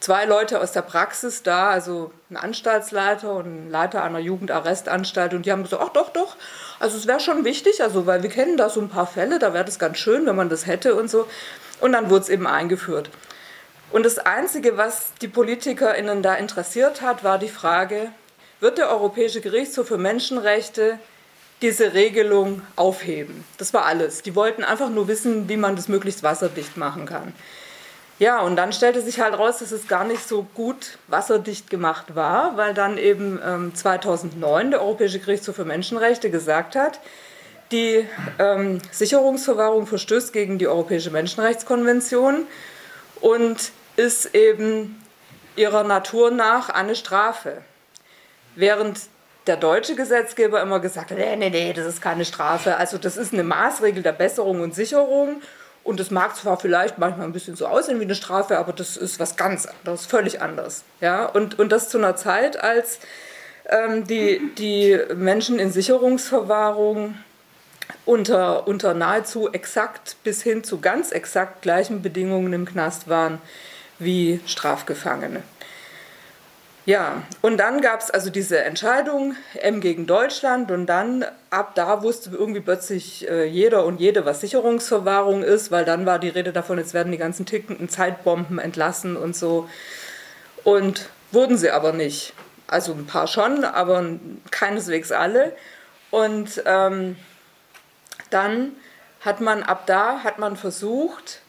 zwei 0.00 0.24
Leute 0.24 0.60
aus 0.60 0.72
der 0.72 0.82
Praxis 0.82 1.42
da, 1.42 1.70
also 1.70 2.12
ein 2.30 2.36
Anstaltsleiter 2.36 3.34
und 3.34 3.46
ein 3.66 3.70
Leiter 3.70 4.02
einer 4.02 4.18
Jugendarrestanstalt, 4.18 5.34
und 5.34 5.44
die 5.44 5.52
haben 5.52 5.64
gesagt, 5.64 5.82
ach 5.84 5.92
doch, 5.92 6.10
doch, 6.10 6.36
also 6.80 6.96
es 6.96 7.06
wäre 7.06 7.20
schon 7.20 7.44
wichtig, 7.44 7.82
also 7.82 8.06
weil 8.06 8.22
wir 8.22 8.30
kennen 8.30 8.56
da 8.56 8.68
so 8.68 8.80
ein 8.80 8.88
paar 8.88 9.06
Fälle, 9.06 9.38
da 9.38 9.52
wäre 9.52 9.64
das 9.64 9.78
ganz 9.78 9.98
schön, 9.98 10.24
wenn 10.26 10.36
man 10.36 10.48
das 10.48 10.66
hätte 10.66 10.94
und 10.94 11.10
so. 11.10 11.26
Und 11.82 11.92
dann 11.92 12.10
wurde 12.10 12.22
es 12.22 12.28
eben 12.28 12.46
eingeführt. 12.46 13.10
Und 13.90 14.06
das 14.06 14.18
Einzige, 14.18 14.76
was 14.76 15.12
die 15.20 15.26
PolitikerInnen 15.26 16.22
da 16.22 16.34
interessiert 16.34 17.02
hat, 17.02 17.24
war 17.24 17.38
die 17.38 17.48
Frage, 17.48 18.10
wird 18.60 18.78
der 18.78 18.88
Europäische 18.88 19.40
Gerichtshof 19.40 19.88
für 19.88 19.98
Menschenrechte 19.98 21.00
diese 21.60 21.92
Regelung 21.92 22.62
aufheben? 22.76 23.44
Das 23.58 23.74
war 23.74 23.84
alles. 23.84 24.22
Die 24.22 24.36
wollten 24.36 24.62
einfach 24.62 24.90
nur 24.90 25.08
wissen, 25.08 25.48
wie 25.48 25.56
man 25.56 25.74
das 25.74 25.88
möglichst 25.88 26.22
wasserdicht 26.22 26.76
machen 26.76 27.04
kann. 27.04 27.34
Ja, 28.20 28.42
und 28.42 28.54
dann 28.54 28.72
stellte 28.72 29.02
sich 29.02 29.18
halt 29.18 29.36
raus, 29.36 29.58
dass 29.58 29.72
es 29.72 29.88
gar 29.88 30.04
nicht 30.04 30.26
so 30.28 30.46
gut 30.54 30.98
wasserdicht 31.08 31.68
gemacht 31.68 32.14
war, 32.14 32.56
weil 32.56 32.74
dann 32.74 32.96
eben 32.96 33.40
ähm, 33.44 33.74
2009 33.74 34.70
der 34.70 34.82
Europäische 34.82 35.18
Gerichtshof 35.18 35.56
für 35.56 35.64
Menschenrechte 35.64 36.30
gesagt 36.30 36.76
hat, 36.76 37.00
die 37.72 38.06
ähm, 38.38 38.80
Sicherungsverwahrung 38.90 39.86
verstößt 39.86 40.32
gegen 40.32 40.58
die 40.58 40.68
Europäische 40.68 41.10
Menschenrechtskonvention 41.10 42.46
und 43.20 43.72
ist 43.96 44.34
eben 44.34 45.02
ihrer 45.56 45.84
Natur 45.84 46.30
nach 46.30 46.68
eine 46.68 46.94
Strafe. 46.96 47.62
Während 48.54 49.00
der 49.46 49.56
deutsche 49.56 49.96
Gesetzgeber 49.96 50.60
immer 50.62 50.80
gesagt 50.80 51.10
hat, 51.10 51.18
nee, 51.18 51.36
nee, 51.36 51.50
nee, 51.50 51.72
das 51.72 51.86
ist 51.86 52.00
keine 52.00 52.24
Strafe. 52.24 52.76
Also 52.76 52.98
das 52.98 53.16
ist 53.16 53.32
eine 53.32 53.42
Maßregel 53.42 54.02
der 54.02 54.12
Besserung 54.12 54.60
und 54.60 54.74
Sicherung. 54.74 55.42
Und 55.84 55.98
das 55.98 56.10
mag 56.10 56.36
zwar 56.36 56.58
vielleicht 56.60 56.98
manchmal 56.98 57.26
ein 57.26 57.32
bisschen 57.32 57.56
so 57.56 57.66
aussehen 57.66 57.98
wie 57.98 58.04
eine 58.04 58.14
Strafe, 58.14 58.58
aber 58.58 58.72
das 58.72 58.96
ist 58.96 59.18
was 59.18 59.36
ganz 59.36 59.66
anderes, 59.66 60.06
völlig 60.06 60.40
anders. 60.40 60.84
Ja? 61.00 61.26
Und, 61.26 61.58
und 61.58 61.72
das 61.72 61.88
zu 61.88 61.98
einer 61.98 62.14
Zeit, 62.14 62.62
als 62.62 63.00
ähm, 63.68 64.06
die, 64.06 64.52
die 64.56 64.96
Menschen 65.16 65.58
in 65.58 65.72
Sicherungsverwahrung 65.72 67.16
unter, 68.04 68.66
unter 68.66 68.94
nahezu 68.94 69.52
exakt 69.52 70.16
bis 70.24 70.42
hin 70.42 70.64
zu 70.64 70.80
ganz 70.80 71.12
exakt 71.12 71.62
gleichen 71.62 72.02
Bedingungen 72.02 72.52
im 72.52 72.64
Knast 72.64 73.08
waren 73.08 73.38
wie 73.98 74.40
Strafgefangene. 74.46 75.42
Ja, 76.84 77.22
und 77.42 77.58
dann 77.58 77.80
gab 77.80 78.00
es 78.00 78.10
also 78.10 78.28
diese 78.28 78.58
Entscheidung 78.64 79.36
M 79.54 79.80
gegen 79.80 80.08
Deutschland 80.08 80.72
und 80.72 80.86
dann 80.86 81.24
ab 81.48 81.76
da 81.76 82.02
wusste 82.02 82.30
irgendwie 82.30 82.60
plötzlich 82.60 83.28
äh, 83.30 83.44
jeder 83.44 83.84
und 83.84 84.00
jede, 84.00 84.24
was 84.24 84.40
Sicherungsverwahrung 84.40 85.44
ist, 85.44 85.70
weil 85.70 85.84
dann 85.84 86.06
war 86.06 86.18
die 86.18 86.28
Rede 86.28 86.52
davon, 86.52 86.78
jetzt 86.78 86.92
werden 86.92 87.12
die 87.12 87.18
ganzen 87.18 87.46
tickenden 87.46 87.88
Zeitbomben 87.88 88.58
entlassen 88.58 89.16
und 89.16 89.36
so. 89.36 89.68
Und 90.64 91.08
wurden 91.30 91.56
sie 91.56 91.70
aber 91.70 91.92
nicht. 91.92 92.34
Also 92.66 92.92
ein 92.94 93.06
paar 93.06 93.28
schon, 93.28 93.64
aber 93.64 94.04
keineswegs 94.50 95.12
alle. 95.12 95.52
Und 96.10 96.62
ähm, 96.66 97.16
dann 98.32 98.72
hat 99.20 99.40
man 99.40 99.62
ab 99.62 99.86
da 99.86 100.22
hat 100.24 100.38
man 100.38 100.56
versucht, 100.56 101.40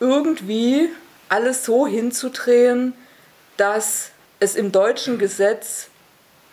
irgendwie 0.00 0.88
alles 1.28 1.64
so 1.64 1.86
hinzudrehen, 1.86 2.94
dass 3.56 4.10
es 4.40 4.54
im 4.54 4.72
deutschen 4.72 5.18
Gesetz 5.18 5.88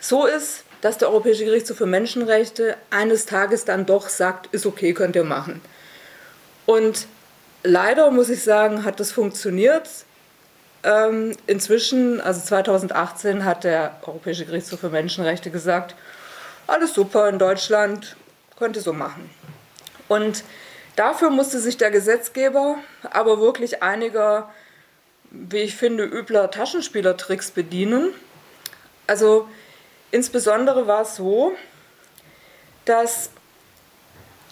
so 0.00 0.26
ist, 0.26 0.64
dass 0.80 0.98
der 0.98 1.08
Europäische 1.08 1.44
Gerichtshof 1.44 1.78
für 1.78 1.86
Menschenrechte 1.86 2.76
eines 2.90 3.26
Tages 3.26 3.64
dann 3.64 3.86
doch 3.86 4.08
sagt, 4.08 4.52
ist 4.52 4.66
okay, 4.66 4.92
könnt 4.92 5.16
ihr 5.16 5.24
machen. 5.24 5.62
Und 6.66 7.06
leider 7.62 8.10
muss 8.10 8.28
ich 8.28 8.42
sagen, 8.42 8.84
hat 8.84 9.00
das 9.00 9.12
funktioniert. 9.12 9.88
Ähm, 10.82 11.34
inzwischen, 11.46 12.20
also 12.20 12.42
2018, 12.42 13.44
hat 13.46 13.64
der 13.64 13.96
Europäische 14.02 14.44
Gerichtshof 14.44 14.80
für 14.80 14.90
Menschenrechte 14.90 15.50
gesagt, 15.50 15.94
alles 16.66 16.92
super 16.92 17.28
in 17.28 17.38
Deutschland, 17.38 18.16
könnt 18.58 18.76
ihr 18.76 18.82
so 18.82 18.92
machen. 18.92 19.30
Und 20.08 20.44
dafür 20.96 21.30
musste 21.30 21.58
sich 21.58 21.76
der 21.76 21.90
Gesetzgeber 21.90 22.76
aber 23.10 23.40
wirklich 23.40 23.82
einiger 23.82 24.50
wie 25.34 25.58
ich 25.58 25.76
finde, 25.76 26.04
übler 26.04 26.50
Taschenspielertricks 26.50 27.50
bedienen. 27.50 28.14
Also 29.06 29.48
insbesondere 30.10 30.86
war 30.86 31.02
es 31.02 31.16
so, 31.16 31.52
dass 32.84 33.30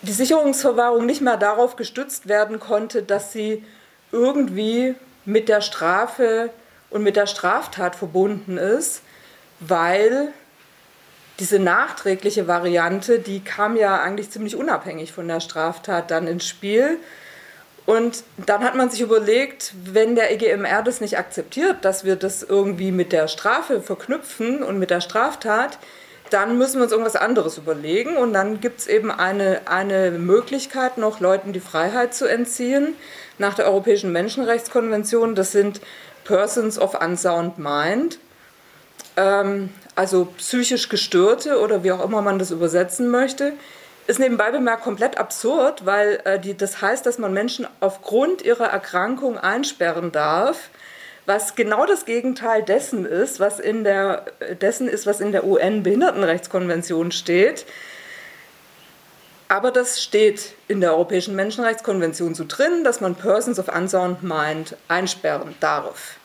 die 0.03 0.13
Sicherungsverwahrung 0.13 1.07
nicht 1.07 1.21
mehr 1.21 1.37
darauf 1.37 1.77
gestützt 1.77 2.29
werden 2.29 2.59
konnte, 2.59 3.03
dass 3.03 3.33
sie 3.33 3.65
irgendwie 4.11 4.97
mit 5.25 5.49
der 5.49 5.61
Strafe 5.61 6.51
und 6.91 7.05
mit 7.05 7.15
der 7.15 7.27
Straftat 7.27 7.95
verbunden 7.95 8.59
ist, 8.59 9.03
weil 9.61 10.33
diese 11.43 11.59
nachträgliche 11.59 12.47
Variante, 12.47 13.19
die 13.19 13.41
kam 13.41 13.75
ja 13.75 14.01
eigentlich 14.01 14.31
ziemlich 14.31 14.55
unabhängig 14.55 15.11
von 15.11 15.27
der 15.27 15.41
Straftat 15.41 16.13
dann 16.13 16.29
ins 16.29 16.47
Spiel. 16.47 16.99
Und 17.85 18.23
dann 18.47 18.63
hat 18.63 18.77
man 18.77 18.91
sich 18.91 19.01
überlegt, 19.01 19.75
wenn 19.93 20.15
der 20.15 20.31
EGMR 20.31 20.85
das 20.85 21.01
nicht 21.01 21.19
akzeptiert, 21.19 21.85
dass 21.85 22.05
wir 22.05 22.15
das 22.15 22.45
irgendwie 22.45 22.93
mit 22.93 23.11
der 23.11 23.27
Strafe 23.27 23.83
verknüpfen 23.83 24.63
und 24.63 24.79
mit 24.79 24.91
der 24.91 25.01
Straftat, 25.01 25.79
dann 26.31 26.59
müssen 26.59 26.77
wir 26.77 26.85
uns 26.85 26.93
irgendwas 26.93 27.17
anderes 27.17 27.59
überlegen. 27.59 28.17
Und 28.17 28.35
dann 28.35 28.61
gibt 28.61 28.79
es 28.79 28.87
eben 28.87 29.11
eine, 29.11 29.63
eine 29.65 30.13
Möglichkeit, 30.13 30.97
noch 30.97 31.19
Leuten 31.19 31.53
die 31.53 31.59
Freiheit 31.59 32.15
zu 32.15 32.27
entziehen 32.27 32.95
nach 33.39 33.55
der 33.55 33.67
Europäischen 33.67 34.13
Menschenrechtskonvention. 34.13 35.35
Das 35.35 35.51
sind 35.51 35.81
Persons 36.23 36.79
of 36.79 36.95
Unsound 37.03 37.59
Mind, 37.59 38.21
ähm, 39.17 39.71
also 39.95 40.27
psychisch 40.39 40.89
Gestörte 40.89 41.61
oder 41.61 41.85
wie 41.85 41.93
auch 41.93 42.05
immer 42.05 42.23
man 42.23 42.39
das 42.39 42.51
übersetzen 42.51 43.11
möchte 43.11 43.53
ist 44.07 44.19
nebenbei 44.19 44.51
bemerkt 44.51 44.83
komplett 44.83 45.19
absurd, 45.19 45.87
weil 45.87 46.21
äh, 46.25 46.39
die, 46.39 46.57
das 46.57 46.83
heißt, 46.83 47.07
dass 47.07 47.19
man 47.19 47.33
Menschen 47.33 47.67
aufgrund 47.81 48.43
ihrer 48.43 48.67
Erkrankung 48.67 49.39
einsperren 49.39 50.13
darf, 50.13 50.71
was 51.25 51.55
genau 51.55 51.87
das 51.87 52.05
Gegenteil 52.05 52.63
dessen 52.63 53.07
ist, 53.07 53.39
was 53.39 53.61
in 53.61 53.85
der, 53.85 54.25
dessen 54.61 54.89
ist, 54.89 55.07
was 55.07 55.21
in 55.21 55.31
der 55.31 55.45
UN-Behindertenrechtskonvention 55.45 57.13
steht. 57.13 57.65
aber 59.49 59.71
das 59.71 60.03
steht 60.03 60.55
in 60.67 60.81
der 60.81 60.93
Europäischen 60.93 61.37
Menschenrechtskonvention 61.37 62.35
so 62.35 62.45
drin, 62.49 62.85
dass 62.85 63.01
man 63.01 63.15
Persons 63.15 63.59
of 63.59 63.69
Unsound 63.69 64.23
Mind 64.23 64.77
einsperren 64.89 65.55
darf. 65.61 66.17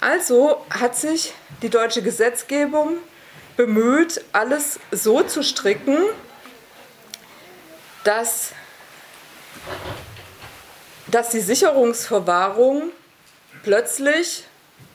Also 0.00 0.64
hat 0.70 0.96
sich 0.96 1.34
die 1.62 1.70
deutsche 1.70 2.02
Gesetzgebung 2.02 2.98
bemüht, 3.56 4.24
alles 4.32 4.78
so 4.92 5.22
zu 5.22 5.42
stricken, 5.42 5.98
dass, 8.04 8.52
dass 11.08 11.30
die 11.30 11.40
Sicherungsverwahrung 11.40 12.92
plötzlich 13.64 14.44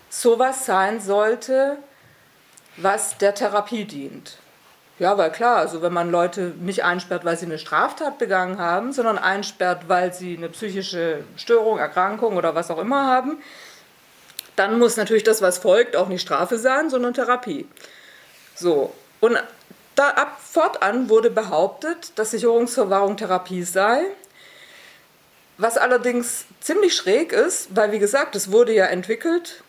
sowas 0.10 0.66
sein 0.66 1.02
sollte, 1.02 1.78
was 2.78 3.18
der 3.18 3.36
Therapie 3.36 3.86
dient. 3.86 4.38
Ja, 5.00 5.18
weil 5.18 5.32
klar, 5.32 5.58
also 5.58 5.82
wenn 5.82 5.92
man 5.92 6.12
Leute 6.12 6.54
nicht 6.60 6.86
einsperrt, 6.86 7.26
weil 7.26 7.36
sie 7.36 7.46
eine 7.46 7.58
Straftat 7.58 8.20
begangen 8.20 8.60
haben, 8.60 8.94
sondern 8.94 9.18
einsperrt, 9.18 9.90
weil 9.90 10.14
sie 10.14 10.38
eine 10.38 10.50
psychische 10.50 11.24
Störung, 11.36 11.80
Erkrankung 11.80 12.38
oder 12.38 12.56
was 12.56 12.72
auch 12.72 12.78
immer 12.78 13.08
haben, 13.08 13.42
dann 14.56 14.80
muss 14.80 14.98
natürlich 14.98 15.24
das, 15.24 15.42
was 15.42 15.58
folgt, 15.58 15.96
auch 15.96 16.08
nicht 16.08 16.22
Strafe 16.22 16.58
sein, 16.58 16.90
sondern 16.90 17.14
Therapie. 17.14 17.68
So, 18.56 18.94
und 19.20 19.38
da 19.96 20.10
ab 20.10 20.40
fortan 20.42 21.10
wurde 21.10 21.30
behauptet, 21.30 22.12
dass 22.16 22.32
Sicherungsverwahrung 22.32 23.18
Therapie 23.18 23.64
sei, 23.64 24.04
was 25.58 25.78
allerdings 25.78 26.46
ziemlich 26.62 26.96
schräg 26.96 27.32
ist, 27.32 27.76
weil 27.76 27.92
wie 27.92 28.00
gesagt, 28.00 28.36
es 28.36 28.52
wurde 28.52 28.74
ja 28.74 28.86
entwickelt 28.86 29.64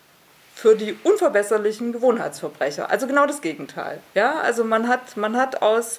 für 0.54 0.76
die 0.76 0.96
unverbesserlichen 1.02 1.92
Gewohnheitsverbrecher. 1.92 2.90
Also 2.90 3.06
genau 3.06 3.26
das 3.26 3.40
Gegenteil. 3.40 4.00
Ja, 4.14 4.40
also 4.40 4.64
man 4.64 4.88
hat, 4.88 5.16
man 5.16 5.36
hat 5.36 5.62
aus, 5.62 5.98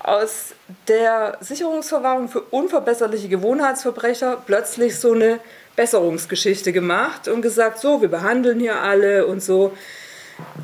aus 0.00 0.54
der 0.86 1.38
Sicherungsverwahrung 1.40 2.28
für 2.28 2.42
unverbesserliche 2.42 3.28
Gewohnheitsverbrecher 3.28 4.42
plötzlich 4.46 5.00
so 5.00 5.12
eine 5.12 5.40
Besserungsgeschichte 5.78 6.72
gemacht 6.72 7.28
und 7.28 7.40
gesagt, 7.40 7.78
so, 7.78 8.02
wir 8.02 8.08
behandeln 8.08 8.58
hier 8.58 8.82
alle 8.82 9.26
und 9.26 9.40
so. 9.40 9.72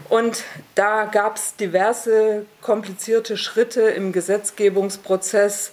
Und 0.08 0.42
da 0.74 1.04
gab 1.04 1.36
es 1.36 1.54
diverse 1.54 2.46
komplizierte 2.60 3.36
Schritte 3.36 3.82
im 3.82 4.10
Gesetzgebungsprozess 4.10 5.70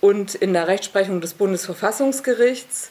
und 0.00 0.34
in 0.34 0.52
der 0.52 0.66
Rechtsprechung 0.66 1.20
des 1.20 1.34
Bundesverfassungsgerichts. 1.34 2.90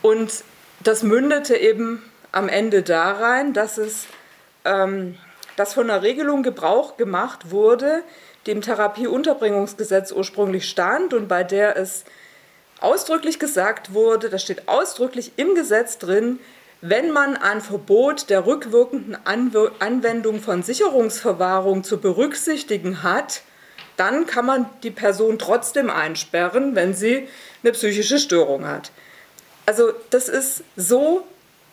Und 0.00 0.42
das 0.82 1.02
mündete 1.02 1.54
eben 1.54 2.02
am 2.32 2.48
Ende 2.48 2.82
darein, 2.82 3.52
dass 3.52 3.76
es 3.76 4.06
ähm, 4.64 5.18
dass 5.56 5.74
von 5.74 5.90
einer 5.90 6.02
Regelung 6.02 6.42
Gebrauch 6.42 6.96
gemacht 6.96 7.50
wurde, 7.50 8.02
die 8.46 8.52
im 8.52 8.62
Therapieunterbringungsgesetz 8.62 10.12
ursprünglich 10.12 10.66
stand 10.66 11.12
und 11.12 11.28
bei 11.28 11.44
der 11.44 11.76
es 11.76 12.04
ausdrücklich 12.80 13.38
gesagt 13.38 13.94
wurde, 13.94 14.28
da 14.30 14.38
steht 14.38 14.68
ausdrücklich 14.68 15.32
im 15.36 15.54
Gesetz 15.54 15.98
drin, 15.98 16.38
wenn 16.80 17.10
man 17.10 17.36
ein 17.36 17.62
Verbot 17.62 18.28
der 18.28 18.44
rückwirkenden 18.44 19.16
Anwendung 19.24 20.42
von 20.42 20.62
Sicherungsverwahrung 20.62 21.82
zu 21.82 21.98
berücksichtigen 21.98 23.02
hat, 23.02 23.40
dann 23.96 24.26
kann 24.26 24.44
man 24.44 24.68
die 24.82 24.90
Person 24.90 25.38
trotzdem 25.38 25.88
einsperren, 25.88 26.74
wenn 26.74 26.94
sie 26.94 27.28
eine 27.62 27.72
psychische 27.72 28.18
Störung 28.18 28.66
hat. 28.66 28.90
Also 29.66 29.92
das 30.10 30.28
ist 30.28 30.62
so 30.76 31.26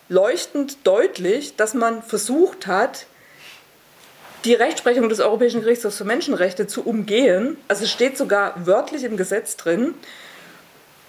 leuchtend 0.08 0.86
deutlich, 0.88 1.56
dass 1.56 1.74
man 1.74 2.04
versucht 2.04 2.68
hat, 2.68 3.06
die 4.46 4.54
Rechtsprechung 4.54 5.10
des 5.10 5.20
Europäischen 5.20 5.62
Gerichtshofs 5.62 5.98
für 5.98 6.04
Menschenrechte 6.04 6.68
zu 6.68 6.84
umgehen. 6.84 7.58
Also 7.68 7.84
es 7.84 7.92
steht 7.92 8.18
sogar 8.18 8.66
wörtlich 8.66 9.04
im 9.04 9.18
Gesetz 9.18 9.56
drin. 9.56 9.94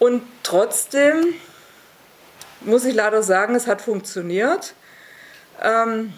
Und 0.03 0.25
trotzdem 0.43 1.35
muss 2.63 2.85
ich 2.85 2.93
leider 2.93 3.23
sagen, 3.23 3.55
es 3.55 3.69
hat 3.69 3.81
funktioniert. 3.81 4.75
Ähm, 5.63 6.13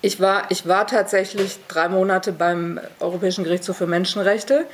ich, 0.00 0.20
war, 0.20 0.48
ich 0.50 0.68
war 0.68 0.86
tatsächlich 0.86 1.58
drei 1.66 1.88
Monate 1.88 2.30
beim 2.30 2.78
Europäischen 3.00 3.42
Gerichtshof 3.42 3.78
für 3.78 3.88
Menschenrechte. 3.88 4.64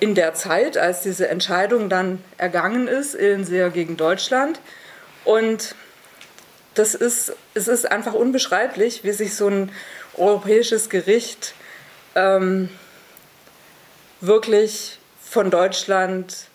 In 0.00 0.16
der 0.16 0.34
Zeit, 0.34 0.76
als 0.76 1.02
diese 1.02 1.28
Entscheidung 1.28 1.88
dann 1.88 2.18
ergangen 2.38 2.88
ist, 2.88 3.14
Illenseer 3.14 3.70
gegen 3.70 3.96
Deutschland. 3.96 4.58
Und 5.24 5.76
das 6.74 6.96
ist, 6.96 7.36
es 7.54 7.68
ist 7.68 7.88
einfach 7.88 8.14
unbeschreiblich, 8.14 9.04
wie 9.04 9.12
sich 9.12 9.36
so 9.36 9.46
ein 9.46 9.70
europäisches 10.16 10.90
Gericht 10.90 11.54
ähm, 12.16 12.68
wirklich 14.20 14.98
von 15.20 15.52
Deutschland 15.52 16.48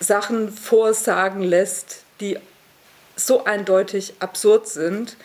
Sachen 0.00 0.52
vorsagen 0.52 1.42
lässt, 1.42 2.02
die 2.20 2.38
so 3.16 3.44
eindeutig 3.44 4.14
absurd 4.20 4.68
sind 4.68 5.16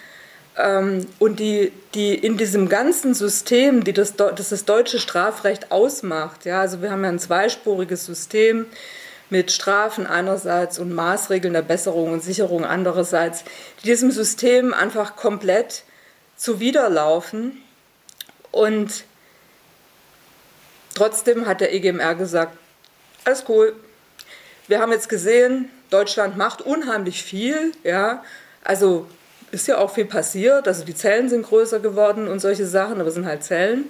ähm, 0.58 1.08
und 1.20 1.40
die, 1.40 1.72
die 1.94 2.16
in 2.16 2.38
diesem 2.38 2.70
ganzen 2.70 3.14
System, 3.14 3.84
die 3.84 3.94
das, 3.94 4.16
das, 4.16 4.50
das 4.50 4.66
deutsche 4.66 5.00
Strafrecht 5.00 5.72
ausmacht, 5.72 6.46
ja, 6.46 6.62
also 6.62 6.82
wir 6.82 6.92
haben 6.92 7.04
ja 7.04 7.10
ein 7.10 7.20
zweispuriges 7.20 8.06
System, 8.06 8.66
mit 9.32 9.50
Strafen 9.50 10.06
einerseits 10.06 10.78
und 10.78 10.94
Maßregeln 10.94 11.54
der 11.54 11.62
Besserung 11.62 12.12
und 12.12 12.22
Sicherung 12.22 12.66
andererseits, 12.66 13.46
die 13.80 13.88
diesem 13.88 14.12
System 14.12 14.74
einfach 14.74 15.16
komplett 15.16 15.84
zuwiderlaufen. 16.36 17.64
Und 18.52 19.06
trotzdem 20.94 21.48
hat 21.48 21.62
der 21.62 21.74
EGMR 21.74 22.16
gesagt, 22.16 22.58
alles 23.24 23.46
cool. 23.48 23.74
Wir 24.72 24.80
haben 24.80 24.94
jetzt 24.94 25.10
gesehen, 25.10 25.70
Deutschland 25.90 26.38
macht 26.38 26.62
unheimlich 26.62 27.24
viel, 27.24 27.74
ja, 27.84 28.24
also 28.64 29.06
ist 29.52 29.68
ja 29.68 29.78
auch 29.80 29.94
viel 29.94 30.06
passiert, 30.06 30.66
also 30.66 30.86
die 30.86 30.96
Zellen 30.96 31.28
sind 31.28 31.46
größer 31.46 31.82
geworden 31.82 32.30
und 32.30 32.40
solche 32.40 32.66
Sachen, 32.66 33.02
aber 33.02 33.12
sind 33.12 33.26
halt 33.26 33.44
Zellen, 33.44 33.90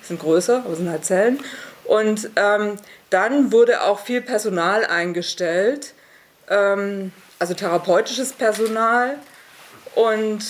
sind 0.00 0.20
größer, 0.20 0.62
aber 0.64 0.76
sind 0.76 0.88
halt 0.88 1.04
Zellen. 1.04 1.40
Und 1.82 2.30
ähm, 2.36 2.76
dann 3.10 3.50
wurde 3.50 3.82
auch 3.82 3.98
viel 3.98 4.20
Personal 4.20 4.86
eingestellt, 4.86 5.92
ähm, 6.48 7.10
also 7.40 7.54
therapeutisches 7.54 8.32
Personal. 8.32 9.18
Und 9.96 10.44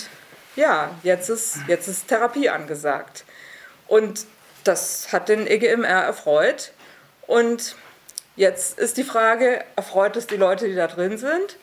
ja, 0.54 0.90
jetzt 1.02 1.30
ist, 1.30 1.60
jetzt 1.66 1.88
ist 1.88 2.08
Therapie 2.08 2.50
angesagt. 2.50 3.24
Und 3.88 4.26
das 4.64 5.14
hat 5.14 5.30
den 5.30 5.46
EGMR 5.46 6.02
erfreut. 6.04 6.72
Und 7.26 7.74
jetzt 8.36 8.78
ist 8.78 8.96
die 8.96 9.04
Frage, 9.04 9.64
erfreut 9.76 10.16
es 10.16 10.26
die 10.26 10.36
Leute, 10.36 10.68
die 10.68 10.74
da 10.74 10.86
drin 10.86 11.18
sind? 11.18 11.56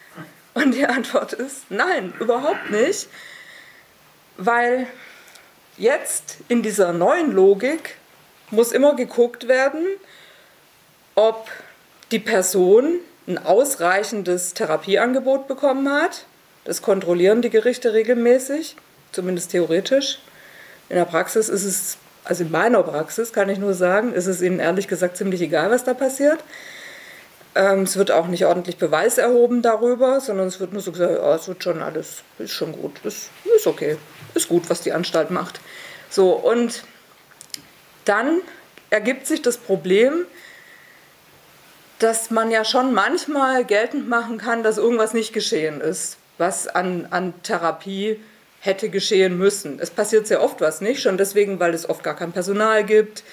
Und 0.54 0.74
die 0.74 0.86
Antwort 0.86 1.34
ist 1.34 1.70
nein, 1.70 2.14
überhaupt 2.20 2.72
nicht. 2.72 3.08
Weil 4.38 4.88
jetzt 5.78 6.38
in 6.48 6.62
dieser 6.62 6.94
neuen 6.94 7.32
Logik 7.32 7.96
muss 8.52 8.72
immer 8.72 8.96
geguckt 8.96 9.48
werden, 9.48 9.86
ob 11.16 11.50
die 12.12 12.20
Person 12.20 13.00
ein 13.28 13.38
ausreichendes 13.38 14.54
Therapieangebot 14.54 15.48
bekommen 15.48 15.90
hat. 15.92 16.26
Das 16.66 16.82
kontrollieren 16.82 17.42
die 17.42 17.50
Gerichte 17.50 17.94
regelmäßig, 17.94 18.76
zumindest 19.12 19.52
theoretisch. 19.52 20.20
In 20.90 20.96
der 20.96 21.06
Praxis 21.06 21.50
ist 21.50 21.64
es, 21.64 21.98
also 22.24 22.44
in 22.44 22.52
meiner 22.52 22.84
Praxis 22.84 23.34
kann 23.34 23.50
ich 23.50 23.58
nur 23.58 23.74
sagen, 23.74 24.14
ist 24.14 24.28
es 24.28 24.42
ihnen 24.42 24.60
ehrlich 24.60 24.88
gesagt 24.88 25.18
ziemlich 25.18 25.42
egal, 25.42 25.72
was 25.72 25.84
da 25.84 25.94
passiert. 25.94 26.40
Ähm, 27.56 27.82
es 27.84 27.98
wird 27.98 28.12
auch 28.12 28.28
nicht 28.28 28.46
ordentlich 28.46 28.78
Beweis 28.78 29.18
erhoben 29.18 29.62
darüber, 29.62 30.22
sondern 30.22 30.48
es 30.48 30.60
wird 30.60 30.72
nur 30.72 30.82
so 30.82 30.92
gesagt, 30.92 31.20
oh, 31.22 31.34
es 31.34 31.48
wird 31.48 31.64
schon 31.64 31.82
alles, 31.82 32.24
ist 32.38 32.52
schon 32.52 32.74
gut, 32.74 33.00
ist, 33.04 33.30
ist 33.56 33.68
okay, 33.68 33.98
ist 34.36 34.50
gut, 34.50 34.70
was 34.70 34.82
die 34.82 34.94
Anstalt 34.94 35.32
macht. 35.32 35.60
So, 36.10 36.32
und 36.34 36.84
dann 38.06 38.42
ergibt 38.90 39.28
sich 39.28 39.42
das 39.42 39.58
Problem, 39.58 40.26
dass 42.00 42.32
man 42.32 42.50
ja 42.50 42.64
schon 42.64 42.94
manchmal 42.94 43.66
geltend 43.66 44.08
machen 44.08 44.38
kann, 44.38 44.64
dass 44.64 44.78
irgendwas 44.78 45.14
nicht 45.14 45.34
geschehen 45.34 45.82
ist, 45.82 46.18
was 46.38 46.68
an, 46.68 47.08
an 47.12 47.34
Therapie 47.44 48.20
hätte 48.62 48.90
geschehen 48.90 49.38
müssen. 49.38 49.80
Es 49.80 49.90
passiert 49.90 50.28
sehr 50.28 50.44
oft 50.44 50.60
was 50.62 50.82
nicht, 50.82 51.02
schon 51.02 51.18
deswegen, 51.18 51.60
weil 51.60 51.74
es 51.74 51.88
oft 51.88 52.04
gar 52.04 52.16
kein 52.16 52.32
Personal 52.32 52.84
gibt, 52.84 53.24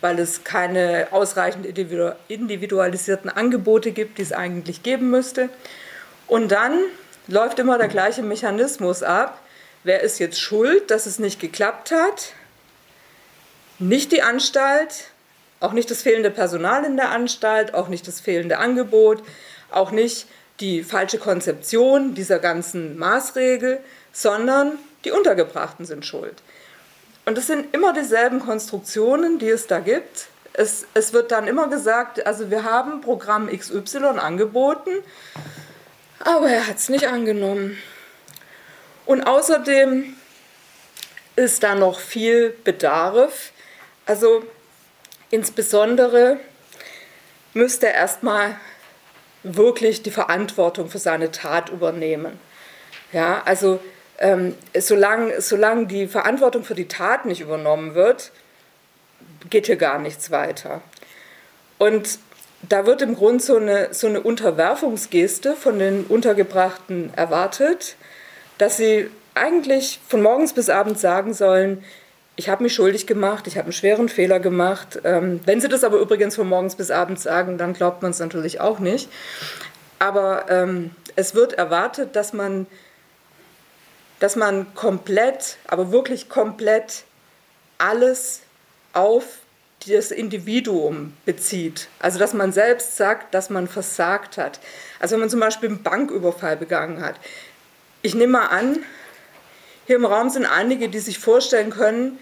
weil 0.00 0.18
es 0.18 0.44
keine 0.44 1.08
ausreichend 1.10 1.66
individualisierten 1.66 3.30
Angebote 3.30 3.92
gibt, 3.92 4.18
die 4.18 4.22
es 4.22 4.32
eigentlich 4.32 4.82
geben 4.82 5.10
müsste. 5.10 5.48
Und 6.26 6.52
dann 6.52 6.78
läuft 7.28 7.58
immer 7.58 7.78
der 7.78 7.88
gleiche 7.88 8.22
Mechanismus 8.22 9.02
ab. 9.02 9.40
Wer 9.84 10.02
ist 10.02 10.18
jetzt 10.18 10.40
schuld, 10.40 10.90
dass 10.90 11.06
es 11.06 11.18
nicht 11.18 11.40
geklappt 11.40 11.90
hat? 11.90 12.32
Nicht 13.78 14.12
die 14.12 14.22
Anstalt, 14.22 15.08
auch 15.60 15.72
nicht 15.72 15.90
das 15.90 16.02
fehlende 16.02 16.30
Personal 16.30 16.84
in 16.84 16.96
der 16.96 17.10
Anstalt, 17.10 17.74
auch 17.74 17.88
nicht 17.88 18.06
das 18.06 18.20
fehlende 18.20 18.58
Angebot, 18.58 19.22
auch 19.70 19.90
nicht 19.90 20.26
die 20.60 20.82
falsche 20.82 21.18
Konzeption 21.18 22.14
dieser 22.14 22.38
ganzen 22.38 22.96
Maßregel, 22.98 23.80
sondern 24.14 24.78
die 25.04 25.10
Untergebrachten 25.10 25.84
sind 25.84 26.06
schuld. 26.06 26.42
Und 27.26 27.36
es 27.36 27.48
sind 27.48 27.74
immer 27.74 27.92
dieselben 27.92 28.40
Konstruktionen, 28.40 29.38
die 29.38 29.50
es 29.50 29.66
da 29.66 29.80
gibt. 29.80 30.28
Es, 30.54 30.86
es 30.94 31.12
wird 31.12 31.32
dann 31.32 31.48
immer 31.48 31.68
gesagt, 31.68 32.24
also 32.26 32.50
wir 32.50 32.64
haben 32.64 33.00
Programm 33.00 33.48
XY 33.48 34.18
angeboten, 34.18 34.90
aber 36.20 36.48
er 36.48 36.66
hat 36.66 36.76
es 36.76 36.88
nicht 36.88 37.08
angenommen. 37.08 37.76
Und 39.04 39.24
außerdem 39.24 40.14
ist 41.36 41.62
da 41.62 41.74
noch 41.74 41.98
viel 41.98 42.50
Bedarf. 42.62 43.50
Also 44.06 44.44
insbesondere 45.30 46.38
müsste 47.52 47.88
er 47.88 47.94
erstmal 47.94 48.56
wirklich 49.42 50.02
die 50.02 50.12
Verantwortung 50.12 50.88
für 50.88 50.98
seine 50.98 51.32
Tat 51.32 51.68
übernehmen. 51.70 52.38
Ja, 53.12 53.42
also 53.44 53.80
ähm, 54.18 54.54
solange, 54.78 55.40
solange 55.40 55.86
die 55.86 56.06
Verantwortung 56.06 56.64
für 56.64 56.74
die 56.74 56.88
Tat 56.88 57.26
nicht 57.26 57.40
übernommen 57.40 57.94
wird, 57.94 58.30
geht 59.50 59.66
hier 59.66 59.76
gar 59.76 59.98
nichts 59.98 60.30
weiter. 60.30 60.80
Und 61.78 62.18
da 62.68 62.86
wird 62.86 63.02
im 63.02 63.14
Grunde 63.14 63.42
so 63.42 63.56
eine, 63.56 63.92
so 63.92 64.06
eine 64.06 64.20
Unterwerfungsgeste 64.20 65.54
von 65.54 65.78
den 65.78 66.04
Untergebrachten 66.04 67.12
erwartet, 67.14 67.96
dass 68.58 68.76
sie 68.76 69.10
eigentlich 69.34 70.00
von 70.08 70.22
morgens 70.22 70.52
bis 70.52 70.70
abends 70.70 71.00
sagen 71.00 71.34
sollen, 71.34 71.84
ich 72.36 72.48
habe 72.48 72.64
mich 72.64 72.74
schuldig 72.74 73.06
gemacht, 73.06 73.46
ich 73.46 73.56
habe 73.56 73.66
einen 73.66 73.72
schweren 73.72 74.08
Fehler 74.08 74.40
gemacht. 74.40 75.00
Ähm, 75.04 75.40
wenn 75.44 75.60
sie 75.60 75.68
das 75.68 75.84
aber 75.84 75.98
übrigens 75.98 76.34
von 76.36 76.48
morgens 76.48 76.74
bis 76.74 76.90
abends 76.90 77.22
sagen, 77.22 77.58
dann 77.58 77.74
glaubt 77.74 78.02
man 78.02 78.10
es 78.10 78.18
natürlich 78.18 78.60
auch 78.60 78.80
nicht. 78.80 79.08
Aber 80.00 80.46
ähm, 80.48 80.90
es 81.14 81.34
wird 81.34 81.52
erwartet, 81.52 82.16
dass 82.16 82.32
man, 82.32 82.66
dass 84.24 84.36
man 84.36 84.74
komplett, 84.74 85.58
aber 85.66 85.92
wirklich 85.92 86.30
komplett 86.30 87.04
alles 87.76 88.40
auf 88.94 89.24
das 89.86 90.10
Individuum 90.10 91.12
bezieht. 91.26 91.88
Also 91.98 92.18
dass 92.18 92.32
man 92.32 92.50
selbst 92.50 92.96
sagt, 92.96 93.34
dass 93.34 93.50
man 93.50 93.68
versagt 93.68 94.38
hat. 94.38 94.60
Also 94.98 95.12
wenn 95.12 95.20
man 95.20 95.28
zum 95.28 95.40
Beispiel 95.40 95.68
einen 95.68 95.82
Banküberfall 95.82 96.56
begangen 96.56 97.02
hat. 97.02 97.16
Ich 98.00 98.14
nehme 98.14 98.32
mal 98.32 98.46
an, 98.46 98.78
hier 99.86 99.96
im 99.96 100.06
Raum 100.06 100.30
sind 100.30 100.46
einige, 100.46 100.88
die 100.88 101.00
sich 101.00 101.18
vorstellen 101.18 101.68
können, 101.68 102.18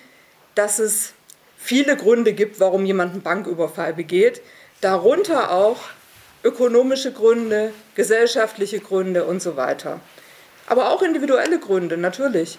dass 0.57 0.81
es 0.81 1.13
viele 1.57 1.97
Gründe 1.97 2.33
gibt, 2.33 2.59
warum 2.59 2.85
jemand 2.85 3.13
einen 3.13 3.23
Banküberfall 3.23 3.95
begeht. 3.95 4.43
Darunter 4.81 5.53
auch 5.53 5.79
ökonomische 6.43 7.13
Gründe, 7.13 7.73
gesellschaftliche 7.95 8.81
Gründe 8.81 9.25
und 9.25 9.41
so 9.41 9.55
weiter. 9.55 10.01
Aber 10.73 10.91
auch 10.91 11.03
individuelle 11.03 11.59
Gründe, 11.59 11.99
natürlich. 11.99 12.59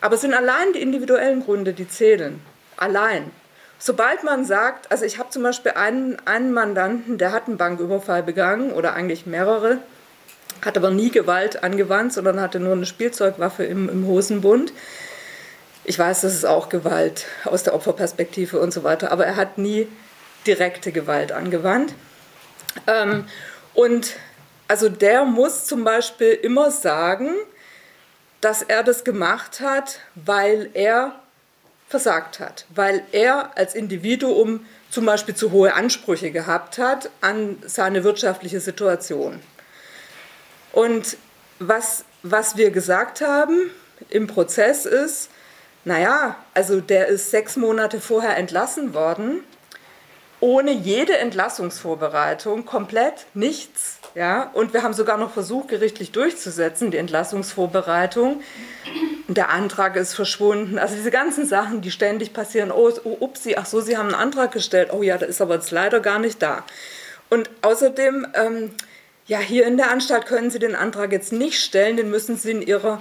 Aber 0.00 0.14
es 0.14 0.22
sind 0.22 0.32
allein 0.32 0.72
die 0.72 0.80
individuellen 0.80 1.44
Gründe, 1.44 1.74
die 1.74 1.86
zählen. 1.86 2.40
Allein. 2.78 3.30
Sobald 3.78 4.24
man 4.24 4.46
sagt, 4.46 4.90
also 4.90 5.04
ich 5.04 5.18
habe 5.18 5.28
zum 5.28 5.42
Beispiel 5.42 5.72
einen, 5.72 6.16
einen 6.24 6.54
Mandanten, 6.54 7.18
der 7.18 7.30
hat 7.30 7.48
einen 7.48 7.58
Banküberfall 7.58 8.22
begangen 8.22 8.72
oder 8.72 8.94
eigentlich 8.94 9.26
mehrere, 9.26 9.80
hat 10.64 10.78
aber 10.78 10.90
nie 10.90 11.10
Gewalt 11.10 11.62
angewandt, 11.62 12.14
sondern 12.14 12.40
hatte 12.40 12.58
nur 12.58 12.72
eine 12.72 12.86
Spielzeugwaffe 12.86 13.64
im, 13.64 13.90
im 13.90 14.06
Hosenbund. 14.06 14.72
Ich 15.84 15.98
weiß, 15.98 16.22
das 16.22 16.32
ist 16.32 16.46
auch 16.46 16.70
Gewalt 16.70 17.26
aus 17.44 17.64
der 17.64 17.74
Opferperspektive 17.74 18.60
und 18.60 18.72
so 18.72 18.82
weiter, 18.82 19.12
aber 19.12 19.26
er 19.26 19.36
hat 19.36 19.58
nie 19.58 19.88
direkte 20.46 20.90
Gewalt 20.90 21.32
angewandt. 21.32 21.92
Ähm, 22.86 23.26
und 23.74 24.14
also 24.72 24.88
der 24.88 25.26
muss 25.26 25.66
zum 25.66 25.84
Beispiel 25.84 26.32
immer 26.32 26.70
sagen, 26.70 27.28
dass 28.40 28.62
er 28.62 28.82
das 28.82 29.04
gemacht 29.04 29.60
hat, 29.60 29.98
weil 30.14 30.70
er 30.72 31.14
versagt 31.90 32.40
hat, 32.40 32.64
weil 32.74 33.04
er 33.12 33.54
als 33.58 33.74
Individuum 33.74 34.64
zum 34.88 35.04
Beispiel 35.04 35.34
zu 35.34 35.50
hohe 35.50 35.74
Ansprüche 35.74 36.30
gehabt 36.30 36.78
hat 36.78 37.10
an 37.20 37.58
seine 37.66 38.02
wirtschaftliche 38.02 38.60
Situation. 38.60 39.42
Und 40.72 41.18
was, 41.58 42.06
was 42.22 42.56
wir 42.56 42.70
gesagt 42.70 43.20
haben 43.20 43.70
im 44.08 44.26
Prozess 44.26 44.86
ist, 44.86 45.28
naja, 45.84 46.36
also 46.54 46.80
der 46.80 47.08
ist 47.08 47.30
sechs 47.30 47.56
Monate 47.56 48.00
vorher 48.00 48.38
entlassen 48.38 48.94
worden, 48.94 49.44
ohne 50.40 50.72
jede 50.72 51.18
Entlassungsvorbereitung, 51.18 52.64
komplett 52.64 53.26
nichts. 53.34 53.98
Ja? 54.14 54.50
Und 54.54 54.72
wir 54.72 54.82
haben 54.82 54.94
sogar 54.94 55.18
noch 55.18 55.32
versucht, 55.32 55.68
gerichtlich 55.68 56.12
durchzusetzen, 56.12 56.90
die 56.90 56.98
Entlassungsvorbereitung. 56.98 58.42
Der 59.28 59.50
Antrag 59.50 59.96
ist 59.96 60.14
verschwunden. 60.14 60.78
Also 60.78 60.94
diese 60.94 61.10
ganzen 61.10 61.46
Sachen, 61.46 61.80
die 61.80 61.90
ständig 61.90 62.32
passieren. 62.32 62.70
Oh, 62.70 62.90
oh 63.04 63.16
upsi, 63.20 63.56
ach 63.56 63.66
so, 63.66 63.80
Sie 63.80 63.96
haben 63.96 64.08
einen 64.08 64.14
Antrag 64.14 64.52
gestellt. 64.52 64.90
Oh 64.92 65.02
ja, 65.02 65.18
der 65.18 65.28
ist 65.28 65.40
aber 65.40 65.54
jetzt 65.54 65.70
leider 65.70 66.00
gar 66.00 66.18
nicht 66.18 66.42
da. 66.42 66.64
Und 67.30 67.48
außerdem 67.62 68.26
ähm, 68.34 68.70
ja, 69.26 69.38
hier 69.38 69.66
in 69.66 69.76
der 69.76 69.90
Anstalt 69.90 70.26
können 70.26 70.50
Sie 70.50 70.58
den 70.58 70.74
Antrag 70.74 71.12
jetzt 71.12 71.32
nicht 71.32 71.62
stellen, 71.62 71.96
den 71.96 72.10
müssen 72.10 72.36
Sie 72.36 72.50
in 72.50 72.62
Ihrer 72.62 73.00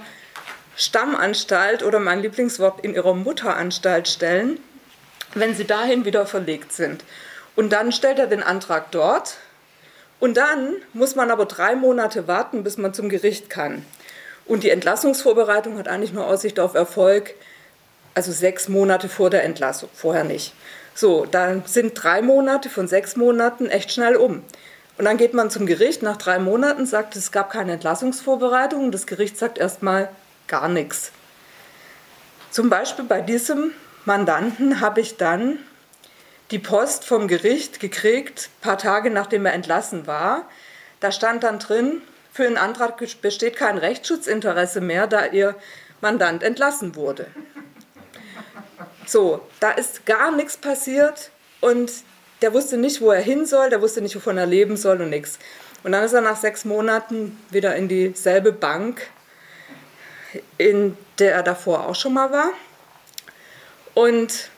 Stammanstalt 0.76 1.84
oder 1.84 2.00
mein 2.00 2.22
Lieblingswort 2.22 2.84
in 2.86 2.94
Ihrer 2.94 3.14
Mutteranstalt 3.14 4.08
stellen, 4.08 4.60
wenn 5.34 5.56
Sie 5.56 5.66
dahin 5.66 6.06
wieder 6.06 6.26
verlegt 6.26 6.74
sind. 6.74 7.04
Und 7.56 7.74
dann 7.74 7.92
stellt 7.92 8.20
er 8.20 8.28
den 8.28 8.44
Antrag 8.44 8.92
dort 8.92 9.38
und 10.22 10.38
dann 10.38 10.76
muss 10.94 11.16
man 11.16 11.32
aber 11.32 11.46
drei 11.46 11.76
Monate 11.76 12.28
warten, 12.28 12.64
bis 12.64 12.78
man 12.78 12.94
zum 12.94 13.10
Gericht 13.10 13.50
kann. 13.50 13.84
Und 14.46 14.64
die 14.64 14.70
Entlassungsvorbereitung 14.70 15.78
hat 15.78 15.88
eigentlich 15.88 16.14
nur 16.14 16.28
Aussicht 16.28 16.60
auf 16.60 16.76
Erfolg, 16.76 17.34
also 18.14 18.32
sechs 18.32 18.70
Monate 18.70 19.10
vor 19.10 19.32
der 19.32 19.44
Entlassung, 19.44 19.90
vorher 19.94 20.24
nicht. 20.24 20.54
So, 20.94 21.26
dann 21.26 21.64
sind 21.66 21.94
drei 21.96 22.22
Monate 22.22 22.70
von 22.70 22.88
sechs 22.88 23.16
Monaten 23.16 23.66
echt 23.66 23.92
schnell 23.92 24.16
um. 24.16 24.44
Und 25.00 25.06
dann 25.06 25.18
geht 25.18 25.34
man 25.34 25.50
zum 25.50 25.66
Gericht 25.66 26.04
nach 26.04 26.18
drei 26.18 26.38
Monaten, 26.38 26.86
sagt, 26.86 27.16
es 27.16 27.32
gab 27.32 27.50
keine 27.50 27.74
Entlassungsvorbereitung. 27.74 28.92
Das 28.92 29.08
Gericht 29.08 29.40
sagt 29.40 29.58
erstmal 29.58 30.10
gar 30.48 30.70
nichts. 30.70 31.12
Zum 32.52 32.70
Beispiel 32.70 33.06
bei 33.06 33.22
diesem 33.22 33.72
Mandanten 34.06 34.82
habe 34.82 35.02
ich 35.02 35.18
dann 35.18 35.58
die 36.52 36.60
Post 36.60 37.06
vom 37.06 37.28
Gericht 37.28 37.80
gekriegt, 37.80 38.50
paar 38.62 38.78
Tage 38.78 39.10
nachdem 39.10 39.46
er 39.46 39.54
entlassen 39.54 40.06
war. 40.06 40.48
Da 41.00 41.12
stand 41.12 41.44
dann 41.44 41.60
drin, 41.60 42.02
für 42.32 42.44
den 42.44 42.58
Antrag 42.58 43.02
besteht 43.22 43.56
kein 43.56 43.78
Rechtsschutzinteresse 43.78 44.82
mehr, 44.82 45.08
da 45.08 45.26
ihr 45.26 45.56
Mandant 46.02 46.44
entlassen 46.44 46.96
wurde. 46.96 47.28
So, 49.06 49.42
da 49.60 49.72
ist 49.72 50.06
gar 50.06 50.32
nichts 50.32 50.58
passiert 50.58 51.32
und 51.60 51.92
der 52.42 52.54
wusste 52.54 52.78
nicht, 52.78 53.02
wo 53.02 53.12
er 53.12 53.22
hin 53.22 53.46
soll, 53.46 53.70
der 53.70 53.82
wusste 53.82 54.02
nicht, 54.02 54.16
wovon 54.16 54.38
er 54.38 54.46
leben 54.46 54.78
soll 54.78 55.02
und 55.02 55.10
nichts. 55.10 55.40
Und 55.84 55.92
dann 55.92 56.04
ist 56.04 56.14
er 56.14 56.22
nach 56.22 56.38
sechs 56.38 56.66
Monaten 56.66 57.40
wieder 57.50 57.76
in 57.76 57.88
dieselbe 57.88 58.52
Bank, 58.52 59.10
in 60.58 60.98
der 61.20 61.34
er 61.34 61.44
davor 61.44 61.88
auch 61.88 61.96
schon 61.96 62.14
mal 62.14 62.32
war. 62.32 62.50
Und 63.94 64.50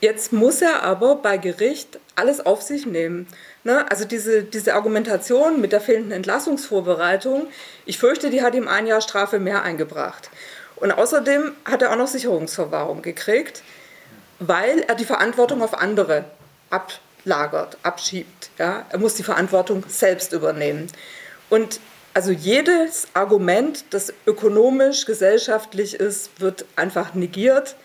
jetzt 0.00 0.32
muss 0.32 0.62
er 0.62 0.82
aber 0.82 1.16
bei 1.16 1.36
Gericht 1.36 1.98
alles 2.14 2.44
auf 2.44 2.62
sich 2.62 2.86
nehmen. 2.86 3.26
Ne? 3.64 3.90
Also 3.90 4.04
diese, 4.04 4.42
diese 4.42 4.74
Argumentation 4.74 5.60
mit 5.60 5.72
der 5.72 5.80
fehlenden 5.80 6.12
Entlassungsvorbereitung, 6.12 7.48
ich 7.84 7.98
fürchte, 7.98 8.30
die 8.30 8.42
hat 8.42 8.54
ihm 8.54 8.68
ein 8.68 8.86
Jahr 8.86 9.00
Strafe 9.00 9.38
mehr 9.38 9.62
eingebracht. 9.62 10.30
Und 10.76 10.92
außerdem 10.92 11.52
hat 11.64 11.82
er 11.82 11.92
auch 11.92 11.96
noch 11.96 12.08
Sicherungsverwahrung 12.08 13.02
gekriegt 13.02 13.62
weil 14.38 14.80
er 14.80 14.94
die 14.94 15.04
Verantwortung 15.04 15.62
auf 15.62 15.78
andere 15.78 16.24
ablagert, 16.70 17.78
abschiebt. 17.82 18.50
Ja? 18.58 18.84
Er 18.88 18.98
muss 18.98 19.14
die 19.14 19.22
Verantwortung 19.22 19.84
selbst 19.88 20.32
übernehmen. 20.32 20.88
Und 21.48 21.80
also 22.14 22.32
jedes 22.32 23.08
Argument, 23.12 23.84
das 23.90 24.12
ökonomisch, 24.26 25.04
gesellschaftlich 25.04 25.94
ist, 25.94 26.40
wird 26.40 26.64
einfach 26.74 27.14
negiert. 27.14 27.76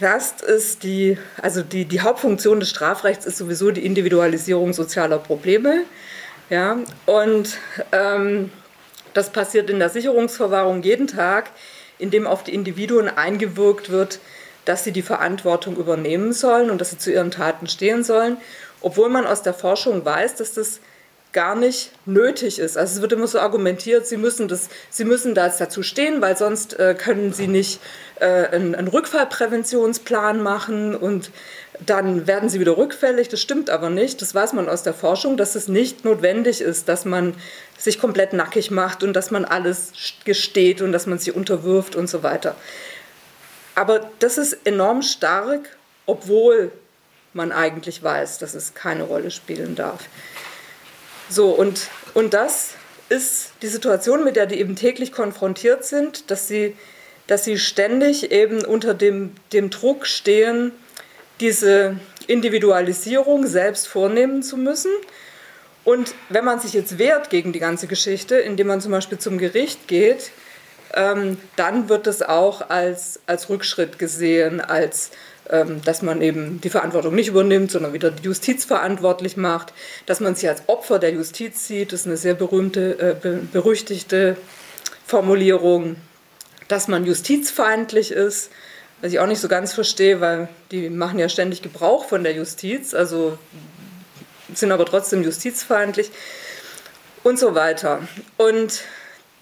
Knast 0.00 0.40
ist 0.40 0.82
die, 0.82 1.18
also 1.42 1.60
die, 1.60 1.84
die 1.84 2.00
Hauptfunktion 2.00 2.58
des 2.58 2.70
Strafrechts 2.70 3.26
ist 3.26 3.36
sowieso 3.36 3.70
die 3.70 3.84
Individualisierung 3.84 4.72
sozialer 4.72 5.18
Probleme. 5.18 5.82
Ja? 6.48 6.78
Und 7.04 7.58
ähm, 7.92 8.50
das 9.12 9.28
passiert 9.28 9.68
in 9.68 9.78
der 9.78 9.90
Sicherungsverwahrung 9.90 10.82
jeden 10.82 11.06
Tag, 11.06 11.50
indem 11.98 12.26
auf 12.26 12.42
die 12.42 12.54
Individuen 12.54 13.10
eingewirkt 13.10 13.90
wird, 13.90 14.20
dass 14.64 14.84
sie 14.84 14.92
die 14.92 15.02
Verantwortung 15.02 15.76
übernehmen 15.76 16.32
sollen 16.32 16.70
und 16.70 16.80
dass 16.80 16.88
sie 16.88 16.98
zu 16.98 17.12
ihren 17.12 17.30
Taten 17.30 17.66
stehen 17.66 18.02
sollen, 18.02 18.38
obwohl 18.80 19.10
man 19.10 19.26
aus 19.26 19.42
der 19.42 19.52
Forschung 19.52 20.02
weiß, 20.02 20.36
dass 20.36 20.54
das 20.54 20.80
gar 21.32 21.54
nicht 21.54 21.92
nötig 22.06 22.58
ist. 22.58 22.76
Also 22.76 22.96
es 22.96 23.02
wird 23.02 23.12
immer 23.12 23.28
so 23.28 23.38
argumentiert, 23.38 24.06
sie 24.06 24.16
müssen, 24.16 24.48
das, 24.48 24.68
sie 24.90 25.04
müssen 25.04 25.34
da 25.34 25.48
dazu 25.48 25.82
stehen, 25.82 26.20
weil 26.20 26.36
sonst 26.36 26.78
äh, 26.78 26.94
können 26.94 27.32
sie 27.32 27.46
nicht 27.46 27.80
äh, 28.18 28.26
einen, 28.48 28.74
einen 28.74 28.88
Rückfallpräventionsplan 28.88 30.42
machen 30.42 30.96
und 30.96 31.30
dann 31.86 32.26
werden 32.26 32.48
sie 32.48 32.60
wieder 32.60 32.76
rückfällig. 32.76 33.28
Das 33.28 33.40
stimmt 33.40 33.70
aber 33.70 33.90
nicht. 33.90 34.20
Das 34.20 34.34
weiß 34.34 34.52
man 34.54 34.68
aus 34.68 34.82
der 34.82 34.92
Forschung, 34.92 35.36
dass 35.36 35.54
es 35.54 35.68
nicht 35.68 36.04
notwendig 36.04 36.60
ist, 36.60 36.88
dass 36.88 37.04
man 37.04 37.34
sich 37.78 37.98
komplett 38.00 38.32
nackig 38.32 38.70
macht 38.70 39.02
und 39.02 39.14
dass 39.14 39.30
man 39.30 39.44
alles 39.44 39.92
gesteht 40.24 40.82
und 40.82 40.92
dass 40.92 41.06
man 41.06 41.18
sich 41.18 41.34
unterwirft 41.34 41.96
und 41.96 42.08
so 42.08 42.22
weiter. 42.22 42.56
Aber 43.74 44.10
das 44.18 44.36
ist 44.36 44.58
enorm 44.64 45.02
stark, 45.02 45.60
obwohl 46.06 46.72
man 47.32 47.52
eigentlich 47.52 48.02
weiß, 48.02 48.38
dass 48.38 48.54
es 48.54 48.74
keine 48.74 49.04
Rolle 49.04 49.30
spielen 49.30 49.76
darf. 49.76 50.00
So, 51.30 51.50
und, 51.50 51.88
und 52.14 52.34
das 52.34 52.70
ist 53.08 53.52
die 53.62 53.68
Situation, 53.68 54.24
mit 54.24 54.34
der 54.34 54.46
die 54.46 54.58
eben 54.58 54.74
täglich 54.74 55.12
konfrontiert 55.12 55.84
sind, 55.84 56.28
dass 56.30 56.48
sie, 56.48 56.76
dass 57.28 57.44
sie 57.44 57.56
ständig 57.56 58.32
eben 58.32 58.64
unter 58.64 58.94
dem, 58.94 59.32
dem 59.52 59.70
Druck 59.70 60.06
stehen, 60.06 60.72
diese 61.38 61.96
Individualisierung 62.26 63.46
selbst 63.46 63.86
vornehmen 63.86 64.42
zu 64.42 64.56
müssen. 64.56 64.90
Und 65.84 66.14
wenn 66.28 66.44
man 66.44 66.58
sich 66.58 66.72
jetzt 66.72 66.98
wehrt 66.98 67.30
gegen 67.30 67.52
die 67.52 67.60
ganze 67.60 67.86
Geschichte, 67.86 68.36
indem 68.36 68.66
man 68.66 68.80
zum 68.80 68.90
Beispiel 68.90 69.18
zum 69.18 69.38
Gericht 69.38 69.86
geht, 69.86 70.32
ähm, 70.94 71.38
dann 71.54 71.88
wird 71.88 72.08
das 72.08 72.22
auch 72.22 72.68
als, 72.68 73.20
als 73.26 73.48
Rückschritt 73.48 74.00
gesehen, 74.00 74.60
als 74.60 75.12
dass 75.84 76.02
man 76.02 76.22
eben 76.22 76.60
die 76.60 76.70
Verantwortung 76.70 77.14
nicht 77.14 77.28
übernimmt, 77.28 77.70
sondern 77.70 77.92
wieder 77.92 78.10
die 78.10 78.24
Justiz 78.24 78.64
verantwortlich 78.64 79.36
macht, 79.36 79.72
dass 80.06 80.20
man 80.20 80.34
sich 80.34 80.48
als 80.48 80.62
Opfer 80.68 80.98
der 80.98 81.12
Justiz 81.12 81.66
sieht, 81.66 81.92
das 81.92 82.00
ist 82.00 82.06
eine 82.06 82.16
sehr 82.16 82.34
berühmte, 82.34 83.20
äh, 83.22 83.38
berüchtigte 83.52 84.36
Formulierung, 85.06 85.96
dass 86.68 86.86
man 86.86 87.04
justizfeindlich 87.04 88.12
ist, 88.12 88.50
was 89.00 89.12
ich 89.12 89.18
auch 89.18 89.26
nicht 89.26 89.40
so 89.40 89.48
ganz 89.48 89.72
verstehe, 89.72 90.20
weil 90.20 90.48
die 90.70 90.88
machen 90.90 91.18
ja 91.18 91.28
ständig 91.28 91.62
Gebrauch 91.62 92.04
von 92.04 92.22
der 92.22 92.34
Justiz, 92.34 92.94
also 92.94 93.38
sind 94.54 94.72
aber 94.72 94.84
trotzdem 94.84 95.22
justizfeindlich 95.22 96.10
und 97.22 97.38
so 97.38 97.54
weiter. 97.54 98.00
Und 98.36 98.82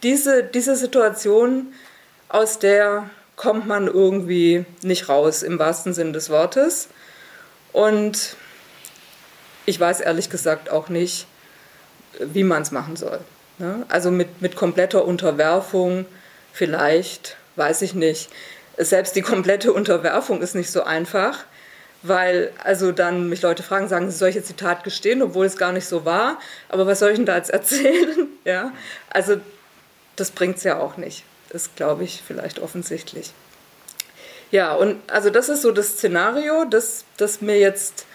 diese, 0.03 0.42
diese 0.42 0.77
Situation, 0.77 1.73
aus 2.29 2.59
der 2.59 3.11
kommt 3.38 3.66
man 3.66 3.87
irgendwie 3.87 4.66
nicht 4.83 5.09
raus, 5.09 5.42
im 5.42 5.59
wahrsten 5.59 5.94
Sinne 5.94 6.12
des 6.12 6.29
Wortes. 6.29 6.88
Und 7.72 8.37
ich 9.64 9.79
weiß 9.81 10.01
ehrlich 10.01 10.29
gesagt 10.29 10.70
auch 10.70 10.88
nicht, 10.88 11.27
wie 12.18 12.42
man 12.42 12.62
es 12.62 12.72
machen 12.72 12.96
soll. 12.96 13.20
Ne? 13.59 13.87
Also 13.88 14.11
mit, 14.11 14.42
mit 14.42 14.57
kompletter 14.57 15.05
Unterwerfung 15.05 16.05
vielleicht, 16.53 17.37
weiß 17.57 17.83
ich 17.83 17.94
nicht. 17.94 18.29
Selbst 18.77 19.14
die 19.14 19.22
komplette 19.22 19.72
Unterwerfung 19.72 20.42
ist 20.42 20.57
nicht 20.57 20.70
so 20.70 20.83
einfach, 20.83 21.44
weil 22.03 22.53
also 22.64 22.90
dann 22.90 23.29
mich 23.29 23.42
Leute 23.42 23.62
fragen, 23.62 23.88
sagen, 23.88 24.11
soll 24.11 24.31
ich 24.31 24.35
jetzt 24.35 24.48
die 24.48 24.55
Tat 24.55 24.83
gestehen, 24.83 25.22
obwohl 25.22 25.46
es 25.46 25.57
gar 25.57 25.72
nicht 25.72 25.87
so 25.87 26.05
war, 26.05 26.40
aber 26.68 26.87
was 26.88 26.98
soll 26.98 27.11
ich 27.11 27.16
denn 27.16 27.27
da 27.27 27.37
jetzt 27.37 27.51
erzählen? 27.61 28.27
Ja? 28.44 28.72
Also 29.11 29.37
das 30.16 30.33
bringt 30.33 30.57
es 30.57 30.64
ja 30.64 30.79
auch 30.81 30.96
nicht 30.96 31.22
ist, 31.51 31.77
glaube 31.77 32.05
ich, 32.05 32.23
vielleicht 32.27 32.59
offensichtlich. 32.59 33.33
Ja, 34.51 34.75
und 34.75 34.97
also 35.11 35.31
das 35.31 35.49
ist 35.49 35.63
so 35.63 35.73
das 35.73 35.89
Szenario, 35.89 36.65
das, 36.65 37.05
das 37.17 37.41
mir 37.41 37.59
jetzt 37.59 38.07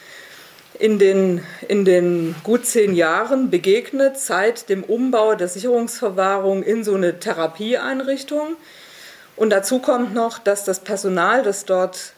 in 0.80 0.98
den, 0.98 1.44
in 1.68 1.86
den 1.86 2.36
gut 2.44 2.66
zehn 2.66 2.96
Jahren 2.96 3.52
begegnet, 3.52 4.18
seit 4.18 4.70
dem 4.70 4.84
Umbau 4.84 5.36
der 5.36 5.48
Sicherungsverwahrung 5.48 6.64
in 6.64 6.84
so 6.84 6.96
eine 6.96 7.20
Therapieeinrichtung. 7.20 8.56
Und 9.36 9.52
dazu 9.52 9.80
kommt 9.80 10.14
noch, 10.14 10.40
dass 10.40 10.64
das 10.64 10.80
Personal, 10.80 11.44
das 11.44 11.66
dort 11.66 12.14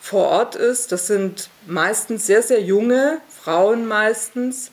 vor 0.00 0.26
Ort 0.28 0.56
ist, 0.56 0.90
das 0.90 1.06
sind 1.06 1.48
meistens 1.66 2.26
sehr, 2.26 2.42
sehr 2.42 2.60
junge 2.60 3.18
Frauen 3.28 3.86
meistens, 3.86 4.72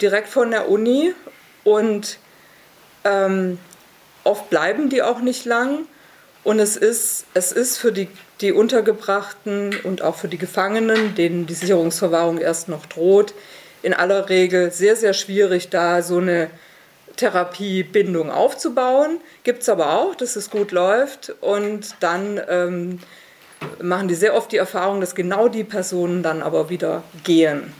direkt 0.00 0.28
von 0.28 0.50
der 0.50 0.68
Uni. 0.68 1.14
Und 1.62 2.18
ähm, 3.04 3.58
oft 4.30 4.48
bleiben 4.50 4.88
die 4.88 5.02
auch 5.02 5.20
nicht 5.20 5.44
lang. 5.44 5.86
Und 6.42 6.58
es 6.58 6.76
ist, 6.76 7.26
es 7.34 7.52
ist 7.52 7.76
für 7.76 7.92
die, 7.92 8.08
die 8.40 8.52
Untergebrachten 8.52 9.76
und 9.84 10.00
auch 10.00 10.16
für 10.16 10.28
die 10.28 10.38
Gefangenen, 10.38 11.14
denen 11.14 11.46
die 11.46 11.54
Sicherungsverwahrung 11.54 12.38
erst 12.38 12.68
noch 12.68 12.86
droht, 12.86 13.34
in 13.82 13.92
aller 13.92 14.28
Regel 14.28 14.70
sehr, 14.70 14.96
sehr 14.96 15.12
schwierig, 15.12 15.68
da 15.68 16.02
so 16.02 16.16
eine 16.18 16.50
Therapiebindung 17.16 18.30
aufzubauen. 18.30 19.20
Gibt 19.42 19.62
es 19.62 19.68
aber 19.68 19.98
auch, 19.98 20.14
dass 20.14 20.36
es 20.36 20.48
gut 20.48 20.72
läuft. 20.72 21.34
Und 21.42 21.94
dann 22.00 22.40
ähm, 22.48 23.00
machen 23.82 24.08
die 24.08 24.14
sehr 24.14 24.34
oft 24.34 24.52
die 24.52 24.56
Erfahrung, 24.56 25.00
dass 25.00 25.14
genau 25.14 25.48
die 25.48 25.64
Personen 25.64 26.22
dann 26.22 26.42
aber 26.42 26.70
wieder 26.70 27.02
gehen 27.24 27.74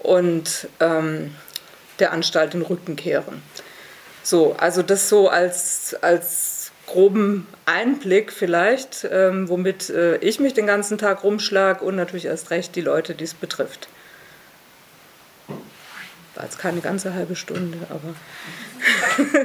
und 0.00 0.68
ähm, 0.80 1.34
der 1.98 2.12
Anstalt 2.12 2.54
den 2.54 2.62
Rücken 2.62 2.96
kehren. 2.96 3.42
So, 4.26 4.56
also 4.58 4.82
das 4.82 5.08
so 5.08 5.28
als, 5.28 5.94
als 6.02 6.72
groben 6.86 7.46
Einblick 7.64 8.32
vielleicht, 8.32 9.06
ähm, 9.08 9.48
womit 9.48 9.88
äh, 9.88 10.16
ich 10.16 10.40
mich 10.40 10.52
den 10.52 10.66
ganzen 10.66 10.98
Tag 10.98 11.22
rumschlag 11.22 11.80
und 11.80 11.94
natürlich 11.94 12.24
erst 12.24 12.50
recht 12.50 12.74
die 12.74 12.80
Leute, 12.80 13.14
die 13.14 13.22
es 13.22 13.34
betrifft. 13.34 13.86
War 16.34 16.42
jetzt 16.42 16.58
keine 16.58 16.80
ganze 16.80 17.14
halbe 17.14 17.36
Stunde, 17.36 17.78
aber. 17.88 18.16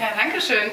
ja, 0.00 0.08
danke 0.16 0.40
schön. 0.40 0.70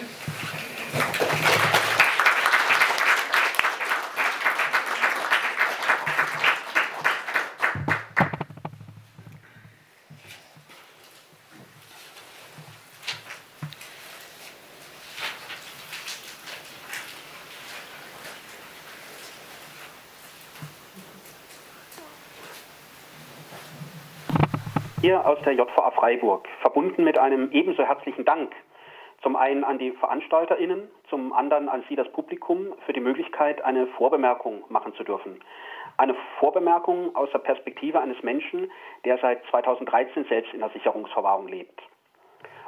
Hier 25.09 25.25
aus 25.25 25.39
der 25.43 25.53
JVA 25.53 25.89
Freiburg, 25.89 26.47
verbunden 26.61 27.03
mit 27.03 27.17
einem 27.17 27.51
ebenso 27.51 27.81
herzlichen 27.81 28.25
Dank. 28.25 28.53
Zum 29.23 29.35
einen 29.35 29.63
an 29.63 29.79
die 29.79 29.91
VeranstalterInnen, 29.93 30.87
zum 31.09 31.33
anderen 31.33 31.67
an 31.67 31.83
Sie, 31.89 31.95
das 31.95 32.07
Publikum, 32.11 32.75
für 32.85 32.93
die 32.93 32.99
Möglichkeit, 32.99 33.59
eine 33.63 33.87
Vorbemerkung 33.87 34.65
machen 34.69 34.93
zu 34.93 35.03
dürfen. 35.03 35.39
Eine 35.97 36.15
Vorbemerkung 36.37 37.15
aus 37.15 37.27
der 37.31 37.39
Perspektive 37.39 37.99
eines 37.99 38.21
Menschen, 38.21 38.71
der 39.03 39.17
seit 39.17 39.43
2013 39.49 40.25
selbst 40.25 40.53
in 40.53 40.59
der 40.59 40.69
Sicherungsverwahrung 40.69 41.47
lebt. 41.47 41.81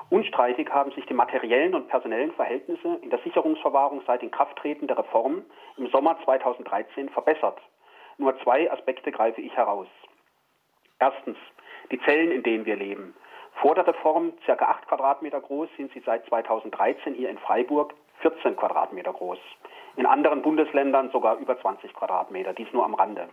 Unstreitig 0.10 0.68
haben 0.72 0.92
sich 0.94 1.06
die 1.06 1.14
materiellen 1.14 1.76
und 1.76 1.90
personellen 1.90 2.32
Verhältnisse 2.32 2.98
in 3.04 3.12
der 3.12 3.20
Sicherungsverwahrung 3.20 4.02
seit 4.08 4.24
Inkrafttreten 4.24 4.88
der 4.88 4.98
Reform 4.98 5.46
im 5.78 5.86
Sommer 5.92 6.18
2013 6.26 7.10
verbessert. 7.10 7.62
Nur 8.18 8.36
zwei 8.40 8.72
Aspekte 8.72 9.12
greife 9.12 9.42
ich 9.42 9.56
heraus. 9.56 9.88
Erstens, 11.02 11.38
die 11.90 12.00
Zellen, 12.02 12.32
in 12.32 12.44
denen 12.44 12.66
wir 12.66 12.76
leben. 12.76 13.16
Vor 13.56 13.74
der 13.74 13.88
Reform 13.88 14.34
circa 14.46 14.66
8 14.66 14.88
Quadratmeter 14.88 15.42
groß, 15.42 15.68
sind 15.76 15.92
sie 15.94 16.00
seit 16.06 16.26
2013 16.28 17.16
hier 17.16 17.30
in 17.30 17.40
Freiburg 17.40 17.96
14 18.20 18.56
Quadratmeter 18.56 19.12
groß. 19.12 19.40
In 19.98 20.06
anderen 20.06 20.44
Bundesländern 20.44 21.10
sogar 21.10 21.38
über 21.38 21.60
20 21.60 21.92
Quadratmeter, 21.96 22.54
dies 22.54 22.72
nur 22.72 22.86
am 22.86 22.94
Rande. 22.94 23.30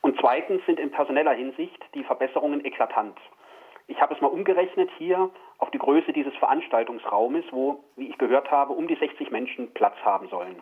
Und 0.00 0.18
zweitens 0.18 0.66
sind 0.66 0.80
in 0.80 0.90
personeller 0.90 1.32
Hinsicht 1.32 1.80
die 1.94 2.02
Verbesserungen 2.02 2.64
eklatant. 2.64 3.16
Ich 3.86 4.00
habe 4.00 4.12
es 4.12 4.20
mal 4.20 4.26
umgerechnet 4.26 4.90
hier 4.98 5.30
auf 5.58 5.70
die 5.70 5.78
Größe 5.78 6.12
dieses 6.12 6.34
Veranstaltungsraumes, 6.38 7.44
wo, 7.52 7.84
wie 7.94 8.08
ich 8.08 8.18
gehört 8.18 8.50
habe, 8.50 8.72
um 8.72 8.88
die 8.88 8.96
60 8.96 9.30
Menschen 9.30 9.72
Platz 9.74 9.96
haben 10.04 10.28
sollen. 10.28 10.60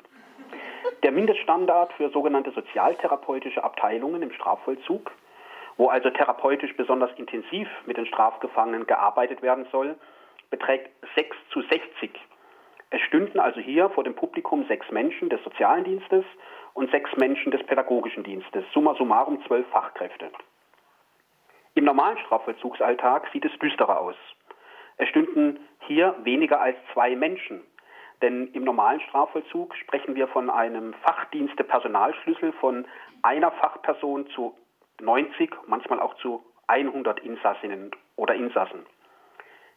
Der 1.03 1.13
Mindeststandard 1.13 1.93
für 1.95 2.11
sogenannte 2.11 2.51
sozialtherapeutische 2.51 3.65
Abteilungen 3.65 4.21
im 4.21 4.33
Strafvollzug 4.33 5.11
wo 5.77 5.89
also 5.89 6.11
therapeutisch 6.11 6.77
besonders 6.77 7.11
intensiv 7.17 7.69
mit 7.87 7.97
den 7.97 8.07
Strafgefangenen 8.07 8.87
gearbeitet 8.87 9.43
werden 9.43 9.67
soll, 9.73 9.97
beträgt 10.51 10.91
6 11.15 11.37
zu 11.51 11.63
60. 11.63 12.11
Es 12.91 13.01
stünden 13.01 13.41
also 13.41 13.59
hier 13.61 13.89
vor 13.91 14.05
dem 14.05 14.15
Publikum 14.15 14.67
sechs 14.69 14.91
Menschen 14.91 15.31
des 15.31 15.43
sozialen 15.45 15.85
Dienstes 15.85 16.27
und 16.75 16.91
sechs 16.91 17.11
Menschen 17.17 17.51
des 17.51 17.65
pädagogischen 17.65 18.23
Dienstes, 18.23 18.65
summa 18.75 18.95
summarum 18.95 19.43
zwölf 19.47 19.67
Fachkräfte. 19.69 20.31
Im 21.75 21.85
normalen 21.85 22.19
Strafvollzugsalltag 22.19 23.29
sieht 23.33 23.47
es 23.47 23.59
düsterer 23.61 23.99
aus. 23.99 24.17
Es 24.99 25.09
stünden 25.09 25.59
hier 25.87 26.15
weniger 26.23 26.61
als 26.61 26.77
zwei 26.93 27.17
Menschen, 27.17 27.63
denn 28.21 28.49
im 28.53 28.63
normalen 28.63 29.01
Strafvollzug 29.01 29.75
sprechen 29.77 30.15
wir 30.15 30.29
von 30.29 30.51
einem 30.51 30.93
Fachdienste-Personalschlüssel 31.03 32.53
von 32.53 32.87
einer 33.23 33.53
Fachperson 33.53 34.27
zu 34.29 34.55
90, 35.03 35.51
manchmal 35.67 36.01
auch 36.01 36.15
zu 36.17 36.43
100 36.69 37.21
Insassinnen 37.21 37.91
oder 38.17 38.35
Insassen. 38.35 38.87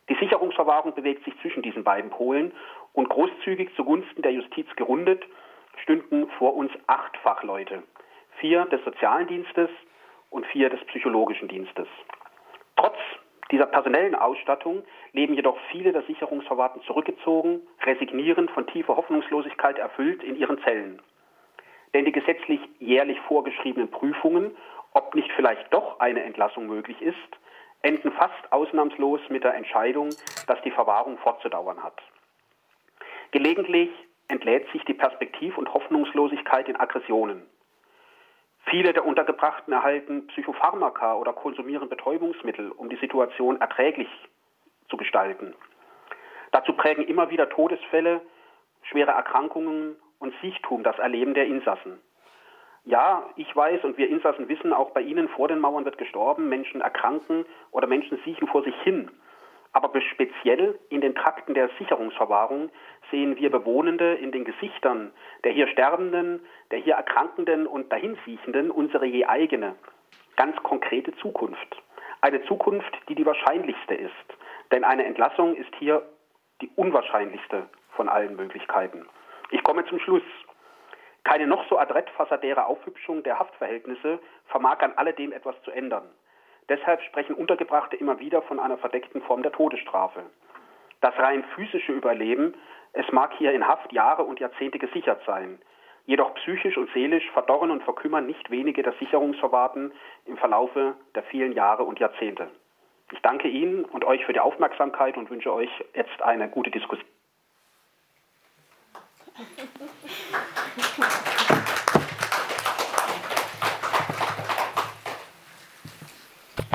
Die 0.08 0.16
Sicherungsverwahrung 0.16 0.94
bewegt 0.94 1.26
sich 1.26 1.34
zwischen 1.42 1.64
diesen 1.64 1.84
beiden 1.84 2.12
Polen 2.12 2.54
und 2.94 3.10
großzügig 3.10 3.76
zugunsten 3.76 4.22
der 4.22 4.32
Justiz 4.32 4.68
gerundet 4.76 5.24
stünden 5.84 6.28
vor 6.38 6.56
uns 6.56 6.72
acht 6.88 7.18
Fachleute, 7.18 7.84
vier 8.40 8.66
des 8.66 8.84
sozialen 8.84 9.28
Dienstes 9.28 9.70
und 10.30 10.46
vier 10.48 10.70
des 10.70 10.84
psychologischen 10.86 11.48
Dienstes. 11.48 11.88
Trotz 12.76 12.98
dieser 13.52 13.68
personellen 13.68 14.16
Ausstattung 14.16 14.84
leben 15.14 15.36
jedoch 15.36 15.58
viele 15.72 15.92
der 15.92 16.02
Sicherungsverwahrten 16.04 16.82
zurückgezogen, 16.84 17.62
resignierend, 17.84 18.50
von 18.52 18.66
tiefer 18.68 18.96
Hoffnungslosigkeit 18.96 19.78
erfüllt 19.78 20.24
in 20.24 20.36
ihren 20.36 20.60
Zellen. 20.64 21.02
Denn 21.94 22.06
die 22.06 22.12
gesetzlich 22.12 22.60
jährlich 22.80 23.20
vorgeschriebenen 23.22 23.90
Prüfungen, 23.90 24.56
ob 24.96 25.14
nicht 25.14 25.32
vielleicht 25.34 25.72
doch 25.74 26.00
eine 26.00 26.24
Entlassung 26.24 26.68
möglich 26.68 27.02
ist, 27.02 27.18
enden 27.82 28.12
fast 28.14 28.52
ausnahmslos 28.52 29.20
mit 29.30 29.44
der 29.44 29.54
Entscheidung, 29.54 30.10
dass 30.48 30.62
die 30.64 30.72
Verwahrung 30.72 31.18
fortzudauern 31.20 31.84
hat. 31.84 32.02
Gelegentlich 33.32 33.90
entlädt 34.30 34.72
sich 34.72 34.84
die 34.86 34.94
Perspektiv- 34.94 35.58
und 35.58 35.74
Hoffnungslosigkeit 35.74 36.70
in 36.70 36.80
Aggressionen. 36.80 37.46
Viele 38.64 38.94
der 38.94 39.06
Untergebrachten 39.06 39.74
erhalten 39.74 40.28
Psychopharmaka 40.28 41.16
oder 41.16 41.34
konsumieren 41.34 41.90
Betäubungsmittel, 41.90 42.72
um 42.72 42.90
die 42.90 42.96
Situation 42.96 43.60
erträglich 43.60 44.08
zu 44.90 44.98
gestalten. 44.98 45.54
Dazu 46.52 46.74
prägen 46.74 47.04
immer 47.04 47.30
wieder 47.30 47.50
Todesfälle, 47.50 48.22
schwere 48.84 49.12
Erkrankungen 49.12 49.98
und 50.20 50.34
Siechtum 50.42 50.84
das 50.84 50.98
Erleben 50.98 51.34
der 51.34 51.46
Insassen. 51.48 52.00
Ja, 52.86 53.28
ich 53.36 53.54
weiß 53.56 53.84
und 53.84 53.98
wir 53.98 54.08
Insassen 54.10 54.48
wissen, 54.48 54.72
auch 54.72 54.92
bei 54.92 55.02
Ihnen 55.02 55.28
vor 55.30 55.48
den 55.48 55.60
Mauern 55.60 55.86
wird 55.86 55.98
gestorben, 55.98 56.50
Menschen 56.50 56.82
erkranken 56.82 57.46
oder 57.72 57.88
Menschen 57.88 58.20
siechen 58.24 58.48
vor 58.48 58.64
sich 58.64 58.76
hin. 58.84 59.10
Aber 59.74 60.00
speziell 60.00 60.80
in 60.90 61.02
den 61.02 61.16
Trakten 61.16 61.56
der 61.56 61.70
Sicherungsverwahrung 61.80 62.70
sehen 63.12 63.36
wir 63.38 63.50
Bewohnende 63.50 64.14
in 64.14 64.32
den 64.32 64.46
Gesichtern 64.46 65.12
der 65.44 65.52
hier 65.52 65.68
Sterbenden, 65.68 66.40
der 66.72 66.80
hier 66.80 66.94
Erkrankenden 66.94 67.68
und 67.68 67.92
Dahinsiechenden 67.92 68.72
unsere 68.72 69.06
je 69.06 69.26
eigene, 69.26 69.76
ganz 70.38 70.56
konkrete 70.64 71.14
Zukunft. 71.18 71.82
Eine 72.22 72.44
Zukunft, 72.46 72.98
die 73.10 73.16
die 73.16 73.26
wahrscheinlichste 73.26 73.96
ist. 73.96 74.14
Denn 74.72 74.84
eine 74.84 75.06
Entlassung 75.06 75.56
ist 75.56 75.74
hier 75.80 76.04
die 76.62 76.70
unwahrscheinlichste 76.76 77.68
von 77.96 78.10
allen 78.10 78.36
Möglichkeiten. 78.36 79.06
Ich 79.50 79.64
komme 79.64 79.86
zum 79.86 80.00
Schluss. 80.00 80.24
Keine 81.26 81.48
noch 81.48 81.68
so 81.68 81.80
adrett 81.80 82.10
fassadäre 82.12 82.68
Aufhübschung 82.68 83.24
der 83.24 83.40
Haftverhältnisse 83.40 84.20
vermag 84.46 84.80
an 84.82 84.94
alledem 84.96 85.34
etwas 85.34 85.60
zu 85.64 85.72
ändern. 85.72 86.08
Deshalb 86.70 87.02
sprechen 87.02 87.36
Untergebrachte 87.36 87.96
immer 87.96 88.20
wieder 88.20 88.44
von 88.44 88.60
einer 88.60 88.78
verdeckten 88.78 89.24
Form 89.24 89.42
der 89.42 89.52
Todesstrafe. 89.52 90.24
Das 91.02 91.18
rein 91.18 91.44
physische 91.56 91.94
Überleben, 91.94 92.54
es 92.94 93.12
mag 93.12 93.34
hier 93.38 93.54
in 93.54 93.68
Haft 93.68 93.92
Jahre 93.92 94.24
und 94.24 94.40
Jahrzehnte 94.40 94.78
gesichert 94.78 95.22
sein. 95.26 95.60
Jedoch 96.06 96.36
psychisch 96.36 96.78
und 96.78 96.92
seelisch 96.94 97.28
verdorren 97.32 97.72
und 97.72 97.84
verkümmern 97.84 98.28
nicht 98.28 98.52
wenige 98.52 98.84
der 98.84 98.94
Sicherungsverwahrten 98.94 99.94
im 100.26 100.38
Verlaufe 100.38 100.94
der 101.16 101.24
vielen 101.24 101.54
Jahre 101.54 101.84
und 101.84 102.00
Jahrzehnte. 102.00 102.52
Ich 103.12 103.20
danke 103.22 103.48
Ihnen 103.48 103.84
und 103.84 104.06
euch 104.06 104.24
für 104.26 104.34
die 104.34 104.40
Aufmerksamkeit 104.40 105.18
und 105.18 105.32
wünsche 105.32 105.52
euch 105.52 105.72
jetzt 105.96 106.22
eine 106.22 106.50
gute 106.50 106.70
Diskussion. 106.70 107.10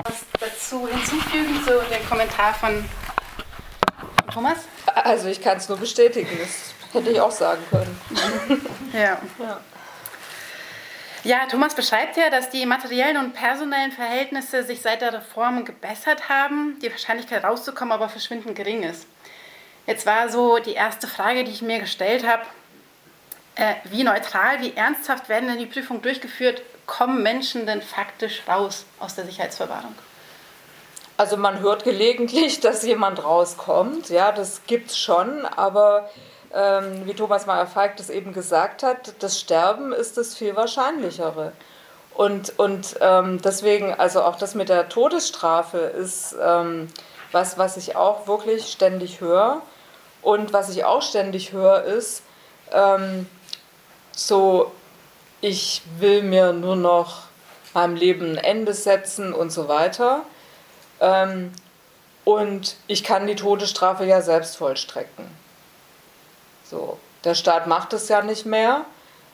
Was 0.04 0.26
dazu 0.70 0.86
hinzufügen, 0.86 1.60
so 1.64 1.80
der 1.90 1.98
Kommentar 2.08 2.54
von 2.54 2.84
Thomas? 4.32 4.58
Also 4.94 5.28
ich 5.28 5.40
kann 5.40 5.56
es 5.56 5.68
nur 5.68 5.78
bestätigen, 5.78 6.30
das 6.40 6.74
hätte 6.92 7.10
ich 7.10 7.20
auch 7.20 7.30
sagen 7.30 7.62
können. 7.70 8.00
ja. 8.92 9.20
ja. 9.38 9.60
Ja, 11.22 11.46
Thomas 11.50 11.74
beschreibt 11.74 12.16
ja, 12.16 12.30
dass 12.30 12.48
die 12.48 12.64
materiellen 12.64 13.18
und 13.18 13.34
personellen 13.34 13.92
Verhältnisse 13.92 14.62
sich 14.62 14.80
seit 14.80 15.02
der 15.02 15.12
Reform 15.12 15.66
gebessert 15.66 16.30
haben, 16.30 16.78
die 16.80 16.90
Wahrscheinlichkeit 16.90 17.44
rauszukommen 17.44 17.92
aber 17.92 18.08
verschwindend 18.08 18.56
gering 18.56 18.84
ist. 18.84 19.06
Jetzt 19.86 20.06
war 20.06 20.30
so 20.30 20.60
die 20.60 20.72
erste 20.72 21.06
Frage, 21.06 21.44
die 21.44 21.50
ich 21.50 21.60
mir 21.60 21.78
gestellt 21.78 22.26
habe, 22.26 22.44
äh, 23.56 23.74
wie 23.84 24.02
neutral, 24.02 24.62
wie 24.62 24.74
ernsthaft 24.74 25.28
werden 25.28 25.48
denn 25.48 25.58
die 25.58 25.66
Prüfungen 25.66 26.00
durchgeführt? 26.00 26.62
Kommen 26.86 27.22
Menschen 27.22 27.66
denn 27.66 27.82
faktisch 27.82 28.42
raus 28.48 28.86
aus 28.98 29.14
der 29.14 29.26
Sicherheitsverwahrung? 29.26 29.94
Also 31.20 31.36
man 31.36 31.60
hört 31.60 31.84
gelegentlich, 31.84 32.60
dass 32.62 32.82
jemand 32.82 33.22
rauskommt, 33.22 34.08
ja, 34.08 34.32
das 34.32 34.62
gibt 34.66 34.90
es 34.90 34.98
schon, 34.98 35.44
aber 35.44 36.08
ähm, 36.50 37.02
wie 37.04 37.12
Thomas 37.12 37.44
Meyer-Falk 37.44 37.98
das 37.98 38.08
eben 38.08 38.32
gesagt 38.32 38.82
hat, 38.82 39.12
das 39.18 39.38
Sterben 39.38 39.92
ist 39.92 40.16
das 40.16 40.34
viel 40.34 40.56
wahrscheinlichere. 40.56 41.52
Und, 42.14 42.58
und 42.58 42.96
ähm, 43.02 43.38
deswegen, 43.42 43.92
also 43.92 44.22
auch 44.22 44.36
das 44.36 44.54
mit 44.54 44.70
der 44.70 44.88
Todesstrafe 44.88 45.76
ist 45.76 46.36
ähm, 46.42 46.88
was, 47.32 47.58
was 47.58 47.76
ich 47.76 47.96
auch 47.96 48.26
wirklich 48.26 48.72
ständig 48.72 49.20
höre. 49.20 49.60
Und 50.22 50.54
was 50.54 50.70
ich 50.70 50.86
auch 50.86 51.02
ständig 51.02 51.52
höre, 51.52 51.82
ist 51.82 52.22
ähm, 52.72 53.26
so, 54.12 54.72
ich 55.42 55.82
will 55.98 56.22
mir 56.22 56.54
nur 56.54 56.76
noch 56.76 57.24
meinem 57.74 57.96
Leben 57.96 58.32
ein 58.32 58.38
Ende 58.38 58.72
setzen 58.72 59.34
und 59.34 59.52
so 59.52 59.68
weiter. 59.68 60.24
Ähm, 61.00 61.52
und 62.24 62.76
ich 62.86 63.02
kann 63.02 63.26
die 63.26 63.36
Todesstrafe 63.36 64.04
ja 64.04 64.20
selbst 64.20 64.56
vollstrecken. 64.56 65.26
So, 66.64 66.98
der 67.24 67.34
Staat 67.34 67.66
macht 67.66 67.92
es 67.92 68.08
ja 68.08 68.22
nicht 68.22 68.46
mehr, 68.46 68.84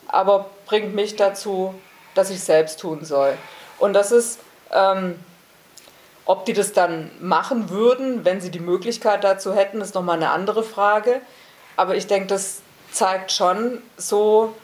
aber 0.07 0.49
bringt 0.65 0.95
mich 0.95 1.15
dazu, 1.15 1.75
dass 2.15 2.29
ich 2.29 2.43
selbst 2.43 2.79
tun 2.79 3.05
soll. 3.05 3.37
Und 3.77 3.93
das 3.93 4.11
ist, 4.11 4.39
ähm, 4.71 5.19
ob 6.25 6.45
die 6.45 6.53
das 6.53 6.73
dann 6.73 7.11
machen 7.19 7.69
würden, 7.69 8.25
wenn 8.25 8.41
sie 8.41 8.51
die 8.51 8.59
Möglichkeit 8.59 9.23
dazu 9.23 9.53
hätten, 9.53 9.81
ist 9.81 9.95
nochmal 9.95 10.17
eine 10.17 10.31
andere 10.31 10.63
Frage. 10.63 11.21
Aber 11.75 11.95
ich 11.95 12.07
denke, 12.07 12.27
das 12.27 12.61
zeigt 12.91 13.31
schon 13.31 13.81
so 13.97 14.55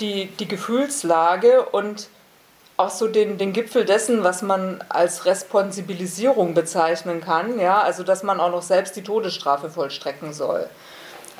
die, 0.00 0.26
die 0.26 0.48
Gefühlslage 0.48 1.66
und 1.66 2.08
auch 2.76 2.90
so 2.90 3.08
den, 3.08 3.38
den 3.38 3.52
Gipfel 3.52 3.84
dessen, 3.84 4.22
was 4.22 4.42
man 4.42 4.84
als 4.88 5.24
Responsibilisierung 5.24 6.54
bezeichnen 6.54 7.20
kann, 7.22 7.58
ja, 7.58 7.80
also 7.80 8.02
dass 8.02 8.22
man 8.22 8.38
auch 8.38 8.50
noch 8.50 8.62
selbst 8.62 8.96
die 8.96 9.02
Todesstrafe 9.02 9.70
vollstrecken 9.70 10.32
soll. 10.32 10.68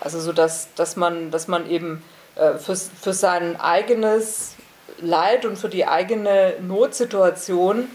Also 0.00 0.20
so, 0.20 0.32
dass, 0.32 0.68
dass, 0.74 0.96
man, 0.96 1.30
dass 1.30 1.48
man 1.48 1.68
eben 1.68 2.02
äh, 2.36 2.54
für, 2.54 2.76
für 2.76 3.12
sein 3.12 3.60
eigenes 3.60 4.54
Leid 4.98 5.44
und 5.44 5.58
für 5.58 5.68
die 5.68 5.86
eigene 5.86 6.54
Notsituation 6.60 7.88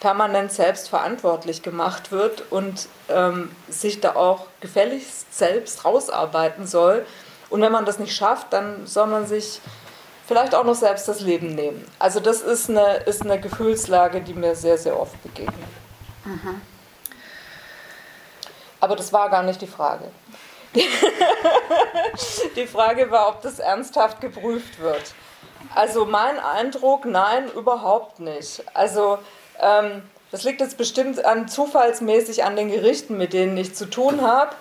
permanent 0.00 0.52
selbst 0.52 0.88
verantwortlich 0.88 1.62
gemacht 1.62 2.12
wird 2.12 2.44
und 2.50 2.88
ähm, 3.08 3.50
sich 3.68 4.00
da 4.00 4.14
auch 4.14 4.46
gefälligst 4.60 5.36
selbst 5.36 5.84
rausarbeiten 5.84 6.66
soll. 6.66 7.04
Und 7.50 7.62
wenn 7.62 7.72
man 7.72 7.84
das 7.84 7.98
nicht 7.98 8.14
schafft, 8.14 8.52
dann 8.52 8.86
soll 8.86 9.06
man 9.06 9.26
sich 9.26 9.60
vielleicht 10.28 10.54
auch 10.54 10.64
noch 10.64 10.74
selbst 10.74 11.08
das 11.08 11.20
Leben 11.20 11.54
nehmen. 11.54 11.84
Also 11.98 12.20
das 12.20 12.42
ist 12.42 12.68
eine, 12.68 12.98
ist 12.98 13.22
eine 13.22 13.40
Gefühlslage, 13.40 14.20
die 14.20 14.34
mir 14.34 14.54
sehr, 14.54 14.76
sehr 14.76 15.00
oft 15.00 15.20
begegnet. 15.22 15.56
Mhm. 16.24 16.60
Aber 18.78 18.94
das 18.94 19.12
war 19.12 19.30
gar 19.30 19.42
nicht 19.42 19.60
die 19.62 19.66
Frage. 19.66 20.04
Die, 22.56 22.66
Frage 22.66 23.10
war, 23.10 23.28
ob 23.28 23.40
das 23.40 23.58
ernsthaft 23.58 24.20
geprüft 24.20 24.78
wird. 24.80 25.14
Also 25.74 26.04
mein 26.04 26.38
Eindruck, 26.38 27.06
nein, 27.06 27.50
überhaupt 27.54 28.20
nicht. 28.20 28.62
Also 28.74 29.18
ähm, 29.58 30.02
das 30.30 30.44
liegt 30.44 30.60
jetzt 30.60 30.76
bestimmt 30.76 31.24
an 31.24 31.48
zufallsmäßig 31.48 32.44
an 32.44 32.54
den 32.54 32.70
Gerichten, 32.70 33.16
mit 33.16 33.32
denen 33.32 33.56
ich 33.56 33.74
zu 33.74 33.86
tun 33.86 34.20
habe. 34.20 34.54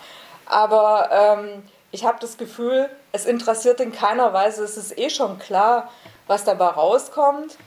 Aber 0.45 1.09
ähm, 1.11 1.63
ich 1.91 2.05
habe 2.05 2.17
das 2.21 2.37
Gefühl, 2.37 2.89
es 3.17 3.25
interessiert 3.25 3.79
in 3.81 3.91
keiner 3.91 4.31
Weise. 4.31 4.63
Es 4.63 4.77
ist 4.77 4.97
eh 4.97 5.09
schon 5.09 5.39
klar, 5.39 5.91
was 6.27 6.43
dabei 6.43 6.67
rauskommt. 6.67 7.57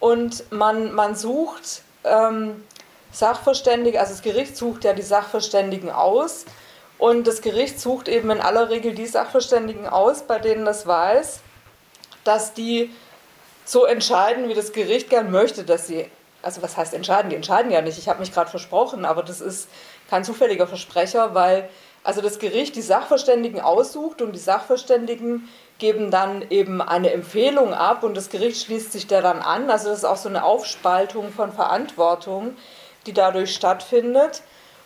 Und 0.00 0.50
man, 0.52 0.92
man 0.92 1.14
sucht 1.14 1.82
ähm, 2.04 2.64
Sachverständige, 3.12 4.00
also 4.00 4.12
das 4.12 4.22
Gericht 4.22 4.56
sucht 4.56 4.84
ja 4.84 4.92
die 4.92 5.02
Sachverständigen 5.02 5.90
aus 5.90 6.44
und 6.98 7.26
das 7.26 7.40
Gericht 7.40 7.80
sucht 7.80 8.08
eben 8.08 8.30
in 8.30 8.40
aller 8.40 8.68
Regel 8.68 8.94
die 8.94 9.06
Sachverständigen 9.06 9.86
aus, 9.86 10.22
bei 10.22 10.38
denen 10.38 10.64
das 10.64 10.86
weiß, 10.86 11.40
dass 12.24 12.52
die 12.52 12.94
so 13.64 13.84
entscheiden, 13.84 14.48
wie 14.48 14.54
das 14.54 14.72
Gericht 14.72 15.08
gern 15.08 15.30
möchte, 15.30 15.64
dass 15.64 15.86
sie, 15.86 16.10
also 16.42 16.62
was 16.62 16.76
heißt 16.76 16.94
entscheiden? 16.94 17.30
Die 17.30 17.36
entscheiden 17.36 17.70
ja 17.70 17.80
nicht, 17.80 17.98
ich 17.98 18.08
habe 18.08 18.20
mich 18.20 18.34
gerade 18.34 18.50
versprochen, 18.50 19.04
aber 19.04 19.22
das 19.22 19.40
ist 19.40 19.68
kein 20.10 20.24
zufälliger 20.24 20.66
Versprecher, 20.66 21.34
weil 21.34 21.68
also 22.06 22.20
das 22.20 22.38
Gericht 22.38 22.76
die 22.76 22.82
Sachverständigen 22.82 23.60
aussucht 23.60 24.22
und 24.22 24.30
die 24.30 24.38
Sachverständigen 24.38 25.48
geben 25.78 26.12
dann 26.12 26.48
eben 26.50 26.80
eine 26.80 27.10
Empfehlung 27.10 27.74
ab 27.74 28.04
und 28.04 28.16
das 28.16 28.30
Gericht 28.30 28.64
schließt 28.64 28.92
sich 28.92 29.08
der 29.08 29.22
dann 29.22 29.40
an. 29.40 29.68
Also 29.70 29.88
das 29.88 29.98
ist 29.98 30.04
auch 30.04 30.16
so 30.16 30.28
eine 30.28 30.44
Aufspaltung 30.44 31.32
von 31.32 31.52
Verantwortung, 31.52 32.56
die 33.06 33.12
dadurch 33.12 33.52
stattfindet. 33.52 34.42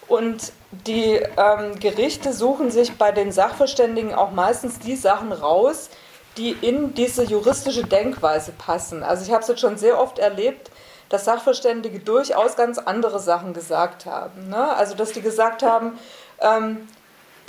Und 0.09 0.53
die 0.87 1.21
ähm, 1.37 1.79
Gerichte 1.79 2.33
suchen 2.33 2.71
sich 2.71 2.97
bei 2.97 3.13
den 3.13 3.33
Sachverständigen 3.33 4.15
auch 4.15 4.31
meistens 4.31 4.79
die 4.79 4.97
Sachen 4.97 5.31
raus, 5.31 5.91
die 6.39 6.53
in 6.53 6.95
diese 6.95 7.23
juristische 7.23 7.85
Denkweise 7.85 8.53
passen. 8.53 9.03
Also 9.03 9.27
ich 9.27 9.31
habe 9.31 9.43
es 9.43 9.49
jetzt 9.49 9.61
schon 9.61 9.77
sehr 9.77 10.01
oft 10.01 10.19
erlebt, 10.19 10.71
dass 11.11 11.27
Sachverständige 11.27 12.01
durchaus 12.01 12.57
ganz 12.57 12.79
andere 12.79 13.21
Sachen 13.21 13.53
gesagt 13.53 14.07
haben. 14.07 14.49
Ne? 14.49 14.75
Also 14.75 14.95
dass 14.95 15.13
die 15.13 15.21
gesagt 15.21 15.63
haben, 15.63 15.99
ähm, 16.41 16.89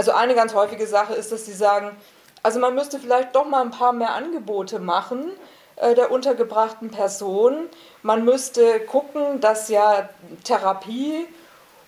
also 0.02 0.14
eine 0.14 0.34
ganz 0.34 0.56
häufige 0.56 0.88
Sache 0.88 1.14
ist, 1.14 1.32
dass 1.32 1.46
sie 1.46 1.54
sagen, 1.54 1.96
also 2.42 2.60
man 2.60 2.74
müsste 2.74 2.98
vielleicht 2.98 3.36
doch 3.36 3.46
mal 3.46 3.62
ein 3.62 3.70
paar 3.70 3.94
mehr 3.94 4.16
Angebote 4.16 4.80
machen, 4.80 5.30
äh, 5.76 5.94
der 5.94 6.10
untergebrachten 6.10 6.90
Person. 6.90 7.70
Man 8.02 8.26
müsste 8.26 8.80
gucken, 8.80 9.42
dass 9.42 9.70
ja 9.70 10.10
Therapie 10.44 11.28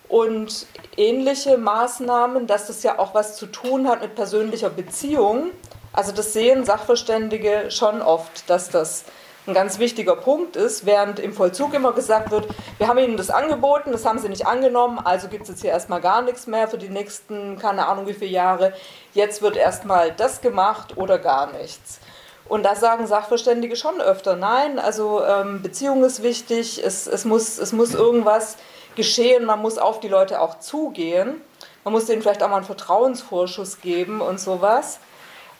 und 0.08 0.68
ähnliche 0.96 1.58
Maßnahmen, 1.58 2.46
dass 2.46 2.68
das 2.68 2.84
ja 2.84 3.00
auch 3.00 3.14
was 3.14 3.36
zu 3.36 3.46
tun 3.46 3.88
hat 3.88 4.00
mit 4.00 4.14
persönlicher 4.14 4.70
Beziehung. 4.70 5.50
Also 5.92 6.12
das 6.12 6.32
sehen 6.32 6.64
Sachverständige 6.64 7.72
schon 7.72 8.00
oft, 8.00 8.48
dass 8.48 8.70
das 8.70 9.06
ein 9.46 9.54
ganz 9.54 9.78
wichtiger 9.78 10.16
Punkt 10.16 10.56
ist, 10.56 10.86
während 10.86 11.18
im 11.18 11.32
Vollzug 11.32 11.74
immer 11.74 11.92
gesagt 11.92 12.30
wird, 12.30 12.46
wir 12.78 12.88
haben 12.88 12.98
Ihnen 12.98 13.16
das 13.16 13.30
angeboten, 13.30 13.92
das 13.92 14.06
haben 14.06 14.18
Sie 14.18 14.28
nicht 14.28 14.46
angenommen, 14.46 14.98
also 14.98 15.28
gibt 15.28 15.42
es 15.42 15.50
jetzt 15.50 15.60
hier 15.60 15.70
erstmal 15.70 16.00
gar 16.00 16.22
nichts 16.22 16.46
mehr 16.46 16.66
für 16.68 16.78
die 16.78 16.88
nächsten, 16.88 17.58
keine 17.58 17.86
Ahnung 17.86 18.06
wie 18.06 18.14
viele 18.14 18.30
Jahre. 18.30 18.72
Jetzt 19.12 19.42
wird 19.42 19.56
erstmal 19.56 20.12
das 20.12 20.40
gemacht 20.40 20.96
oder 20.96 21.18
gar 21.18 21.52
nichts. 21.52 22.00
Und 22.48 22.62
da 22.62 22.74
sagen 22.74 23.06
Sachverständige 23.06 23.76
schon 23.76 24.00
öfter, 24.00 24.36
nein, 24.36 24.78
also 24.78 25.22
ähm, 25.24 25.62
Beziehung 25.62 26.04
ist 26.04 26.22
wichtig, 26.22 26.82
es, 26.84 27.06
es, 27.06 27.24
muss, 27.24 27.58
es 27.58 27.72
muss 27.72 27.94
irgendwas 27.94 28.56
geschehen, 28.96 29.44
man 29.44 29.60
muss 29.60 29.78
auf 29.78 30.00
die 30.00 30.08
Leute 30.08 30.40
auch 30.40 30.58
zugehen, 30.58 31.40
man 31.84 31.92
muss 31.92 32.06
denen 32.06 32.22
vielleicht 32.22 32.42
auch 32.42 32.48
mal 32.48 32.56
einen 32.56 32.64
Vertrauensvorschuss 32.64 33.80
geben 33.80 34.20
und 34.20 34.40
sowas. 34.40 35.00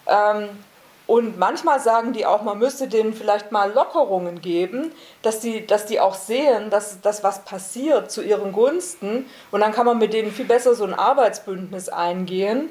Ähm, 0.06 0.48
und 1.06 1.38
manchmal 1.38 1.80
sagen 1.80 2.14
die 2.14 2.24
auch, 2.24 2.42
man 2.42 2.58
müsste 2.58 2.88
denen 2.88 3.12
vielleicht 3.12 3.52
mal 3.52 3.72
Lockerungen 3.72 4.40
geben, 4.40 4.92
dass 5.20 5.40
die, 5.40 5.66
dass 5.66 5.84
die 5.84 6.00
auch 6.00 6.14
sehen, 6.14 6.70
dass, 6.70 7.00
dass 7.02 7.22
was 7.22 7.44
passiert 7.44 8.10
zu 8.10 8.22
ihren 8.22 8.52
Gunsten. 8.52 9.26
Und 9.50 9.60
dann 9.60 9.72
kann 9.72 9.84
man 9.84 9.98
mit 9.98 10.14
denen 10.14 10.32
viel 10.32 10.46
besser 10.46 10.74
so 10.74 10.84
ein 10.84 10.94
Arbeitsbündnis 10.94 11.90
eingehen. 11.90 12.70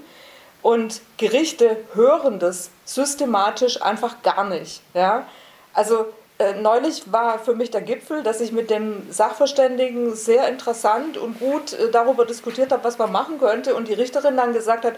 Und 0.63 1.01
Gerichte 1.17 1.77
hören 1.93 2.39
das 2.39 2.71
systematisch 2.85 3.81
einfach 3.81 4.23
gar 4.23 4.45
nicht. 4.45 4.81
Ja? 4.95 5.27
Also 5.73 6.07
äh, 6.39 6.53
neulich 6.53 7.11
war 7.11 7.37
für 7.37 7.53
mich 7.53 7.69
der 7.69 7.81
Gipfel, 7.81 8.23
dass 8.23 8.41
ich 8.41 8.51
mit 8.51 8.71
dem 8.71 9.11
Sachverständigen 9.11 10.15
sehr 10.15 10.47
interessant 10.47 11.17
und 11.17 11.39
gut 11.39 11.73
äh, 11.73 11.91
darüber 11.91 12.25
diskutiert 12.25 12.71
habe, 12.71 12.83
was 12.83 12.97
man 12.97 13.11
machen 13.11 13.39
könnte. 13.39 13.75
Und 13.75 13.89
die 13.89 13.93
Richterin 13.93 14.37
dann 14.37 14.53
gesagt 14.53 14.85
hat, 14.85 14.95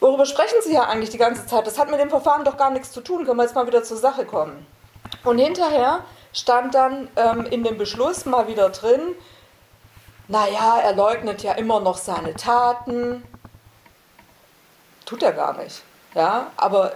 worüber 0.00 0.26
sprechen 0.26 0.58
Sie 0.62 0.74
ja 0.74 0.84
eigentlich 0.84 1.10
die 1.10 1.18
ganze 1.18 1.46
Zeit? 1.46 1.66
Das 1.66 1.78
hat 1.78 1.90
mit 1.90 2.00
dem 2.00 2.10
Verfahren 2.10 2.44
doch 2.44 2.56
gar 2.56 2.70
nichts 2.70 2.92
zu 2.92 3.00
tun. 3.00 3.24
Können 3.24 3.36
wir 3.36 3.44
jetzt 3.44 3.54
mal 3.54 3.66
wieder 3.66 3.82
zur 3.82 3.96
Sache 3.96 4.24
kommen? 4.24 4.66
Und 5.24 5.38
hinterher 5.38 6.04
stand 6.32 6.74
dann 6.74 7.08
ähm, 7.16 7.46
in 7.46 7.64
dem 7.64 7.78
Beschluss 7.78 8.24
mal 8.26 8.48
wieder 8.48 8.70
drin, 8.70 9.14
naja, 10.28 10.78
er 10.80 10.94
leugnet 10.94 11.42
ja 11.42 11.52
immer 11.52 11.80
noch 11.80 11.96
seine 11.96 12.34
Taten. 12.34 13.24
Tut 15.06 15.22
er 15.22 15.32
gar 15.32 15.56
nicht. 15.56 15.82
Ja, 16.14 16.48
aber 16.56 16.92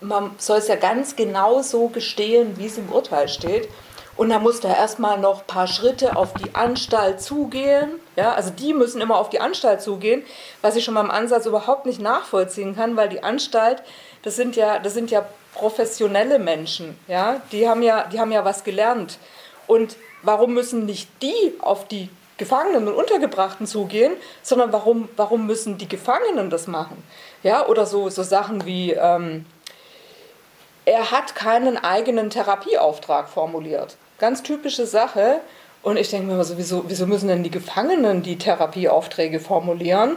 man 0.00 0.34
soll 0.38 0.58
es 0.58 0.68
ja 0.68 0.74
ganz 0.76 1.14
genau 1.14 1.62
so 1.62 1.88
gestehen, 1.88 2.58
wie 2.58 2.66
es 2.66 2.76
im 2.76 2.90
Urteil 2.90 3.28
steht. 3.28 3.68
Und 4.16 4.30
da 4.30 4.38
muss 4.38 4.60
er 4.60 4.76
erstmal 4.76 5.18
noch 5.18 5.40
ein 5.40 5.46
paar 5.46 5.66
Schritte 5.66 6.16
auf 6.16 6.32
die 6.34 6.54
Anstalt 6.54 7.20
zugehen. 7.20 8.00
Ja, 8.16 8.32
also 8.32 8.50
die 8.50 8.72
müssen 8.72 9.00
immer 9.02 9.18
auf 9.18 9.28
die 9.28 9.40
Anstalt 9.40 9.82
zugehen, 9.82 10.24
was 10.62 10.76
ich 10.76 10.84
schon 10.84 10.94
mal 10.94 11.02
im 11.02 11.10
Ansatz 11.10 11.44
überhaupt 11.44 11.84
nicht 11.84 12.00
nachvollziehen 12.00 12.74
kann, 12.74 12.96
weil 12.96 13.10
die 13.10 13.22
Anstalt, 13.22 13.82
das 14.22 14.36
sind 14.36 14.56
ja, 14.56 14.78
das 14.78 14.94
sind 14.94 15.10
ja 15.10 15.26
professionelle 15.54 16.38
Menschen. 16.38 16.98
Ja, 17.08 17.42
die 17.52 17.68
haben 17.68 17.82
ja, 17.82 18.04
die 18.04 18.18
haben 18.18 18.32
ja 18.32 18.44
was 18.44 18.64
gelernt. 18.64 19.18
Und 19.66 19.96
warum 20.22 20.54
müssen 20.54 20.86
nicht 20.86 21.10
die 21.22 21.54
auf 21.60 21.86
die 21.86 22.08
Gefangenen 22.38 22.88
und 22.88 22.94
Untergebrachten 22.94 23.66
zugehen, 23.66 24.14
sondern 24.42 24.72
warum, 24.72 25.08
warum 25.16 25.46
müssen 25.46 25.78
die 25.78 25.88
Gefangenen 25.88 26.50
das 26.50 26.66
machen? 26.66 27.02
Ja, 27.42 27.66
oder 27.66 27.86
so, 27.86 28.08
so 28.10 28.22
Sachen 28.22 28.64
wie, 28.66 28.92
ähm, 28.92 29.46
er 30.84 31.10
hat 31.10 31.34
keinen 31.34 31.76
eigenen 31.76 32.30
Therapieauftrag 32.30 33.28
formuliert. 33.28 33.96
Ganz 34.18 34.42
typische 34.42 34.86
Sache. 34.86 35.40
Und 35.82 35.96
ich 35.96 36.10
denke 36.10 36.26
mir 36.26 36.34
immer 36.34 36.44
so, 36.44 36.58
wieso, 36.58 36.84
wieso 36.88 37.06
müssen 37.06 37.28
denn 37.28 37.42
die 37.42 37.50
Gefangenen 37.50 38.22
die 38.22 38.38
Therapieaufträge 38.38 39.40
formulieren? 39.40 40.16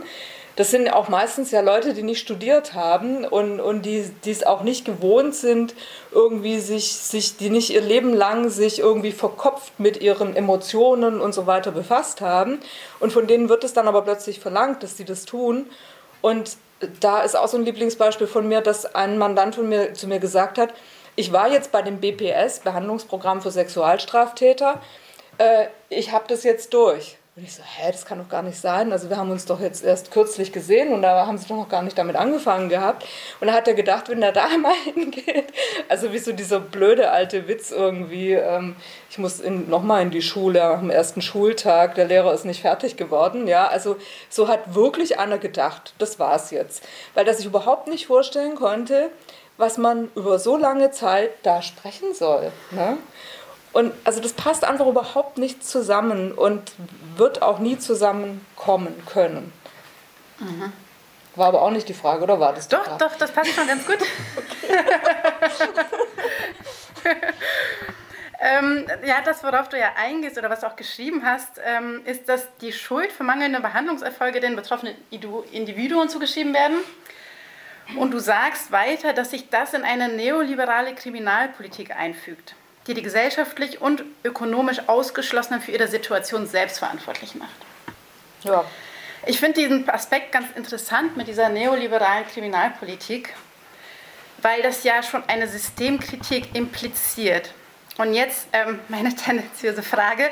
Das 0.56 0.72
sind 0.72 0.92
auch 0.92 1.08
meistens 1.08 1.52
ja 1.52 1.62
Leute, 1.62 1.94
die 1.94 2.04
nicht 2.04 2.20
studiert 2.20 2.74
haben 2.74 3.24
und, 3.24 3.62
und 3.62 3.84
die, 3.84 4.12
die 4.26 4.32
es 4.32 4.46
auch 4.46 4.62
nicht 4.62 4.84
gewohnt 4.84 5.34
sind, 5.34 5.74
irgendwie 6.12 6.60
sich, 6.60 6.96
sich, 6.96 7.38
die 7.38 7.50
nicht 7.50 7.70
ihr 7.70 7.80
Leben 7.80 8.14
lang 8.14 8.50
sich 8.50 8.80
irgendwie 8.80 9.14
verkopft 9.14 9.80
mit 9.80 10.02
ihren 10.02 10.36
Emotionen 10.36 11.22
und 11.22 11.34
so 11.34 11.48
weiter 11.48 11.72
befasst 11.72 12.20
haben. 12.20 12.60
Und 13.00 13.14
von 13.14 13.26
denen 13.26 13.48
wird 13.48 13.64
es 13.64 13.74
dann 13.74 13.88
aber 13.88 14.02
plötzlich 14.02 14.42
verlangt, 14.42 14.84
dass 14.84 14.98
sie 14.98 15.06
das 15.06 15.24
tun. 15.24 15.66
Und 16.22 16.58
da 17.00 17.22
ist 17.22 17.38
auch 17.38 17.48
so 17.48 17.58
ein 17.58 17.64
Lieblingsbeispiel 17.64 18.28
von 18.28 18.48
mir, 18.48 18.60
dass 18.62 18.96
ein 18.96 19.18
Mandant 19.18 19.56
von 19.56 19.70
mir 19.70 19.94
zu 19.94 20.08
mir 20.08 20.20
gesagt 20.20 20.58
hat, 20.58 20.74
ich 21.20 21.34
war 21.34 21.52
jetzt 21.52 21.74
bei 21.74 21.82
dem 21.82 22.00
BPS, 22.00 22.62
Behandlungsprogramm 22.62 23.42
für 23.42 23.52
Sexualstraftäter, 23.52 24.80
äh, 25.38 25.66
ich 25.90 26.14
habe 26.14 26.24
das 26.30 26.46
jetzt 26.46 26.74
durch. 26.74 27.18
Und 27.36 27.44
ich 27.44 27.54
so, 27.54 27.62
hä, 27.62 27.92
das 27.92 28.06
kann 28.06 28.20
doch 28.20 28.30
gar 28.30 28.42
nicht 28.42 28.58
sein. 28.58 28.94
Also 28.94 29.10
wir 29.10 29.18
haben 29.18 29.30
uns 29.30 29.46
doch 29.46 29.60
jetzt 29.60 29.84
erst 29.84 30.12
kürzlich 30.12 30.54
gesehen 30.54 30.94
und 30.94 31.02
da 31.02 31.28
haben 31.28 31.38
sie 31.38 31.46
doch 31.48 31.58
noch 31.58 31.68
gar 31.68 31.82
nicht 31.82 31.98
damit 31.98 32.16
angefangen 32.16 32.70
gehabt. 32.70 33.06
Und 33.42 33.48
da 33.48 33.54
hat 33.54 33.68
er 33.68 33.74
gedacht, 33.74 34.08
wenn 34.08 34.22
er 34.22 34.32
da 34.32 34.48
mal 34.62 34.74
hingeht, 34.74 35.52
also 35.90 36.14
wie 36.14 36.20
so 36.20 36.32
dieser 36.32 36.62
blöde 36.62 37.12
alte 37.12 37.50
Witz 37.50 37.72
irgendwie, 37.72 38.32
ähm, 38.32 38.78
ich 39.10 39.18
muss 39.18 39.42
nochmal 39.44 40.04
in 40.04 40.12
die 40.12 40.22
Schule 40.22 40.64
am 40.64 40.90
ersten 40.90 41.22
Schultag, 41.22 41.96
der 41.96 42.06
Lehrer 42.06 42.34
ist 42.34 42.46
nicht 42.46 42.62
fertig 42.62 42.96
geworden. 42.96 43.46
Ja, 43.46 43.68
also 43.68 43.98
so 44.30 44.48
hat 44.48 44.74
wirklich 44.74 45.20
einer 45.20 45.38
gedacht, 45.38 45.94
das 45.98 46.18
war's 46.18 46.52
jetzt. 46.52 46.88
Weil 47.14 47.28
er 47.28 47.34
sich 47.34 47.46
überhaupt 47.46 47.88
nicht 47.88 48.08
vorstellen 48.08 48.56
konnte, 48.56 49.12
was 49.60 49.78
man 49.78 50.10
über 50.16 50.40
so 50.40 50.56
lange 50.56 50.90
Zeit 50.92 51.32
da 51.44 51.62
sprechen 51.62 52.14
soll. 52.14 52.52
Ne? 52.72 52.98
Und 53.74 53.94
also 54.06 54.22
das 54.22 54.32
passt 54.32 54.64
einfach 54.64 54.88
überhaupt 54.88 55.38
nicht 55.38 55.64
zusammen 55.66 56.32
und 56.32 56.72
wird 57.18 57.42
auch 57.42 57.60
nie 57.60 57.78
zusammenkommen 57.78 58.96
können. 59.06 59.52
Mhm. 60.40 60.72
War 61.36 61.48
aber 61.48 61.62
auch 61.62 61.72
nicht 61.72 61.90
die 61.90 61.94
Frage, 61.94 62.24
oder 62.24 62.40
war 62.40 62.54
das? 62.54 62.70
Doch, 62.70 62.98
doch, 62.98 63.16
das 63.18 63.32
passt 63.32 63.54
schon 63.54 63.68
ganz 63.68 63.86
gut. 63.86 63.98
ähm, 68.40 68.88
ja, 69.06 69.22
das, 69.24 69.44
worauf 69.44 69.68
du 69.68 69.78
ja 69.78 69.92
eingehst 69.98 70.38
oder 70.38 70.50
was 70.50 70.62
du 70.62 70.68
auch 70.68 70.78
geschrieben 70.78 71.24
hast, 71.26 71.60
ähm, 71.66 72.02
ist, 72.06 72.30
dass 72.30 72.48
die 72.62 72.72
Schuld 72.72 73.12
für 73.12 73.24
mangelnde 73.24 73.60
Behandlungserfolge 73.60 74.40
den 74.40 74.56
betroffenen 74.56 74.96
Individuen 75.52 76.08
zugeschrieben 76.08 76.54
werden. 76.54 76.78
Und 77.96 78.12
du 78.12 78.20
sagst 78.20 78.72
weiter, 78.72 79.14
dass 79.14 79.32
sich 79.32 79.50
das 79.50 79.74
in 79.74 79.84
eine 79.84 80.10
neoliberale 80.10 80.94
Kriminalpolitik 80.94 81.96
einfügt 81.96 82.56
die 82.90 82.96
die 82.96 83.04
gesellschaftlich 83.04 83.82
und 83.82 84.04
ökonomisch 84.24 84.82
Ausgeschlossenen 84.88 85.62
für 85.62 85.72
ihre 85.72 85.88
Situation 85.88 86.48
selbst 86.48 86.80
verantwortlich 86.80 87.36
macht. 87.36 87.56
Ja. 88.44 88.66
Ich 89.28 89.40
finde 89.40 89.62
diesen 89.62 89.88
Aspekt 89.88 90.32
ganz 90.32 90.48
interessant 90.56 91.16
mit 91.16 91.28
dieser 91.28 91.50
neoliberalen 91.50 92.26
Kriminalpolitik, 92.26 93.36
weil 94.42 94.64
das 94.64 94.84
ja 94.84 95.04
schon 95.04 95.24
eine 95.28 95.48
Systemkritik 95.48 96.56
impliziert. 96.56 97.54
Und 98.00 98.14
jetzt 98.14 98.48
ähm, 98.54 98.80
meine 98.88 99.14
tendenziöse 99.26 99.84
Frage. 99.84 100.30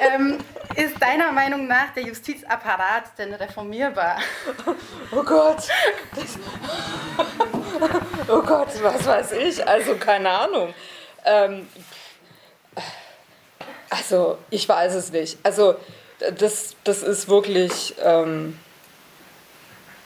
Ähm, 0.00 0.38
ist 0.74 1.00
deiner 1.00 1.30
Meinung 1.32 1.66
nach 1.66 1.92
der 1.94 2.04
Justizapparat 2.04 3.16
denn 3.18 3.34
reformierbar? 3.34 4.18
Oh 5.12 5.22
Gott. 5.22 5.68
oh 8.28 8.42
Gott, 8.42 8.68
was 8.82 9.06
weiß 9.06 9.32
ich? 9.32 9.68
Also 9.68 9.96
keine 9.96 10.30
Ahnung. 10.30 10.74
Ähm, 11.24 11.68
also, 13.90 14.38
ich 14.50 14.66
weiß 14.68 14.94
es 14.94 15.12
nicht. 15.12 15.38
Also, 15.42 15.76
das, 16.38 16.74
das 16.84 17.02
ist 17.02 17.28
wirklich, 17.28 17.94
ähm, 18.02 18.58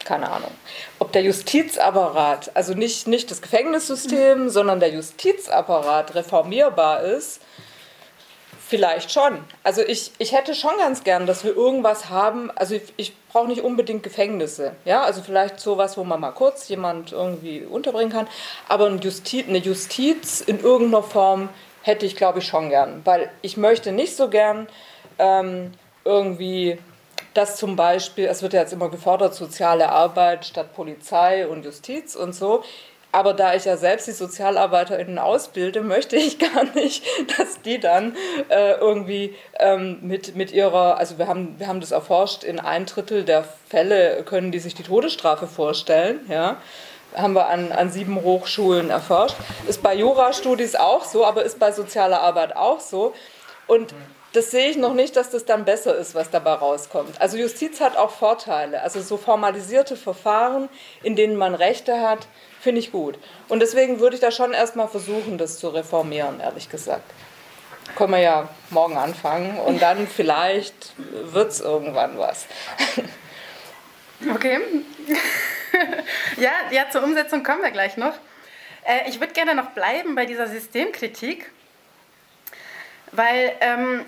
keine 0.08 0.30
Ahnung. 0.30 0.50
Ob 0.98 1.12
der 1.12 1.22
Justizapparat, 1.22 2.50
also 2.54 2.74
nicht, 2.74 3.06
nicht 3.06 3.30
das 3.30 3.42
Gefängnissystem, 3.42 4.44
mhm. 4.44 4.50
sondern 4.50 4.80
der 4.80 4.90
Justizapparat 4.90 6.14
reformierbar 6.14 7.02
ist, 7.02 7.40
Vielleicht 8.68 9.10
schon. 9.10 9.38
Also 9.64 9.80
ich, 9.80 10.12
ich 10.18 10.32
hätte 10.32 10.54
schon 10.54 10.76
ganz 10.76 11.02
gern, 11.02 11.24
dass 11.24 11.42
wir 11.42 11.56
irgendwas 11.56 12.10
haben. 12.10 12.50
Also 12.54 12.74
ich, 12.74 12.82
ich 12.98 13.16
brauche 13.32 13.48
nicht 13.48 13.62
unbedingt 13.62 14.02
Gefängnisse. 14.02 14.72
Ja, 14.84 15.04
also 15.04 15.22
vielleicht 15.22 15.58
sowas, 15.58 15.96
wo 15.96 16.04
man 16.04 16.20
mal 16.20 16.32
kurz 16.32 16.68
jemand 16.68 17.12
irgendwie 17.12 17.62
unterbringen 17.62 18.12
kann. 18.12 18.28
Aber 18.68 18.84
eine 18.84 18.98
Justiz, 18.98 19.48
eine 19.48 19.56
Justiz 19.56 20.42
in 20.42 20.60
irgendeiner 20.60 21.02
Form 21.02 21.48
hätte 21.80 22.04
ich, 22.04 22.14
glaube 22.14 22.40
ich, 22.40 22.46
schon 22.46 22.68
gern. 22.68 23.00
Weil 23.06 23.30
ich 23.40 23.56
möchte 23.56 23.90
nicht 23.90 24.14
so 24.14 24.28
gern 24.28 24.68
ähm, 25.18 25.72
irgendwie, 26.04 26.78
dass 27.38 27.54
zum 27.54 27.76
Beispiel, 27.76 28.26
es 28.26 28.42
wird 28.42 28.52
ja 28.52 28.62
jetzt 28.62 28.72
immer 28.72 28.88
gefordert, 28.88 29.32
soziale 29.32 29.90
Arbeit 29.90 30.44
statt 30.44 30.74
Polizei 30.74 31.46
und 31.46 31.64
Justiz 31.64 32.16
und 32.16 32.34
so. 32.34 32.64
Aber 33.12 33.32
da 33.32 33.54
ich 33.54 33.64
ja 33.64 33.76
selbst 33.76 34.08
die 34.08 34.12
SozialarbeiterInnen 34.12 35.20
ausbilde, 35.20 35.80
möchte 35.94 36.16
ich 36.16 36.40
gar 36.40 36.64
nicht, 36.74 37.04
dass 37.38 37.62
die 37.62 37.78
dann 37.78 38.16
äh, 38.48 38.72
irgendwie 38.72 39.36
ähm, 39.60 39.98
mit, 40.02 40.34
mit 40.34 40.50
ihrer, 40.50 40.98
also 40.98 41.18
wir 41.18 41.28
haben, 41.28 41.54
wir 41.58 41.68
haben 41.68 41.80
das 41.80 41.92
erforscht, 41.92 42.42
in 42.42 42.58
ein 42.58 42.86
Drittel 42.86 43.24
der 43.24 43.44
Fälle 43.68 44.24
können 44.24 44.50
die 44.50 44.58
sich 44.58 44.74
die 44.74 44.82
Todesstrafe 44.82 45.46
vorstellen, 45.46 46.18
ja. 46.28 46.56
haben 47.14 47.34
wir 47.34 47.46
an, 47.46 47.70
an 47.70 47.92
sieben 47.92 48.20
Hochschulen 48.20 48.90
erforscht. 48.90 49.36
Ist 49.68 49.80
bei 49.80 49.94
Jurastudis 49.94 50.74
auch 50.74 51.04
so, 51.04 51.24
aber 51.24 51.44
ist 51.44 51.60
bei 51.60 51.70
sozialer 51.70 52.20
Arbeit 52.20 52.56
auch 52.56 52.80
so. 52.80 53.14
Und 53.68 53.94
das 54.32 54.50
sehe 54.50 54.70
ich 54.70 54.76
noch 54.76 54.94
nicht, 54.94 55.16
dass 55.16 55.30
das 55.30 55.44
dann 55.44 55.64
besser 55.64 55.96
ist, 55.96 56.14
was 56.14 56.30
dabei 56.30 56.52
rauskommt. 56.52 57.20
Also 57.20 57.38
Justiz 57.38 57.80
hat 57.80 57.96
auch 57.96 58.10
Vorteile. 58.10 58.82
Also 58.82 59.00
so 59.00 59.16
formalisierte 59.16 59.96
Verfahren, 59.96 60.68
in 61.02 61.16
denen 61.16 61.36
man 61.36 61.54
Rechte 61.54 62.00
hat, 62.00 62.28
finde 62.60 62.80
ich 62.80 62.92
gut. 62.92 63.18
Und 63.48 63.60
deswegen 63.60 64.00
würde 64.00 64.16
ich 64.16 64.20
da 64.20 64.30
schon 64.30 64.52
erstmal 64.52 64.88
versuchen, 64.88 65.38
das 65.38 65.58
zu 65.58 65.68
reformieren, 65.68 66.40
ehrlich 66.40 66.68
gesagt. 66.68 67.10
Können 67.96 68.12
wir 68.12 68.20
ja 68.20 68.48
morgen 68.70 68.98
anfangen 68.98 69.58
und 69.58 69.80
dann 69.82 70.06
vielleicht 70.06 70.92
wird 71.32 71.50
es 71.50 71.60
irgendwann 71.60 72.18
was. 72.18 72.46
Okay. 74.34 74.58
ja, 76.36 76.52
ja, 76.70 76.90
zur 76.90 77.02
Umsetzung 77.02 77.42
kommen 77.42 77.62
wir 77.62 77.70
gleich 77.70 77.96
noch. 77.96 78.14
Äh, 78.84 79.08
ich 79.08 79.20
würde 79.20 79.32
gerne 79.32 79.54
noch 79.54 79.70
bleiben 79.70 80.14
bei 80.14 80.26
dieser 80.26 80.48
Systemkritik, 80.48 81.50
weil 83.12 83.52
ähm, 83.60 84.04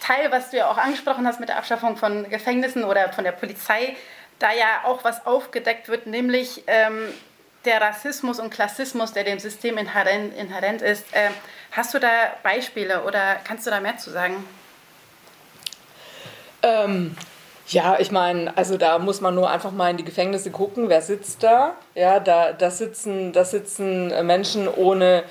Teil, 0.00 0.30
was 0.30 0.50
du 0.50 0.58
ja 0.58 0.70
auch 0.70 0.78
angesprochen 0.78 1.26
hast 1.26 1.40
mit 1.40 1.48
der 1.48 1.58
Abschaffung 1.58 1.96
von 1.96 2.28
Gefängnissen 2.28 2.84
oder 2.84 3.12
von 3.12 3.24
der 3.24 3.32
Polizei, 3.32 3.96
da 4.38 4.52
ja 4.52 4.84
auch 4.84 5.04
was 5.04 5.26
aufgedeckt 5.26 5.88
wird, 5.88 6.06
nämlich 6.06 6.64
ähm, 6.66 7.08
der 7.64 7.80
Rassismus 7.80 8.40
und 8.40 8.50
Klassismus, 8.50 9.12
der 9.12 9.24
dem 9.24 9.38
System 9.38 9.76
inhärent, 9.78 10.36
inhärent 10.36 10.82
ist. 10.82 11.04
Äh, 11.12 11.30
hast 11.72 11.92
du 11.94 11.98
da 11.98 12.08
Beispiele 12.42 13.02
oder 13.04 13.36
kannst 13.44 13.66
du 13.66 13.70
da 13.70 13.80
mehr 13.80 13.98
zu 13.98 14.10
sagen? 14.10 14.42
Ähm, 16.62 17.16
ja, 17.68 17.98
ich 18.00 18.10
meine, 18.10 18.56
also 18.56 18.76
da 18.76 18.98
muss 18.98 19.20
man 19.20 19.34
nur 19.34 19.50
einfach 19.50 19.70
mal 19.70 19.90
in 19.90 19.96
die 19.96 20.04
Gefängnisse 20.04 20.50
gucken, 20.50 20.88
wer 20.88 21.02
sitzt 21.02 21.42
da. 21.42 21.74
Ja, 21.94 22.18
da, 22.18 22.52
da, 22.52 22.70
sitzen, 22.70 23.32
da 23.32 23.44
sitzen 23.44 24.08
Menschen 24.26 24.66
ohne, 24.66 25.22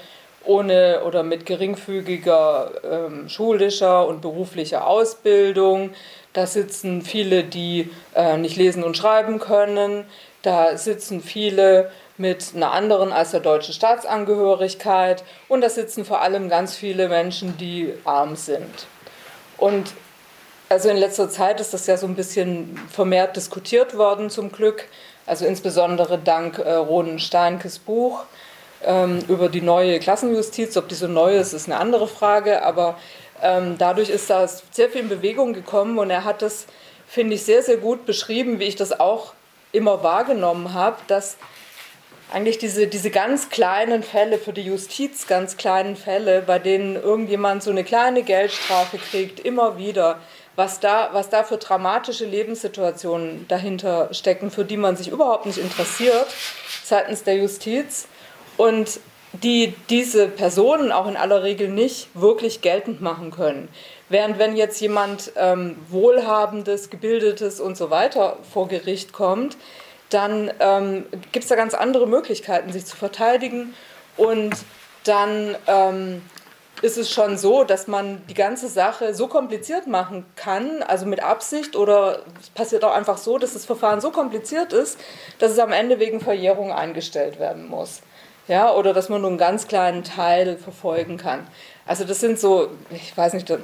ohne 0.46 1.02
oder 1.06 1.24
mit 1.24 1.46
geringfügiger 1.46 2.72
ähm, 2.84 3.30
schulischer 3.30 4.08
und 4.08 4.22
beruflicher 4.22 4.88
Ausbildung. 4.88 5.92
Da 6.34 6.46
sitzen 6.46 7.02
viele, 7.02 7.44
die 7.44 7.90
äh, 8.16 8.38
nicht 8.38 8.56
lesen 8.56 8.84
und 8.84 8.96
schreiben 8.96 9.40
können. 9.40 10.06
Da 10.42 10.78
sitzen 10.78 11.22
viele 11.22 11.92
mit 12.18 12.54
einer 12.56 12.72
anderen 12.72 13.12
als 13.12 13.32
der 13.32 13.40
deutschen 13.40 13.74
Staatsangehörigkeit. 13.74 15.24
Und 15.48 15.62
da 15.62 15.70
sitzen 15.70 16.06
vor 16.06 16.22
allem 16.22 16.50
ganz 16.50 16.76
viele 16.76 17.10
Menschen, 17.10 17.58
die 17.58 17.94
arm 18.04 18.36
sind. 18.36 18.88
Und 19.58 19.94
also 20.70 20.90
in 20.90 20.98
letzter 20.98 21.30
Zeit 21.30 21.60
ist 21.60 21.74
das 21.74 21.88
ja 21.88 21.98
so 21.98 22.06
ein 22.06 22.16
bisschen 22.16 22.80
vermehrt 22.92 23.36
diskutiert 23.36 23.98
worden, 23.98 24.30
zum 24.30 24.52
Glück. 24.52 24.86
Also 25.26 25.46
insbesondere 25.46 26.20
dank 26.20 26.60
äh, 26.60 26.74
Ronen 26.74 27.20
Steinkes 27.20 27.80
Buch 27.80 28.26
ähm, 28.84 29.20
über 29.28 29.50
die 29.50 29.62
neue 29.62 30.00
Klassenjustiz. 30.00 30.78
Ob 30.78 30.88
die 30.88 30.96
so 30.96 31.08
neu 31.08 31.38
ist, 31.38 31.54
ist 31.54 31.68
eine 31.68 31.80
andere 31.80 32.08
Frage. 32.08 32.64
Aber 32.64 32.98
ähm, 33.42 33.78
dadurch 33.78 34.10
ist 34.10 34.30
da 34.30 34.48
sehr 34.48 34.90
viel 34.90 35.02
in 35.02 35.10
Bewegung 35.10 35.54
gekommen 35.54 35.98
und 35.98 36.10
er 36.10 36.24
hat 36.24 36.42
das, 36.42 36.66
finde 37.08 37.36
ich, 37.36 37.44
sehr, 37.44 37.64
sehr 37.64 37.78
gut 37.78 38.06
beschrieben, 38.06 38.60
wie 38.60 38.66
ich 38.66 38.76
das 38.76 39.00
auch 39.00 39.34
immer 39.72 40.04
wahrgenommen 40.04 40.74
habe, 40.74 40.98
dass 41.08 41.38
eigentlich 42.32 42.58
diese, 42.58 42.88
diese 42.88 43.10
ganz 43.10 43.50
kleinen 43.50 44.04
Fälle 44.04 44.38
für 44.38 44.54
die 44.54 44.62
Justiz, 44.62 45.26
ganz 45.28 45.58
kleinen 45.58 45.96
Fälle, 45.96 46.42
bei 46.42 46.60
denen 46.60 46.96
irgendjemand 46.96 47.64
so 47.64 47.72
eine 47.72 47.84
kleine 47.84 48.24
Geldstrafe 48.24 48.98
kriegt, 48.98 49.40
immer 49.40 49.78
wieder 49.78 50.20
was 50.56 50.82
da, 50.82 51.10
was 51.14 51.30
da 51.30 51.44
für 51.46 51.58
dramatische 51.58 52.26
Lebenssituationen 52.26 53.48
dahinter 53.48 54.14
stecken, 54.14 54.52
für 54.52 54.66
die 54.66 54.76
man 54.76 54.98
sich 54.98 55.08
überhaupt 55.08 55.46
nicht 55.46 55.58
interessiert 55.58 56.28
seitens 56.84 57.24
der 57.24 57.38
Justiz 57.38 58.08
und 58.60 59.00
die 59.32 59.74
diese 59.90 60.28
Personen 60.28 60.92
auch 60.92 61.08
in 61.08 61.16
aller 61.16 61.44
Regel 61.44 61.70
nicht 61.70 62.10
wirklich 62.14 62.60
geltend 62.60 63.00
machen 63.00 63.32
können. 63.32 63.70
Während 64.10 64.38
wenn 64.38 64.58
jetzt 64.58 64.82
jemand 64.82 65.32
ähm, 65.38 65.78
Wohlhabendes, 65.88 66.90
Gebildetes 66.90 67.62
und 67.62 67.78
so 67.78 67.90
weiter 67.90 68.38
vor 68.52 68.68
Gericht 68.68 69.14
kommt, 69.14 69.56
dann 70.10 70.52
ähm, 70.60 71.06
gibt 71.32 71.44
es 71.44 71.48
da 71.48 71.56
ganz 71.56 71.74
andere 71.74 72.06
Möglichkeiten, 72.06 72.74
sich 72.74 72.86
zu 72.86 72.98
verteidigen 72.98 73.74
und 74.18 74.54
dann 75.06 75.56
ähm, 75.68 76.22
ist 76.82 76.98
es 76.98 77.10
schon 77.10 77.38
so, 77.38 77.64
dass 77.64 77.88
man 77.88 78.22
die 78.28 78.34
ganze 78.34 78.68
Sache 78.68 79.14
so 79.14 79.28
kompliziert 79.28 79.88
machen 79.88 80.26
kann, 80.36 80.84
also 80.84 81.06
mit 81.06 81.24
Absicht 81.24 81.78
oder 81.78 82.24
es 82.42 82.50
passiert 82.50 82.84
auch 82.84 82.94
einfach 82.94 83.20
so, 83.20 83.38
dass 83.38 83.54
das 83.54 83.66
Verfahren 83.66 84.02
so 84.02 84.12
kompliziert 84.12 84.74
ist, 84.74 85.00
dass 85.38 85.54
es 85.54 85.60
am 85.60 85.72
Ende 85.72 86.00
wegen 86.00 86.20
Verjährung 86.20 86.74
eingestellt 86.74 87.40
werden 87.40 87.70
muss. 87.70 88.02
Ja, 88.50 88.74
oder 88.74 88.94
dass 88.94 89.10
man 89.10 89.22
nur 89.22 89.30
einen 89.30 89.38
ganz 89.38 89.68
kleinen 89.68 90.04
Teil 90.04 90.58
verfolgen 90.58 91.18
kann. 91.18 91.48
Also 91.86 92.04
das 92.04 92.20
sind 92.20 92.40
so, 92.40 92.70
ich 92.90 93.16
weiß 93.16 93.34
nicht, 93.34 93.48
da, 93.48 93.58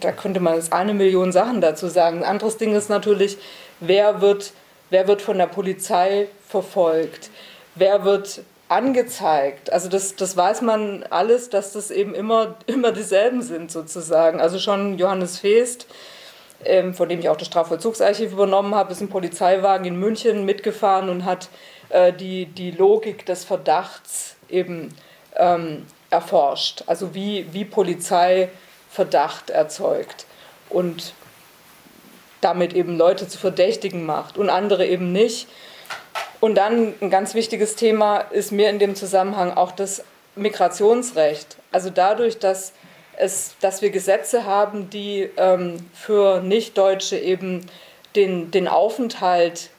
da 0.00 0.12
könnte 0.12 0.40
man 0.40 0.54
jetzt 0.54 0.72
eine 0.72 0.94
Million 0.94 1.30
Sachen 1.30 1.60
dazu 1.60 1.88
sagen. 1.88 2.20
Ein 2.20 2.24
anderes 2.24 2.56
Ding 2.56 2.74
ist 2.74 2.88
natürlich, 2.88 3.36
wer 3.80 4.22
wird, 4.22 4.54
wer 4.88 5.06
wird 5.06 5.20
von 5.20 5.36
der 5.36 5.46
Polizei 5.46 6.26
verfolgt? 6.48 7.30
Wer 7.74 8.04
wird 8.04 8.40
angezeigt. 8.70 9.72
Also 9.72 9.88
das, 9.88 10.16
das 10.16 10.36
weiß 10.36 10.62
man 10.62 11.04
alles, 11.10 11.50
dass 11.50 11.72
das 11.72 11.90
eben 11.90 12.14
immer, 12.14 12.54
immer 12.66 12.92
dieselben 12.92 13.42
sind 13.42 13.70
sozusagen. 13.70 14.40
Also 14.40 14.58
schon 14.58 14.96
Johannes 14.96 15.38
Feest, 15.38 15.86
ähm, 16.64 16.94
von 16.94 17.10
dem 17.10 17.18
ich 17.18 17.28
auch 17.28 17.36
das 17.36 17.48
Strafvollzugsarchiv 17.48 18.32
übernommen 18.32 18.74
habe, 18.74 18.92
ist 18.92 19.02
ein 19.02 19.08
Polizeiwagen 19.08 19.84
in 19.84 19.96
München 19.96 20.46
mitgefahren 20.46 21.10
und 21.10 21.26
hat 21.26 21.48
äh, 21.90 22.12
die, 22.12 22.46
die 22.46 22.70
Logik 22.70 23.26
des 23.26 23.44
Verdachts 23.44 24.36
eben 24.48 24.94
ähm, 25.36 25.86
erforscht. 26.10 26.84
Also 26.86 27.14
wie, 27.14 27.46
wie 27.52 27.64
Polizei 27.64 28.48
Verdacht 28.90 29.50
erzeugt 29.50 30.26
und 30.68 31.14
damit 32.40 32.72
eben 32.72 32.96
Leute 32.96 33.28
zu 33.28 33.38
Verdächtigen 33.38 34.04
macht 34.04 34.36
und 34.36 34.50
andere 34.50 34.86
eben 34.86 35.12
nicht. 35.12 35.48
Und 36.40 36.56
dann 36.56 36.94
ein 37.00 37.10
ganz 37.10 37.34
wichtiges 37.34 37.76
Thema 37.76 38.18
ist 38.18 38.50
mir 38.50 38.70
in 38.70 38.78
dem 38.78 38.94
Zusammenhang 38.94 39.52
auch 39.52 39.72
das 39.72 40.02
Migrationsrecht. 40.36 41.56
Also 41.70 41.90
dadurch, 41.90 42.38
dass, 42.38 42.72
es, 43.16 43.54
dass 43.60 43.82
wir 43.82 43.90
Gesetze 43.90 44.44
haben, 44.44 44.90
die 44.90 45.28
ähm, 45.36 45.76
für 45.92 46.40
Nichtdeutsche 46.40 47.18
eben 47.18 47.66
den, 48.16 48.50
den 48.50 48.68
Aufenthalt 48.68 49.70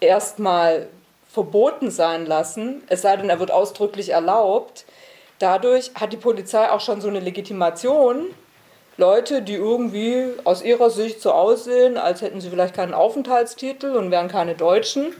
erstmal 0.00 0.88
verboten 1.32 1.90
sein 1.90 2.26
lassen, 2.26 2.82
es 2.88 3.02
sei 3.02 3.16
denn, 3.16 3.30
er 3.30 3.40
wird 3.40 3.50
ausdrücklich 3.50 4.10
erlaubt. 4.10 4.84
Dadurch 5.38 5.90
hat 5.94 6.12
die 6.12 6.18
Polizei 6.18 6.70
auch 6.70 6.80
schon 6.80 7.00
so 7.00 7.08
eine 7.08 7.20
Legitimation, 7.20 8.26
Leute, 8.98 9.40
die 9.40 9.54
irgendwie 9.54 10.26
aus 10.44 10.62
ihrer 10.62 10.90
Sicht 10.90 11.22
so 11.22 11.32
aussehen, 11.32 11.96
als 11.96 12.20
hätten 12.20 12.42
sie 12.42 12.50
vielleicht 12.50 12.74
keinen 12.74 12.92
Aufenthaltstitel 12.92 13.96
und 13.96 14.10
wären 14.10 14.28
keine 14.28 14.54
Deutschen, 14.54 15.14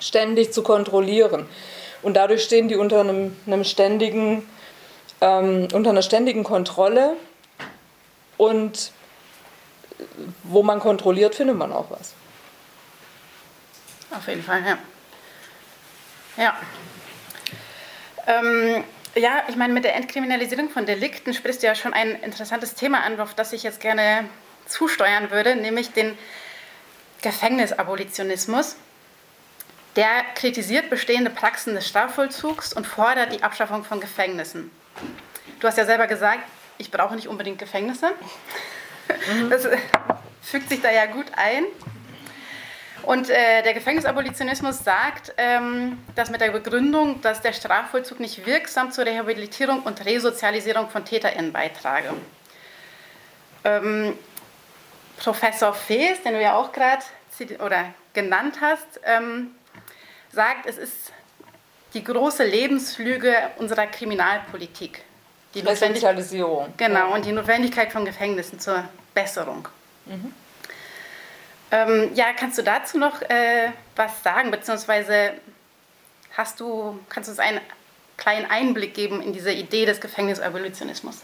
ständig 0.00 0.54
zu 0.54 0.62
kontrollieren. 0.62 1.46
Und 2.02 2.14
dadurch 2.14 2.42
stehen 2.42 2.68
die 2.68 2.76
unter 2.76 3.00
einem, 3.00 3.36
einem 3.46 3.64
ständigen, 3.64 4.48
ähm, 5.20 5.68
unter 5.74 5.90
einer 5.90 6.02
ständigen 6.02 6.42
Kontrolle 6.42 7.16
und 8.38 8.92
wo 10.42 10.62
man 10.62 10.80
kontrolliert, 10.80 11.34
findet 11.34 11.56
man 11.58 11.70
auch 11.70 11.90
was. 11.90 12.14
Auf 14.10 14.26
jeden 14.26 14.42
Fall, 14.42 14.62
ja. 14.66 14.78
Ja. 16.36 16.56
Ähm, 18.26 18.84
ja, 19.14 19.44
ich 19.48 19.56
meine, 19.56 19.72
mit 19.72 19.84
der 19.84 19.94
Entkriminalisierung 19.94 20.70
von 20.70 20.86
Delikten 20.86 21.34
sprichst 21.34 21.62
du 21.62 21.66
ja 21.66 21.74
schon 21.74 21.92
ein 21.92 22.20
interessantes 22.22 22.74
Thema 22.74 23.02
an, 23.02 23.20
auf 23.20 23.34
das 23.34 23.52
ich 23.52 23.62
jetzt 23.62 23.80
gerne 23.80 24.28
zusteuern 24.66 25.30
würde, 25.30 25.56
nämlich 25.56 25.92
den 25.92 26.18
Gefängnisabolitionismus. 27.22 28.76
Der 29.96 30.24
kritisiert 30.34 30.90
bestehende 30.90 31.30
Praxen 31.30 31.74
des 31.74 31.88
Strafvollzugs 31.88 32.72
und 32.72 32.86
fordert 32.86 33.32
die 33.32 33.42
Abschaffung 33.42 33.84
von 33.84 34.00
Gefängnissen. 34.00 34.70
Du 35.60 35.68
hast 35.68 35.78
ja 35.78 35.84
selber 35.84 36.08
gesagt, 36.08 36.42
ich 36.78 36.90
brauche 36.90 37.14
nicht 37.14 37.28
unbedingt 37.28 37.58
Gefängnisse. 37.58 38.10
Mhm. 39.32 39.50
Das 39.50 39.68
fügt 40.42 40.68
sich 40.68 40.80
da 40.80 40.90
ja 40.90 41.06
gut 41.06 41.26
ein. 41.36 41.64
Und 43.06 43.30
äh, 43.30 43.62
der 43.62 43.74
Gefängnisabolitionismus 43.74 44.82
sagt, 44.82 45.34
ähm, 45.36 45.98
dass 46.14 46.30
mit 46.30 46.40
der 46.40 46.50
Begründung, 46.50 47.20
dass 47.20 47.40
der 47.42 47.52
Strafvollzug 47.52 48.20
nicht 48.20 48.46
wirksam 48.46 48.92
zur 48.92 49.06
Rehabilitierung 49.06 49.82
und 49.82 50.04
Resozialisierung 50.04 50.88
von 50.88 51.04
TäterInnen 51.04 51.52
beitrage. 51.52 52.14
Ähm, 53.64 54.18
Professor 55.18 55.74
Fees, 55.74 56.22
den 56.22 56.34
du 56.34 56.42
ja 56.42 56.56
auch 56.56 56.72
gerade 56.72 57.02
genannt 58.12 58.58
hast, 58.60 59.00
ähm, 59.04 59.54
sagt, 60.32 60.66
es 60.66 60.78
ist 60.78 61.12
die 61.94 62.02
große 62.02 62.44
Lebenslüge 62.44 63.34
unserer 63.56 63.86
Kriminalpolitik. 63.86 65.02
Die 65.54 65.60
Resozialisierung. 65.60 66.74
Genau, 66.76 67.14
und 67.14 67.24
die 67.24 67.32
Notwendigkeit 67.32 67.92
von 67.92 68.04
Gefängnissen 68.04 68.58
zur 68.58 68.84
Besserung. 69.14 69.68
Mhm. 70.06 70.32
Ähm, 71.70 72.10
ja, 72.14 72.26
kannst 72.38 72.58
du 72.58 72.62
dazu 72.62 72.98
noch 72.98 73.22
äh, 73.22 73.70
was 73.96 74.22
sagen, 74.22 74.50
beziehungsweise 74.50 75.32
hast 76.36 76.60
du, 76.60 76.98
kannst 77.08 77.28
du 77.28 77.32
uns 77.32 77.40
einen 77.40 77.60
kleinen 78.16 78.50
Einblick 78.50 78.94
geben 78.94 79.20
in 79.22 79.32
diese 79.32 79.52
Idee 79.52 79.86
des 79.86 80.00
Gefängnisabolitionismus? 80.00 81.22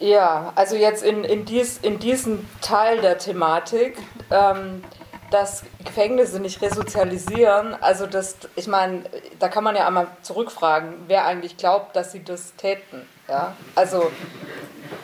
Ja, 0.00 0.52
also 0.56 0.74
jetzt 0.74 1.04
in, 1.04 1.22
in, 1.22 1.44
dies, 1.44 1.78
in 1.78 1.98
diesem 1.98 2.48
Teil 2.60 3.00
der 3.00 3.18
Thematik, 3.18 3.98
ähm, 4.30 4.82
dass 5.30 5.62
Gefängnisse 5.84 6.40
nicht 6.40 6.60
resozialisieren, 6.60 7.74
also 7.80 8.06
das, 8.06 8.36
ich 8.56 8.66
meine, 8.66 9.04
da 9.38 9.48
kann 9.48 9.64
man 9.64 9.76
ja 9.76 9.86
einmal 9.86 10.08
zurückfragen, 10.22 10.94
wer 11.06 11.24
eigentlich 11.24 11.56
glaubt, 11.56 11.94
dass 11.94 12.12
sie 12.12 12.24
das 12.24 12.54
täten. 12.56 13.06
Ja? 13.28 13.56
Also 13.74 14.10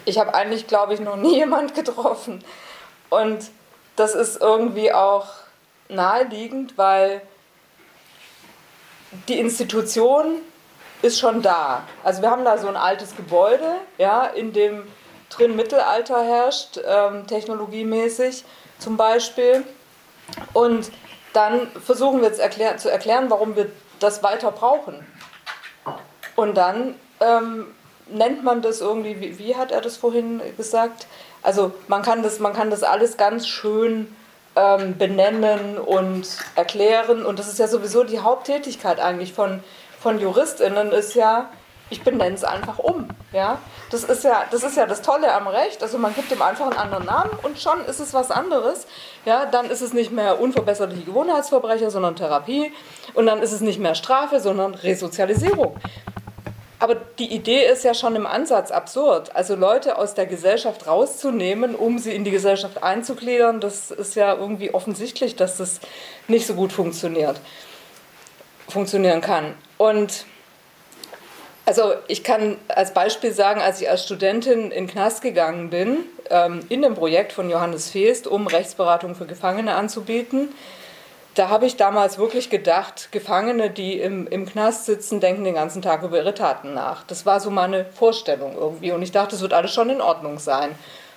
ich 0.04 0.18
habe 0.18 0.34
eigentlich, 0.34 0.66
glaube 0.66 0.94
ich, 0.94 1.00
noch 1.00 1.16
nie 1.16 1.36
jemand 1.38 1.74
getroffen. 1.74 2.44
Und 3.10 3.50
das 3.96 4.14
ist 4.14 4.40
irgendwie 4.40 4.92
auch 4.92 5.26
naheliegend, 5.88 6.76
weil 6.76 7.22
die 9.28 9.38
Institution 9.38 10.36
ist 11.02 11.18
schon 11.18 11.42
da. 11.42 11.84
Also 12.04 12.22
wir 12.22 12.30
haben 12.30 12.44
da 12.44 12.58
so 12.58 12.68
ein 12.68 12.76
altes 12.76 13.16
Gebäude, 13.16 13.76
ja, 13.96 14.26
in 14.26 14.52
dem 14.52 14.86
drin 15.30 15.56
Mittelalter 15.56 16.22
herrscht, 16.22 16.80
ähm, 16.84 17.26
technologiemäßig 17.26 18.44
zum 18.78 18.96
Beispiel. 18.96 19.64
Und 20.52 20.90
dann 21.32 21.68
versuchen 21.84 22.20
wir 22.20 22.28
jetzt 22.28 22.40
erklär 22.40 22.76
zu 22.78 22.90
erklären, 22.90 23.30
warum 23.30 23.56
wir 23.56 23.70
das 24.00 24.22
weiter 24.22 24.50
brauchen. 24.50 25.06
Und 26.36 26.56
dann 26.56 26.94
ähm, 27.20 27.74
nennt 28.06 28.44
man 28.44 28.62
das 28.62 28.80
irgendwie, 28.80 29.20
wie, 29.20 29.38
wie, 29.38 29.56
hat 29.56 29.72
er 29.72 29.80
das 29.80 29.96
vorhin 29.96 30.40
gesagt? 30.56 31.06
Also 31.42 31.72
man 31.86 32.02
kann 32.02 32.22
das, 32.22 32.40
man 32.40 32.52
kann 32.52 32.70
das 32.70 32.82
alles 32.82 33.16
ganz 33.16 33.46
schön 33.46 34.14
ähm, 34.58 34.98
benennen 34.98 35.78
und 35.78 36.26
erklären. 36.56 37.24
Und 37.24 37.38
das 37.38 37.48
ist 37.48 37.58
ja 37.58 37.68
sowieso 37.68 38.04
die 38.04 38.20
Haupttätigkeit 38.20 39.00
eigentlich 39.00 39.32
von, 39.32 39.62
von 40.00 40.18
JuristInnen, 40.20 40.92
ist 40.92 41.14
ja, 41.14 41.48
ich 41.90 42.02
benenne 42.02 42.34
es 42.34 42.44
einfach 42.44 42.78
um. 42.78 43.08
Ja? 43.32 43.58
Das, 43.90 44.04
ist 44.04 44.24
ja, 44.24 44.44
das 44.50 44.62
ist 44.62 44.76
ja 44.76 44.86
das 44.86 45.00
Tolle 45.00 45.32
am 45.32 45.46
Recht. 45.46 45.82
Also 45.82 45.96
man 45.96 46.14
gibt 46.14 46.30
dem 46.30 46.42
einfach 46.42 46.66
einen 46.66 46.78
anderen 46.78 47.06
Namen 47.06 47.30
und 47.42 47.60
schon 47.60 47.84
ist 47.86 48.00
es 48.00 48.12
was 48.12 48.30
anderes. 48.30 48.86
Ja? 49.24 49.46
Dann 49.46 49.70
ist 49.70 49.80
es 49.80 49.92
nicht 49.92 50.12
mehr 50.12 50.40
unverbesserliche 50.40 51.04
Gewohnheitsverbrecher, 51.04 51.90
sondern 51.90 52.16
Therapie. 52.16 52.72
Und 53.14 53.26
dann 53.26 53.42
ist 53.42 53.52
es 53.52 53.60
nicht 53.60 53.78
mehr 53.78 53.94
Strafe, 53.94 54.40
sondern 54.40 54.74
Resozialisierung. 54.74 55.76
Aber 56.80 56.94
die 56.94 57.32
Idee 57.34 57.66
ist 57.66 57.82
ja 57.84 57.92
schon 57.92 58.14
im 58.14 58.26
Ansatz 58.26 58.70
absurd. 58.70 59.34
Also 59.34 59.56
Leute 59.56 59.98
aus 59.98 60.14
der 60.14 60.26
Gesellschaft 60.26 60.86
rauszunehmen, 60.86 61.74
um 61.74 61.98
sie 61.98 62.14
in 62.14 62.22
die 62.24 62.30
Gesellschaft 62.30 62.82
einzugliedern, 62.82 63.60
das 63.60 63.90
ist 63.90 64.14
ja 64.14 64.34
irgendwie 64.34 64.72
offensichtlich, 64.72 65.34
dass 65.34 65.56
das 65.56 65.80
nicht 66.28 66.46
so 66.46 66.54
gut 66.54 66.72
funktioniert, 66.72 67.40
funktionieren 68.68 69.20
kann. 69.20 69.54
Und 69.76 70.24
also 71.64 71.94
ich 72.06 72.22
kann 72.22 72.56
als 72.68 72.94
Beispiel 72.94 73.32
sagen, 73.32 73.60
als 73.60 73.80
ich 73.80 73.90
als 73.90 74.04
Studentin 74.04 74.70
in 74.70 74.86
Knast 74.86 75.20
gegangen 75.20 75.70
bin, 75.70 75.98
ähm, 76.30 76.60
in 76.68 76.80
dem 76.80 76.94
Projekt 76.94 77.32
von 77.32 77.50
Johannes 77.50 77.90
Feest, 77.90 78.26
um 78.26 78.46
Rechtsberatung 78.46 79.16
für 79.16 79.26
Gefangene 79.26 79.74
anzubieten, 79.74 80.48
da 81.38 81.48
habe 81.48 81.66
ich 81.66 81.76
damals 81.76 82.18
wirklich 82.18 82.50
gedacht, 82.50 83.12
Gefangene, 83.12 83.70
die 83.70 84.00
im, 84.00 84.26
im 84.26 84.44
Knast 84.44 84.86
sitzen, 84.86 85.20
denken 85.20 85.44
den 85.44 85.54
ganzen 85.54 85.82
Tag 85.82 86.02
über 86.02 86.16
ihre 86.16 86.34
Taten 86.34 86.74
nach. 86.74 87.04
Das 87.04 87.26
war 87.26 87.38
so 87.38 87.50
meine 87.50 87.84
Vorstellung 87.84 88.56
irgendwie. 88.56 88.90
Und 88.90 89.02
ich 89.02 89.12
dachte, 89.12 89.36
es 89.36 89.42
wird 89.42 89.52
alles 89.52 89.72
schon 89.72 89.88
in 89.88 90.00
Ordnung 90.00 90.40
sein. 90.40 90.74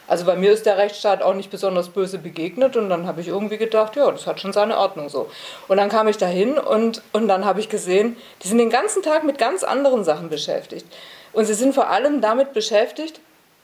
Also 0.07 0.25
bei 0.25 0.35
mir 0.35 0.51
ist 0.51 0.65
der 0.65 0.77
Rechtsstaat 0.77 1.23
auch 1.23 1.33
nicht 1.33 1.49
besonders 1.49 1.89
böse 1.89 2.19
begegnet 2.19 2.75
und 2.75 2.89
dann 2.89 3.07
habe 3.07 3.21
ich 3.21 3.29
irgendwie 3.29 3.57
gedacht, 3.57 3.95
ja, 3.95 4.11
das 4.11 4.27
hat 4.27 4.39
schon 4.39 4.53
seine 4.53 4.77
Ordnung 4.77 5.09
so. 5.09 5.31
Und 5.67 5.77
dann 5.77 5.89
kam 5.89 6.07
ich 6.07 6.17
dahin 6.17 6.57
und, 6.59 7.01
und 7.13 7.27
dann 7.27 7.45
habe 7.45 7.59
ich 7.59 7.69
gesehen, 7.69 8.17
die 8.43 8.47
sind 8.47 8.57
den 8.57 8.69
ganzen 8.69 9.03
Tag 9.03 9.23
mit 9.23 9.37
ganz 9.37 9.63
anderen 9.63 10.03
Sachen 10.03 10.29
beschäftigt. 10.29 10.85
Und 11.33 11.45
sie 11.45 11.53
sind 11.53 11.73
vor 11.73 11.89
allem 11.89 12.19
damit 12.19 12.53
beschäftigt, 12.53 13.21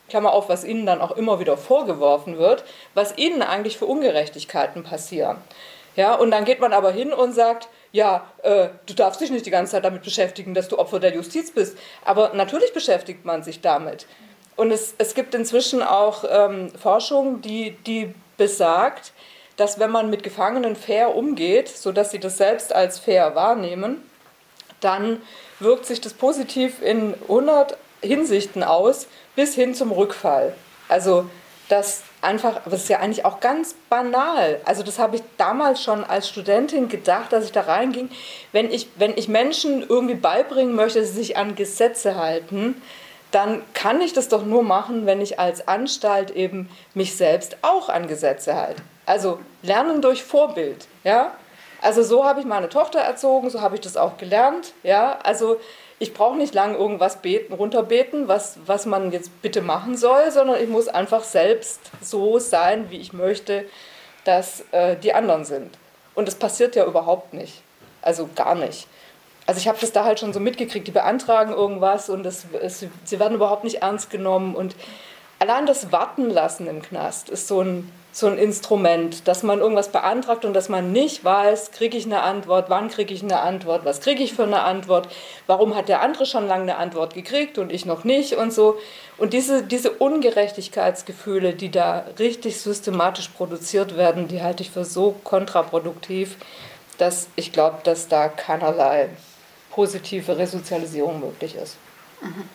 Klammer 0.10 0.32
auf, 0.32 0.48
was 0.48 0.64
ihnen 0.64 0.86
dann 0.86 1.02
auch 1.02 1.12
immer 1.12 1.40
wieder 1.40 1.58
vorgeworfen 1.58 2.38
wird, 2.38 2.64
was 2.94 3.18
ihnen 3.18 3.42
eigentlich 3.42 3.78
für 3.78 3.86
Ungerechtigkeiten 3.86 4.84
passieren. 4.84 5.38
Ja, 5.98 6.14
und 6.14 6.30
dann 6.30 6.46
geht 6.46 6.62
man 6.62 6.74
aber 6.74 6.92
hin 6.92 7.12
und 7.12 7.34
sagt, 7.34 7.70
ja, 7.92 8.32
äh, 8.44 8.70
du 8.86 8.94
darfst 8.94 9.20
dich 9.20 9.32
nicht 9.32 9.48
die 9.48 9.52
ganze 9.52 9.72
Zeit 9.72 9.84
damit 9.84 10.04
beschäftigen, 10.04 10.54
dass 10.54 10.68
du 10.68 10.78
Opfer 10.78 11.00
der 11.00 11.14
Justiz 11.14 11.52
bist. 11.52 11.76
Aber 12.06 12.34
natürlich 12.36 12.72
beschäftigt 12.72 13.26
man 13.26 13.42
sich 13.44 13.62
damit. 13.62 14.06
Und 14.56 14.70
es, 14.70 14.94
es 15.00 15.16
gibt 15.16 15.34
inzwischen 15.34 15.82
auch 15.82 16.24
ähm, 16.30 16.72
Forschung, 16.80 17.42
die, 17.42 17.72
die 17.88 18.14
besagt, 18.38 19.12
dass 19.56 19.80
wenn 19.80 19.90
man 19.90 20.12
mit 20.12 20.22
Gefangenen 20.22 20.76
fair 20.76 21.16
umgeht, 21.16 21.68
sodass 21.68 22.12
sie 22.12 22.20
das 22.20 22.38
selbst 22.38 22.76
als 22.76 23.00
fair 23.00 23.34
wahrnehmen, 23.34 24.04
dann 24.82 25.24
wirkt 25.60 25.88
sich 25.88 26.00
das 26.00 26.14
positiv 26.14 26.80
in 26.84 27.16
100 27.24 27.76
Hinsichten 28.02 28.64
aus, 28.64 29.08
bis 29.36 29.56
hin 29.56 29.74
zum 29.74 29.92
Rückfall. 29.92 30.54
Also, 30.90 31.28
dass 31.70 32.04
einfach, 32.22 32.58
aber 32.58 32.72
das 32.72 32.84
ist 32.84 32.90
ja 32.90 33.00
eigentlich 33.00 33.26
auch 33.26 33.40
ganz 33.40 33.76
banal. 33.90 34.60
Also 34.66 34.84
das 34.84 35.00
habe 35.00 35.18
ich 35.18 35.24
damals 35.38 35.84
schon 35.84 36.04
als 36.04 36.30
Studentin 36.30 36.90
gedacht, 36.90 37.34
dass 37.34 37.46
ich 37.46 37.52
da 37.52 37.62
reinging. 37.62 38.10
Wenn 38.52 38.72
ich, 38.72 38.88
wenn 38.96 39.18
ich 39.18 39.28
Menschen 39.28 39.86
irgendwie 39.88 40.16
beibringen 40.16 40.76
möchte, 40.76 41.00
dass 41.00 41.10
sie 41.10 41.16
sich 41.16 41.38
an 41.38 41.56
Gesetze 41.56 42.16
halten, 42.16 42.82
dann 43.32 43.62
kann 43.74 44.02
ich 44.02 44.14
das 44.14 44.30
doch 44.30 44.46
nur 44.46 44.64
machen, 44.64 45.06
wenn 45.06 45.22
ich 45.22 45.40
als 45.40 45.68
Anstalt 45.68 46.32
eben 46.32 46.70
mich 46.94 47.18
selbst 47.18 47.58
auch 47.62 47.90
an 47.90 48.08
Gesetze 48.08 48.56
halte. 48.56 48.82
Also 49.06 49.40
lernen 49.62 50.02
durch 50.02 50.24
Vorbild, 50.24 50.88
ja. 51.04 51.32
Also 51.82 52.04
so 52.04 52.26
habe 52.26 52.40
ich 52.40 52.46
meine 52.46 52.70
Tochter 52.70 53.00
erzogen, 53.00 53.50
so 53.50 53.62
habe 53.62 53.76
ich 53.76 53.82
das 53.82 53.98
auch 53.98 54.18
gelernt, 54.18 54.74
ja. 54.84 55.20
Also 55.24 55.60
ich 56.00 56.14
brauche 56.14 56.38
nicht 56.38 56.54
lange 56.54 56.78
irgendwas 56.78 57.22
beten, 57.22 57.54
runterbeten, 57.54 58.28
was, 58.28 58.58
was 58.66 58.86
man 58.86 59.12
jetzt 59.12 59.42
bitte 59.42 59.62
machen 59.62 59.98
soll, 59.98 60.32
sondern 60.32 60.62
ich 60.62 60.70
muss 60.70 60.88
einfach 60.88 61.24
selbst 61.24 61.80
so 62.02 62.38
sein, 62.40 62.92
wie 62.92 62.98
ich 62.98 63.14
möchte, 63.14 63.66
dass 64.24 64.64
äh, 64.72 64.96
die 64.98 65.14
anderen 65.14 65.46
sind. 65.46 65.78
Und 66.14 66.28
das 66.28 66.36
passiert 66.36 66.76
ja 66.76 66.86
überhaupt 66.86 67.34
nicht. 67.34 67.62
Also 68.02 68.30
gar 68.36 68.56
nicht. 68.56 68.88
Also 69.48 69.60
ich 69.60 69.68
habe 69.68 69.78
das 69.80 69.92
da 69.92 70.04
halt 70.04 70.20
schon 70.20 70.34
so 70.34 70.40
mitgekriegt, 70.40 70.88
die 70.88 70.92
beantragen 70.92 71.54
irgendwas 71.54 72.10
und 72.10 72.24
das, 72.24 72.46
es, 72.62 72.86
sie 73.06 73.20
werden 73.20 73.36
überhaupt 73.36 73.64
nicht 73.64 73.82
ernst 73.82 74.10
genommen. 74.10 74.56
Und 74.56 74.76
allein 75.40 75.66
das 75.66 75.92
Warten 75.92 76.30
lassen 76.30 76.68
im 76.68 76.82
Knast 76.82 77.30
ist 77.30 77.48
so 77.48 77.62
ein 77.62 77.92
so 78.18 78.26
ein 78.26 78.40
Instrument, 78.40 79.28
dass 79.28 79.44
man 79.44 79.60
irgendwas 79.60 79.90
beantragt 79.90 80.44
und 80.44 80.54
dass 80.54 80.70
man 80.70 80.92
nicht 80.92 81.24
weiß, 81.24 81.70
kriege 81.70 81.96
ich 81.96 82.06
eine 82.06 82.24
Antwort, 82.24 82.68
wann 82.68 82.90
kriege 82.90 83.14
ich 83.14 83.22
eine 83.22 83.42
Antwort, 83.42 83.86
was 83.86 84.02
kriege 84.02 84.24
ich 84.24 84.34
für 84.34 84.42
eine 84.42 84.62
Antwort, 84.62 85.08
warum 85.46 85.76
hat 85.76 85.88
der 85.88 86.02
andere 86.02 86.26
schon 86.26 86.48
lange 86.48 86.64
eine 86.64 86.78
Antwort 86.78 87.14
gekriegt 87.14 87.60
und 87.60 87.72
ich 87.72 87.86
noch 87.86 88.06
nicht 88.06 88.34
und 88.34 88.52
so. 88.52 88.80
Und 89.20 89.34
diese, 89.34 89.62
diese 89.62 89.92
Ungerechtigkeitsgefühle, 89.92 91.54
die 91.54 91.70
da 91.70 92.06
richtig 92.18 92.60
systematisch 92.60 93.28
produziert 93.28 93.98
werden, 93.98 94.28
die 94.28 94.42
halte 94.42 94.64
ich 94.64 94.72
für 94.72 94.84
so 94.84 95.16
kontraproduktiv, 95.24 96.38
dass 96.98 97.28
ich 97.36 97.52
glaube, 97.52 97.78
dass 97.84 98.08
da 98.08 98.30
keinerlei 98.30 99.10
positive 99.70 100.40
Resozialisierung 100.40 101.20
möglich 101.20 101.54
ist. 101.54 101.78
Mhm. 102.22 102.50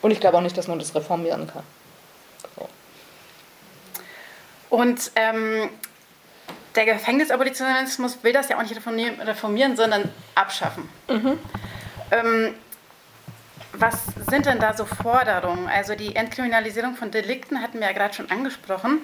Und 0.00 0.12
ich 0.12 0.20
glaube 0.20 0.38
auch 0.38 0.42
nicht, 0.42 0.56
dass 0.56 0.68
man 0.68 0.78
das 0.78 0.94
reformieren 0.94 1.48
kann. 1.48 1.64
Und 4.68 5.12
ähm, 5.14 5.68
der 6.74 6.84
Gefängnisabolitionismus 6.84 8.18
will 8.22 8.32
das 8.32 8.48
ja 8.48 8.58
auch 8.58 8.62
nicht 8.62 8.76
reformieren, 8.76 9.76
sondern 9.76 10.10
abschaffen. 10.34 10.88
Mhm. 11.08 11.38
Ähm, 12.10 12.54
was 13.72 14.04
sind 14.28 14.46
denn 14.46 14.58
da 14.58 14.74
so 14.74 14.84
Forderungen? 14.84 15.68
Also 15.68 15.94
die 15.94 16.16
Entkriminalisierung 16.16 16.96
von 16.96 17.10
Delikten 17.10 17.60
hatten 17.62 17.80
wir 17.80 17.86
ja 17.86 17.92
gerade 17.92 18.14
schon 18.14 18.30
angesprochen. 18.30 19.00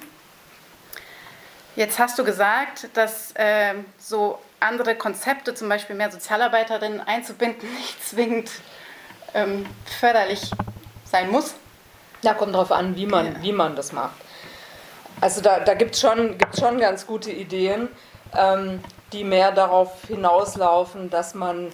Jetzt 1.75 1.99
hast 1.99 2.19
du 2.19 2.25
gesagt, 2.25 2.89
dass 2.95 3.33
äh, 3.33 3.75
so 3.99 4.39
andere 4.61 4.95
Konzepte, 4.95 5.55
zum 5.55 5.69
Beispiel 5.69 5.97
mehr 5.97 6.11
Sozialarbeiterinnen 6.11 7.01
einzubinden, 7.01 7.73
nicht 7.79 8.07
zwingend 8.07 8.51
ähm, 9.35 9.67
förderlich 10.01 10.51
sein 11.05 11.31
muss. 11.31 11.55
Ja, 12.23 12.35
kommt 12.35 12.55
darauf 12.55 12.71
an, 12.71 12.97
wie 12.97 13.07
man, 13.07 13.27
ja. 13.27 13.43
wie 13.43 13.53
man 13.53 13.75
das 13.75 13.93
macht. 13.93 14.15
Also 15.23 15.41
da, 15.41 15.61
da 15.61 15.75
gibt 15.75 15.95
es 15.95 16.01
schon, 16.01 16.37
gibt's 16.37 16.59
schon 16.59 16.81
ganz 16.81 17.07
gute 17.07 17.31
Ideen, 17.31 17.89
ähm, 18.37 18.81
die 19.13 19.23
mehr 19.23 19.53
darauf 19.53 20.03
hinauslaufen, 20.09 21.11
dass 21.11 21.35
man 21.35 21.69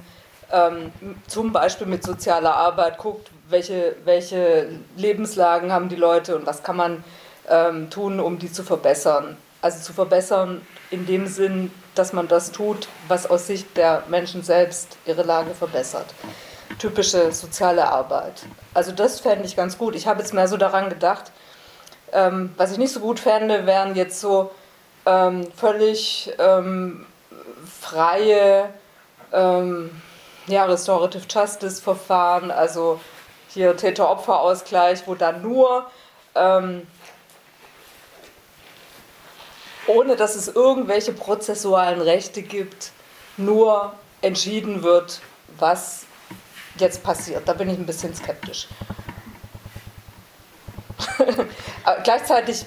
ähm, 0.53 0.92
zum 1.28 1.51
Beispiel 1.51 1.86
mit 1.86 2.05
sozialer 2.05 2.55
Arbeit 2.55 2.99
guckt, 2.99 3.30
welche, 3.49 3.96
welche 4.05 4.68
Lebenslagen 4.96 5.72
haben 5.72 5.88
die 5.88 5.96
Leute 5.96 6.36
und 6.36 6.44
was 6.44 6.62
kann 6.62 6.76
man 6.76 7.03
ähm, 7.49 7.88
tun, 7.88 8.20
um 8.20 8.38
die 8.38 8.53
zu 8.53 8.62
verbessern. 8.62 9.38
Also 9.62 9.82
zu 9.82 9.94
verbessern 9.94 10.61
in 10.90 11.07
dem 11.07 11.26
Sinn, 11.26 11.70
dass 11.94 12.12
man 12.12 12.28
das 12.28 12.53
tut, 12.53 12.86
was 13.09 13.30
aus 13.30 13.46
Sicht 13.46 13.78
der 13.78 14.03
Menschen 14.09 14.42
selbst 14.42 14.99
ihre 15.07 15.22
Lage 15.22 15.55
verbessert. 15.55 16.12
Typische 16.78 17.32
soziale 17.32 17.88
Arbeit. 17.88 18.42
Also 18.74 18.92
das 18.92 19.20
fände 19.20 19.46
ich 19.46 19.57
ganz 19.57 19.78
gut. 19.78 19.94
Ich 19.94 20.07
habe 20.07 20.20
jetzt 20.20 20.34
mehr 20.34 20.49
so 20.49 20.59
daran 20.59 20.90
gedacht, 20.90 21.32
ähm, 22.12 22.52
was 22.56 22.72
ich 22.72 22.78
nicht 22.78 22.92
so 22.92 23.00
gut 23.00 23.20
fände, 23.20 23.66
wären 23.66 23.94
jetzt 23.96 24.20
so 24.20 24.50
ähm, 25.06 25.50
völlig 25.56 26.32
ähm, 26.38 27.06
freie 27.80 28.68
ähm, 29.32 29.90
ja, 30.46 30.64
Restorative 30.64 31.24
Justice 31.28 31.82
Verfahren, 31.82 32.50
also 32.50 33.00
hier 33.48 33.76
Täter-Opfer-Ausgleich, 33.76 35.06
wo 35.06 35.14
dann 35.14 35.42
nur 35.42 35.86
ähm, 36.34 36.86
ohne 39.86 40.16
dass 40.16 40.36
es 40.36 40.48
irgendwelche 40.48 41.12
prozessualen 41.12 42.00
Rechte 42.00 42.42
gibt, 42.42 42.92
nur 43.36 43.92
entschieden 44.20 44.82
wird, 44.82 45.20
was 45.59 46.04
jetzt 46.76 47.02
passiert. 47.02 47.48
Da 47.48 47.54
bin 47.54 47.68
ich 47.70 47.78
ein 47.78 47.86
bisschen 47.86 48.14
skeptisch. 48.14 48.68
gleichzeitig 52.03 52.66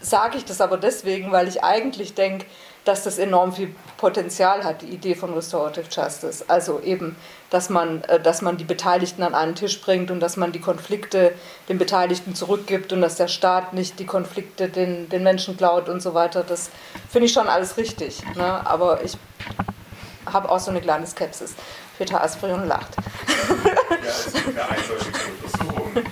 sage 0.00 0.38
ich 0.38 0.44
das 0.44 0.60
aber 0.60 0.76
deswegen, 0.76 1.30
weil 1.32 1.48
ich 1.48 1.62
eigentlich 1.62 2.14
denke, 2.14 2.46
dass 2.84 3.04
das 3.04 3.18
enorm 3.18 3.52
viel 3.52 3.74
Potenzial 3.98 4.64
hat, 4.64 4.80
die 4.82 4.86
Idee 4.86 5.14
von 5.14 5.34
Restorative 5.34 5.86
Justice. 5.90 6.44
Also 6.48 6.80
eben, 6.80 7.14
dass 7.50 7.68
man, 7.68 8.02
äh, 8.04 8.18
dass 8.18 8.40
man 8.40 8.56
die 8.56 8.64
Beteiligten 8.64 9.22
an 9.22 9.34
einen 9.34 9.54
Tisch 9.54 9.80
bringt 9.80 10.10
und 10.10 10.20
dass 10.20 10.36
man 10.36 10.52
die 10.52 10.60
Konflikte 10.60 11.34
den 11.68 11.76
Beteiligten 11.76 12.34
zurückgibt 12.34 12.92
und 12.92 13.02
dass 13.02 13.16
der 13.16 13.28
Staat 13.28 13.74
nicht 13.74 13.98
die 13.98 14.06
Konflikte 14.06 14.68
den, 14.68 15.08
den 15.10 15.22
Menschen 15.22 15.56
klaut 15.56 15.88
und 15.88 16.00
so 16.00 16.14
weiter. 16.14 16.42
Das 16.42 16.70
finde 17.10 17.26
ich 17.26 17.32
schon 17.32 17.48
alles 17.48 17.76
richtig. 17.76 18.22
Ne? 18.34 18.66
Aber 18.66 19.04
ich 19.04 19.16
habe 20.26 20.48
auch 20.48 20.60
so 20.60 20.70
eine 20.70 20.80
kleine 20.80 21.06
Skepsis. 21.06 21.54
Peter 21.98 22.22
Asperion 22.22 22.66
lacht. 22.66 22.96
Ja, 22.96 24.08
es 24.08 24.32
gibt 24.32 24.56
ja 24.56 24.64
eindeutige 24.64 25.18
Untersuchungen. 25.44 26.06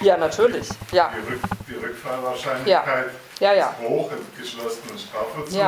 Ja, 0.00 0.16
natürlich. 0.16 0.68
Ja. 0.92 1.10
Rückfallwahrscheinlichkeit 2.02 3.10
ja. 3.40 3.52
Ja, 3.52 3.56
ja. 3.56 3.70
ist 3.70 3.88
hoch 3.88 4.10
im 4.12 4.40
geschlossenen 4.42 4.98
Strafvollzug. 4.98 5.60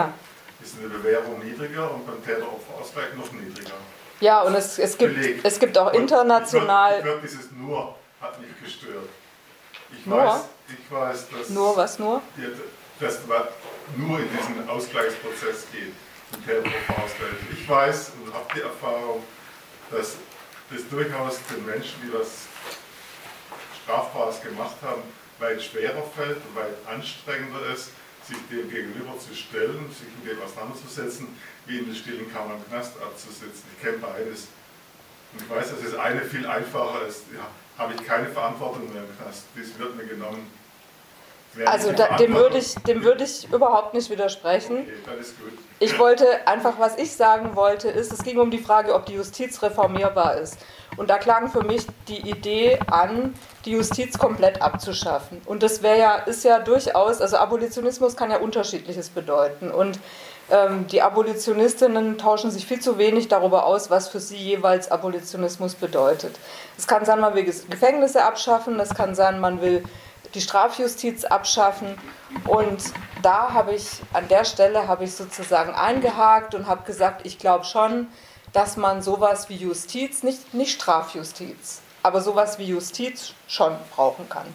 Ist 0.62 0.78
eine 0.78 0.88
Bewährung 0.88 1.44
niedriger 1.44 1.90
und 1.92 2.06
beim 2.06 2.24
Täter-Opfer-Ausgleich 2.24 3.14
noch 3.16 3.30
niedriger. 3.32 3.74
Ja, 4.20 4.42
und 4.42 4.54
es, 4.54 4.78
es, 4.78 4.96
gibt, 4.96 5.44
es 5.44 5.58
gibt 5.58 5.76
auch 5.76 5.92
international. 5.92 6.98
Ich 6.98 7.04
glaube, 7.04 7.20
dieses 7.22 7.50
nur 7.52 7.94
hat 8.20 8.40
mich 8.40 8.50
gestört. 8.62 9.08
Ich 9.92 10.06
Nur? 10.06 10.18
weiß, 10.18 10.40
ich 10.68 10.90
weiß, 10.90 11.28
dass, 11.28 11.50
Nur 11.50 11.76
was 11.76 11.98
nur? 11.98 12.22
dass 12.98 13.18
nur 13.96 14.18
in 14.18 14.28
diesen 14.30 14.68
Ausgleichsprozess 14.68 15.66
geht, 15.70 15.92
im 16.32 16.46
Täter-Opfer-Ausgleich. 16.46 17.34
Ich 17.52 17.68
weiß 17.68 18.12
und 18.24 18.32
habe 18.32 18.46
die 18.54 18.62
Erfahrung, 18.62 19.22
dass 19.90 20.14
es 20.74 20.88
durchaus 20.88 21.40
den 21.50 21.66
Menschen, 21.66 22.00
die 22.02 22.14
was 22.14 22.46
Strafbares 23.82 24.40
gemacht 24.40 24.76
haben, 24.82 25.02
weit 25.44 25.62
schwerer 25.62 26.02
fällt 26.16 26.36
und 26.36 26.56
weit 26.56 26.74
anstrengender 26.88 27.60
ist, 27.72 27.90
sich 28.26 28.36
dem 28.50 28.70
gegenüber 28.70 29.18
zu 29.18 29.34
stellen, 29.34 29.84
sich 29.92 30.08
mit 30.16 30.32
dem 30.32 30.42
auseinanderzusetzen, 30.42 31.28
wie 31.66 31.78
in 31.78 31.88
der 31.88 31.94
stillen 31.94 32.32
Kammer 32.32 32.54
im 32.56 32.64
Knast 32.68 32.92
abzusitzen. 33.00 33.64
Ich 33.76 33.82
kenne 33.82 33.98
beides. 33.98 34.48
Und 35.32 35.42
ich 35.42 35.50
weiß, 35.50 35.70
dass 35.70 35.82
das 35.82 35.98
eine 35.98 36.22
viel 36.22 36.46
einfacher 36.46 37.06
ist. 37.06 37.24
Ja, 37.34 37.46
habe 37.76 37.94
ich 37.94 38.06
keine 38.06 38.28
Verantwortung 38.28 38.90
mehr 38.92 39.02
im 39.02 39.18
Knast. 39.18 39.44
Dies 39.54 39.78
wird 39.78 39.96
mir 39.96 40.06
genommen. 40.06 40.50
Also 41.66 41.92
da, 41.92 42.16
dem, 42.16 42.34
würde 42.34 42.58
ich, 42.58 42.74
dem 42.74 43.04
würde 43.04 43.22
ich 43.22 43.46
überhaupt 43.52 43.94
nicht 43.94 44.10
widersprechen. 44.10 44.80
Okay, 44.80 44.94
dann 45.06 45.18
ist 45.18 45.38
gut. 45.38 45.52
Ich 45.78 45.98
wollte 45.98 46.46
einfach, 46.48 46.78
was 46.78 46.96
ich 46.98 47.12
sagen 47.12 47.54
wollte, 47.54 47.88
ist, 47.88 48.12
es 48.12 48.22
ging 48.24 48.38
um 48.38 48.50
die 48.50 48.58
Frage, 48.58 48.94
ob 48.94 49.06
die 49.06 49.14
Justiz 49.14 49.62
reformierbar 49.62 50.38
ist. 50.38 50.58
Und 50.96 51.10
da 51.10 51.18
klang 51.18 51.50
für 51.50 51.62
mich 51.62 51.86
die 52.08 52.28
Idee 52.28 52.78
an, 52.90 53.34
die 53.64 53.72
Justiz 53.72 54.18
komplett 54.18 54.62
abzuschaffen. 54.62 55.40
Und 55.46 55.62
das 55.62 55.82
wäre 55.82 55.98
ja, 55.98 56.14
ist 56.16 56.44
ja 56.44 56.58
durchaus, 56.58 57.20
also 57.20 57.36
Abolitionismus 57.36 58.16
kann 58.16 58.30
ja 58.30 58.38
unterschiedliches 58.38 59.10
bedeuten. 59.10 59.70
Und 59.70 59.98
ähm, 60.50 60.86
die 60.88 61.00
Abolitionistinnen 61.00 62.18
tauschen 62.18 62.50
sich 62.50 62.66
viel 62.66 62.80
zu 62.80 62.98
wenig 62.98 63.28
darüber 63.28 63.64
aus, 63.64 63.90
was 63.90 64.08
für 64.08 64.20
sie 64.20 64.36
jeweils 64.36 64.90
Abolitionismus 64.90 65.74
bedeutet. 65.74 66.38
Es 66.76 66.86
kann 66.86 67.04
sein, 67.04 67.20
man 67.20 67.34
will 67.34 67.44
Gefängnisse 67.44 68.24
abschaffen, 68.24 68.78
es 68.78 68.94
kann 68.94 69.14
sein, 69.14 69.40
man 69.40 69.60
will 69.62 69.82
die 70.34 70.40
Strafjustiz 70.40 71.24
abschaffen. 71.24 71.96
Und 72.46 72.82
da 73.22 73.54
habe 73.54 73.72
ich, 73.74 74.02
an 74.12 74.28
der 74.28 74.44
Stelle 74.44 74.86
habe 74.86 75.04
ich 75.04 75.14
sozusagen 75.14 75.72
eingehakt 75.74 76.54
und 76.54 76.66
habe 76.66 76.84
gesagt, 76.84 77.24
ich 77.24 77.38
glaube 77.38 77.64
schon, 77.64 78.08
dass 78.54 78.76
man 78.78 79.02
sowas 79.02 79.50
wie 79.50 79.56
Justiz, 79.56 80.22
nicht, 80.22 80.54
nicht 80.54 80.72
Strafjustiz, 80.72 81.82
aber 82.02 82.22
sowas 82.22 82.58
wie 82.58 82.64
Justiz 82.64 83.34
schon 83.46 83.76
brauchen 83.94 84.28
kann. 84.28 84.46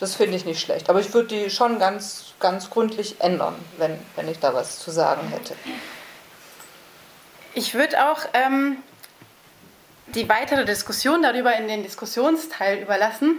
Das 0.00 0.16
finde 0.16 0.36
ich 0.36 0.44
nicht 0.44 0.60
schlecht. 0.60 0.90
Aber 0.90 1.00
ich 1.00 1.14
würde 1.14 1.28
die 1.28 1.50
schon 1.50 1.78
ganz, 1.78 2.34
ganz 2.40 2.68
gründlich 2.68 3.20
ändern, 3.20 3.54
wenn, 3.78 3.98
wenn 4.16 4.28
ich 4.28 4.40
da 4.40 4.52
was 4.52 4.80
zu 4.80 4.90
sagen 4.90 5.28
hätte. 5.28 5.54
Ich 7.54 7.74
würde 7.74 8.10
auch 8.10 8.18
ähm, 8.32 8.78
die 10.08 10.28
weitere 10.28 10.64
Diskussion 10.64 11.22
darüber 11.22 11.54
in 11.54 11.68
den 11.68 11.84
Diskussionsteil 11.84 12.78
überlassen. 12.78 13.36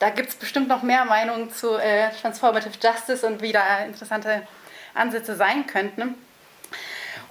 Da 0.00 0.10
gibt 0.10 0.30
es 0.30 0.34
bestimmt 0.34 0.66
noch 0.66 0.82
mehr 0.82 1.04
Meinungen 1.04 1.52
zu 1.52 1.76
äh, 1.76 2.10
Transformative 2.20 2.74
Justice 2.82 3.24
und 3.24 3.40
wie 3.40 3.52
da 3.52 3.78
interessante 3.84 4.46
Ansätze 4.94 5.36
sein 5.36 5.68
könnten. 5.68 6.16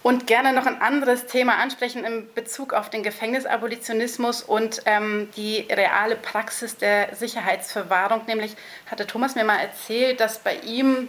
Und 0.04 0.28
gerne 0.28 0.52
noch 0.52 0.66
ein 0.66 0.82
anderes 0.82 1.28
Thema 1.28 1.60
ansprechen 1.60 2.04
in 2.04 2.32
Bezug 2.34 2.74
auf 2.74 2.90
den 2.90 3.04
Gefängnisabolitionismus 3.04 4.44
und 4.44 4.82
ähm, 4.86 5.30
die 5.38 5.66
reale 5.72 6.18
Praxis 6.18 6.76
der 6.76 7.16
Sicherheitsverwahrung. 7.16 8.24
Nämlich 8.28 8.58
hatte 8.92 9.08
Thomas 9.08 9.36
mir 9.36 9.46
mal 9.46 9.60
erzählt, 9.60 10.20
dass 10.20 10.40
bei 10.40 10.58
ihm 10.58 11.08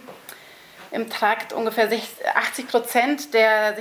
im 0.91 1.09
Trakt 1.09 1.51
ungefähr 1.51 1.89
80 2.35 2.67
Prozent 2.69 3.33
der 3.33 3.75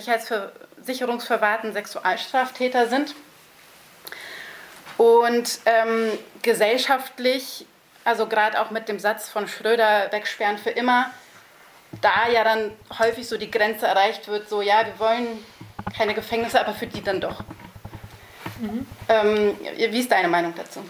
sicherungsverwahrten 0.82 1.72
Sexualstraftäter 1.72 2.88
sind. 2.88 3.14
Und 4.96 5.60
ähm, 5.66 6.10
gesellschaftlich, 6.42 7.66
also 8.02 8.26
gerade 8.26 8.60
auch 8.60 8.72
mit 8.72 8.88
dem 8.88 8.98
Satz 8.98 9.28
von 9.28 9.46
Schröder, 9.46 10.10
wegsperren 10.10 10.58
für 10.58 10.70
immer, 10.70 11.12
da 12.00 12.28
ja 12.32 12.44
dann 12.44 12.72
häufig 12.98 13.28
so 13.28 13.36
die 13.36 13.50
Grenze 13.50 13.86
erreicht 13.86 14.28
wird, 14.28 14.48
so 14.48 14.62
ja, 14.62 14.84
wir 14.84 14.98
wollen 14.98 15.44
keine 15.96 16.14
Gefängnisse, 16.14 16.60
aber 16.60 16.72
für 16.72 16.86
die 16.86 17.02
dann 17.02 17.20
doch. 17.20 17.42
Ähm, 19.08 19.56
wie 19.76 20.00
ist 20.00 20.10
deine 20.10 20.28
Meinung 20.28 20.54
dazu? 20.56 20.80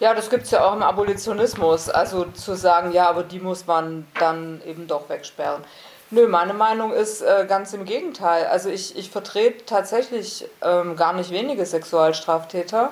Ja, 0.00 0.12
das 0.14 0.28
gibt 0.28 0.44
es 0.44 0.50
ja 0.50 0.64
auch 0.64 0.74
im 0.74 0.82
Abolitionismus. 0.82 1.88
Also 1.88 2.24
zu 2.26 2.54
sagen, 2.54 2.92
ja, 2.92 3.08
aber 3.08 3.22
die 3.22 3.38
muss 3.38 3.66
man 3.66 4.06
dann 4.18 4.60
eben 4.66 4.86
doch 4.86 5.08
wegsperren. 5.08 5.62
Nö, 6.10 6.26
meine 6.28 6.52
Meinung 6.52 6.92
ist 6.92 7.22
äh, 7.22 7.46
ganz 7.48 7.72
im 7.72 7.84
Gegenteil. 7.84 8.46
Also 8.46 8.68
ich, 8.68 8.96
ich 8.96 9.10
vertrete 9.10 9.64
tatsächlich 9.64 10.46
ähm, 10.62 10.96
gar 10.96 11.12
nicht 11.12 11.30
wenige 11.30 11.64
Sexualstraftäter. 11.64 12.90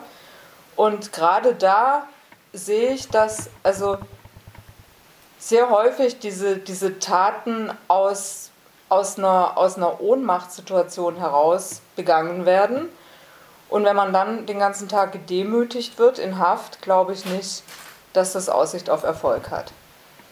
Und 0.77 1.13
gerade 1.13 1.55
da 1.55 2.07
sehe 2.53 2.93
ich, 2.93 3.09
dass 3.09 3.51
also 3.63 3.99
sehr 5.43 5.71
häufig 5.71 6.21
diese, 6.21 6.59
diese 6.59 7.01
Taten 7.01 7.73
aus, 7.89 8.51
aus, 8.89 9.19
einer, 9.19 9.59
aus 9.59 9.77
einer 9.77 10.01
Ohnmachtssituation 10.01 11.17
heraus 11.17 11.81
begangen 11.97 12.47
werden. 12.47 12.89
Und 13.69 13.85
wenn 13.85 13.97
man 13.97 14.13
dann 14.13 14.47
den 14.47 14.61
ganzen 14.61 14.89
Tag 14.89 15.11
gedemütigt 15.11 15.99
wird 15.99 16.21
in 16.21 16.39
Haft, 16.39 16.81
glaube 16.81 17.13
ich 17.13 17.25
nicht, 17.25 17.65
dass 18.13 18.35
das 18.35 18.49
Aussicht 18.49 18.89
auf 18.89 19.03
Erfolg 19.03 19.51
hat. 19.51 19.73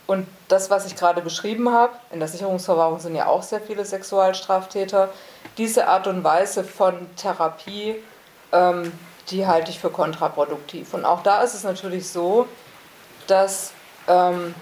Und 0.06 0.28
das, 0.46 0.70
was 0.70 0.86
ich 0.86 0.94
gerade 0.94 1.22
beschrieben 1.22 1.72
habe, 1.72 1.94
in 2.12 2.20
der 2.20 2.28
Sicherungsverwahrung 2.28 3.00
sind 3.00 3.16
ja 3.16 3.26
auch 3.26 3.42
sehr 3.42 3.61
viele 3.61 3.84
Sexualstraftäter, 3.84 5.08
diese 5.58 5.88
Art 5.88 6.06
und 6.06 6.22
Weise 6.22 6.62
von 6.62 6.94
Therapie, 7.16 7.96
ähm, 8.52 8.92
die 9.30 9.44
halte 9.44 9.72
ich 9.72 9.80
für 9.80 9.90
kontraproduktiv. 9.90 10.94
Und 10.94 11.04
auch 11.04 11.24
da 11.24 11.42
ist 11.42 11.54
es 11.54 11.64
natürlich 11.64 12.08
so, 12.08 12.46
dass 13.26 13.72
ähm, 14.06 14.54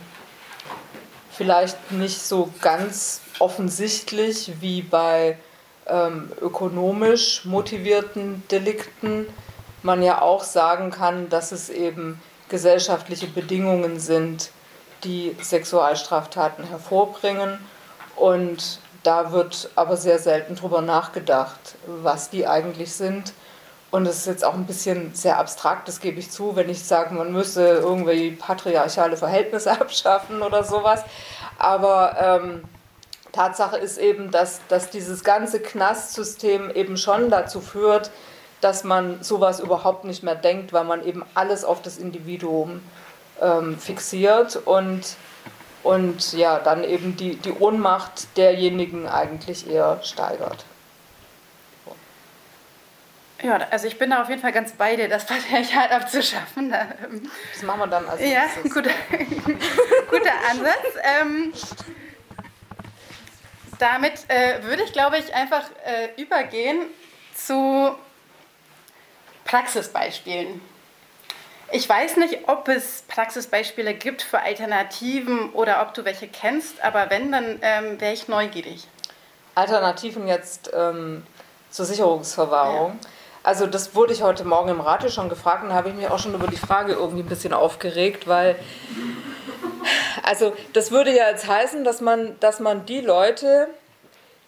vielleicht 1.39 1.93
nicht 1.93 2.21
so 2.21 2.51
ganz 2.61 3.23
offensichtlich 3.39 4.53
wie 4.61 4.83
bei 4.83 5.39
ähm, 5.87 6.33
ökonomisch 6.41 7.45
motivierten 7.45 8.43
Delikten 8.51 9.27
man 9.83 10.03
ja 10.03 10.21
auch 10.21 10.43
sagen 10.43 10.91
kann, 10.91 11.29
dass 11.29 11.53
es 11.53 11.71
eben 11.71 12.21
gesellschaftliche 12.49 13.29
Bedingungen 13.29 14.01
sind, 14.01 14.51
die 15.05 15.37
Sexualstraftaten 15.41 16.65
hervorbringen. 16.65 17.61
Und 18.17 18.81
da 19.05 19.31
wird 19.31 19.71
aber 19.77 19.97
sehr 19.97 20.19
selten 20.19 20.57
drüber 20.57 20.83
nachgedacht, 20.83 21.77
was 21.87 22.31
die 22.31 22.49
eigentlich 22.49 22.93
sind. 22.95 23.33
Und 23.91 24.07
es 24.07 24.19
ist 24.19 24.27
jetzt 24.27 24.45
auch 24.45 24.55
ein 24.55 24.67
bisschen 24.67 25.15
sehr 25.15 25.39
abstrakt, 25.39 25.89
das 25.89 26.01
gebe 26.01 26.19
ich 26.19 26.31
zu, 26.31 26.57
wenn 26.57 26.69
ich 26.69 26.85
sage, 26.85 27.15
man 27.15 27.33
müsse 27.33 27.67
irgendwie 27.67 28.33
patriarchale 28.33 29.17
Verhältnisse 29.17 29.71
abschaffen 29.81 30.43
oder 30.43 30.63
sowas. 30.63 31.03
Aber 31.59 32.17
ähm, 32.21 32.65
Tatsache 33.33 33.79
ist 33.79 33.99
eben, 33.99 34.31
dass, 34.31 34.61
dass 34.69 34.91
dieses 34.91 35.25
ganze 35.25 35.61
Knastsystem 35.61 36.71
eben 36.71 36.97
schon 36.97 37.31
dazu 37.31 37.61
führt, 37.61 38.11
dass 38.61 38.85
man 38.85 39.23
sowas 39.23 39.61
überhaupt 39.61 40.05
nicht 40.05 40.23
mehr 40.23 40.35
denkt, 40.35 40.73
weil 40.73 40.85
man 40.85 41.07
eben 41.07 41.25
alles 41.35 41.65
auf 41.65 41.81
das 41.81 41.97
Individuum 41.97 42.81
ähm, 43.41 43.79
fixiert 43.79 44.57
und, 44.65 45.17
und 45.83 46.33
ja, 46.33 46.59
dann 46.59 46.85
eben 46.85 47.17
die, 47.17 47.37
die 47.37 47.53
Ohnmacht 47.53 48.37
derjenigen 48.37 49.07
eigentlich 49.07 49.71
eher 49.71 50.01
steigert. 50.03 50.65
Ja, 53.43 53.57
also 53.71 53.87
ich 53.87 53.99
bin 53.99 54.11
da 54.11 54.23
auf 54.23 54.29
jeden 54.29 54.41
Fall 54.41 54.53
ganz 54.53 54.73
bei 54.73 54.97
dir, 54.97 55.09
das 55.09 55.25
Patriarchat 55.25 55.93
abzuschaffen. 55.93 56.71
Das 56.71 57.63
machen 57.63 57.81
wir 57.81 57.87
dann 57.87 58.09
als 58.09 58.21
Ja, 58.21 58.47
guter, 58.65 58.91
guter 60.11 60.33
Ansatz. 60.51 61.21
Ähm, 61.21 61.53
damit 63.79 64.15
äh, 64.29 64.63
würde 64.65 64.83
ich, 64.83 64.93
glaube 64.93 65.19
ich, 65.19 65.33
einfach 65.35 65.65
äh, 65.85 66.21
übergehen 66.21 66.79
zu 67.35 67.95
Praxisbeispielen. 69.45 70.61
Ich 71.71 71.89
weiß 71.89 72.17
nicht, 72.17 72.49
ob 72.49 72.67
es 72.69 73.03
Praxisbeispiele 73.09 73.95
gibt 73.95 74.23
für 74.23 74.41
Alternativen 74.41 75.51
oder 75.51 75.83
ob 75.83 75.95
du 75.95 76.05
welche 76.05 76.27
kennst, 76.27 76.83
aber 76.83 77.11
wenn, 77.11 77.31
dann 77.31 77.59
ähm, 77.63 78.01
wäre 78.01 78.15
ich 78.15 78.27
neugierig. 78.27 78.89
Alternativen 79.55 80.27
jetzt 80.27 80.71
ähm, 80.75 81.27
zur 81.71 81.85
Sicherungsverwahrung. 81.85 82.99
Ja. 83.01 83.09
Also 83.49 83.67
das 83.67 83.95
wurde 83.95 84.13
ich 84.13 84.21
heute 84.21 84.45
Morgen 84.45 84.69
im 84.69 84.83
Rate 84.83 85.11
schon 85.11 85.31
gefragt 85.31 85.65
und 85.65 85.73
habe 85.73 85.89
ich 85.89 85.95
mich 85.95 86.09
auch 86.09 86.19
schon 86.19 86.35
über 86.35 86.49
die 86.49 86.59
Frage 86.59 86.93
irgendwie 86.93 87.23
ein 87.23 87.31
bisschen 87.31 87.55
aufgeregt, 87.55 88.29
weil 88.29 88.57
also 90.23 90.53
das 90.75 90.91
würde 90.91 91.17
ja 91.17 91.31
jetzt 91.31 91.49
heißen, 91.49 91.83
dass 91.83 92.03
man, 92.03 92.39
dass 92.41 92.61
man 92.61 92.85
die 92.85 93.01
Leute, 93.01 93.69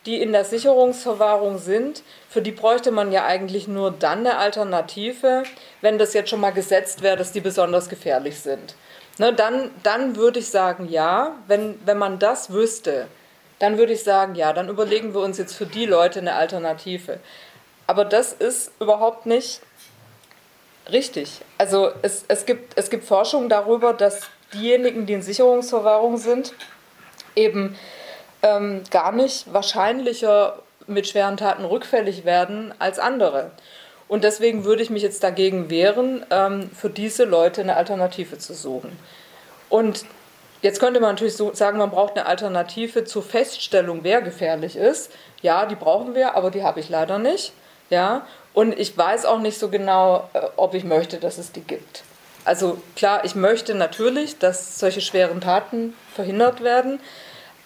die 0.05 0.21
in 0.21 0.33
der 0.33 0.45
Sicherungsverwahrung 0.45 1.57
sind, 1.57 2.03
für 2.29 2.43
die 2.43 2.53
bräuchte 2.53 2.91
man 2.91 3.11
ja 3.11 3.25
eigentlich 3.25 3.67
nur 3.67 3.91
dann 3.91 4.19
eine 4.19 4.37
Alternative, 4.37 5.45
wenn 5.81 5.97
das 5.97 6.13
jetzt 6.13 6.29
schon 6.29 6.41
mal 6.41 6.53
gesetzt 6.53 7.01
wäre, 7.01 7.17
dass 7.17 7.33
die 7.33 7.41
besonders 7.41 7.89
gefährlich 7.89 8.39
sind. 8.39 8.75
Ne, 9.17 9.33
dann, 9.33 9.71
dann 9.83 10.17
würde 10.17 10.41
ich 10.41 10.51
sagen, 10.51 10.87
ja, 10.91 11.37
wenn, 11.47 11.81
wenn 11.87 11.97
man 11.97 12.19
das 12.19 12.53
wüsste, 12.53 13.07
dann 13.61 13.79
würde 13.79 13.95
ich 13.95 14.03
sagen, 14.03 14.35
ja, 14.35 14.53
dann 14.53 14.69
überlegen 14.69 15.15
wir 15.15 15.21
uns 15.21 15.39
jetzt 15.39 15.55
für 15.55 15.67
die 15.67 15.87
Leute 15.87 16.19
eine 16.19 16.35
Alternative. 16.35 17.21
Aber 17.91 18.05
das 18.05 18.33
ist 18.33 18.71
überhaupt 18.79 19.27
nicht 19.27 19.63
richtig. 20.93 21.41
Also 21.59 21.91
es, 22.03 22.25
es, 22.29 22.47
gibt, 22.47 22.79
es 22.79 22.89
gibt 22.89 23.03
Forschung 23.03 23.49
darüber, 23.49 23.95
dass 23.95 24.21
diejenigen, 24.55 25.07
die 25.07 25.15
in 25.15 25.23
Sicherungsverwahrung 25.23 26.17
sind, 26.17 26.55
eben 27.35 27.77
ähm, 28.45 28.85
gar 28.93 29.11
nicht 29.11 29.53
wahrscheinlicher 29.53 30.61
mit 30.87 31.09
schweren 31.09 31.37
Taten 31.37 31.65
rückfällig 31.65 32.25
werden 32.25 32.73
als 32.79 33.01
andere. 33.01 33.51
Und 34.07 34.23
deswegen 34.23 34.65
würde 34.65 34.85
ich 34.85 34.91
mich 34.91 35.03
jetzt 35.03 35.25
dagegen 35.25 35.69
wehren, 35.69 36.25
ähm, 36.31 36.71
für 36.73 36.91
diese 36.91 37.25
Leute 37.25 37.61
eine 37.61 37.75
Alternative 37.75 38.39
zu 38.39 38.55
suchen. 38.55 38.97
Und 39.69 40.05
jetzt 40.63 40.79
könnte 40.79 41.01
man 41.01 41.17
natürlich 41.17 41.37
so 41.37 41.53
sagen, 41.55 41.79
man 41.79 41.91
braucht 41.91 42.17
eine 42.17 42.27
Alternative 42.27 43.03
zur 43.03 43.25
Feststellung, 43.25 44.05
wer 44.05 44.23
gefährlich 44.23 44.77
ist. 44.77 45.11
Ja, 45.43 45.67
die 45.67 45.75
brauchen 45.75 46.15
wir, 46.15 46.37
aber 46.37 46.53
die 46.53 46.63
habe 46.63 46.79
ich 46.79 46.89
leider 46.89 47.19
nicht. 47.19 47.53
Ja, 47.91 48.27
und 48.55 48.79
ich 48.79 48.97
weiß 48.97 49.27
auch 49.27 49.41
nicht 49.41 49.59
so 49.59 49.69
genau, 49.69 50.29
äh, 50.33 50.41
ob 50.57 50.75
ich 50.75 50.85
möchte, 50.85 51.19
dass 51.19 51.39
es 51.39 51.53
die 51.53 51.61
gibt. 51.61 52.05
Also 52.45 52.81
klar, 52.97 53.25
ich 53.25 53.35
möchte 53.35 53.75
natürlich, 53.75 54.39
dass 54.39 54.79
solche 54.79 55.01
schweren 55.01 55.41
Taten 55.41 55.95
verhindert 56.15 56.63
werden. 56.63 57.01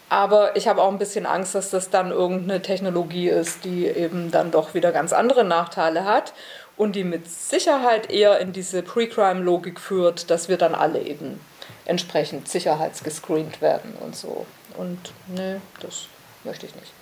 Aber 0.08 0.56
ich 0.56 0.68
habe 0.68 0.82
auch 0.82 0.90
ein 0.90 0.98
bisschen 0.98 1.26
Angst, 1.26 1.54
dass 1.54 1.70
das 1.70 1.90
dann 1.90 2.10
irgendeine 2.10 2.60
Technologie 2.60 3.28
ist, 3.28 3.64
die 3.64 3.86
eben 3.86 4.30
dann 4.30 4.50
doch 4.50 4.74
wieder 4.74 4.92
ganz 4.92 5.12
andere 5.12 5.44
Nachteile 5.44 6.04
hat 6.04 6.34
und 6.76 6.94
die 6.94 7.04
mit 7.04 7.30
Sicherheit 7.30 8.10
eher 8.10 8.38
in 8.38 8.52
diese 8.52 8.82
Pre-Crime-Logik 8.82 9.80
führt, 9.80 10.30
dass 10.30 10.48
wir 10.48 10.58
dann 10.58 10.74
alle 10.74 11.00
eben 11.00 11.40
entsprechend 11.84 12.48
sicherheitsgescreent 12.48 13.60
werden 13.60 13.94
und 14.00 14.14
so. 14.14 14.46
Und 14.76 14.98
nee, 15.28 15.56
das 15.80 16.06
möchte 16.44 16.66
ich 16.66 16.74
nicht. 16.74 16.92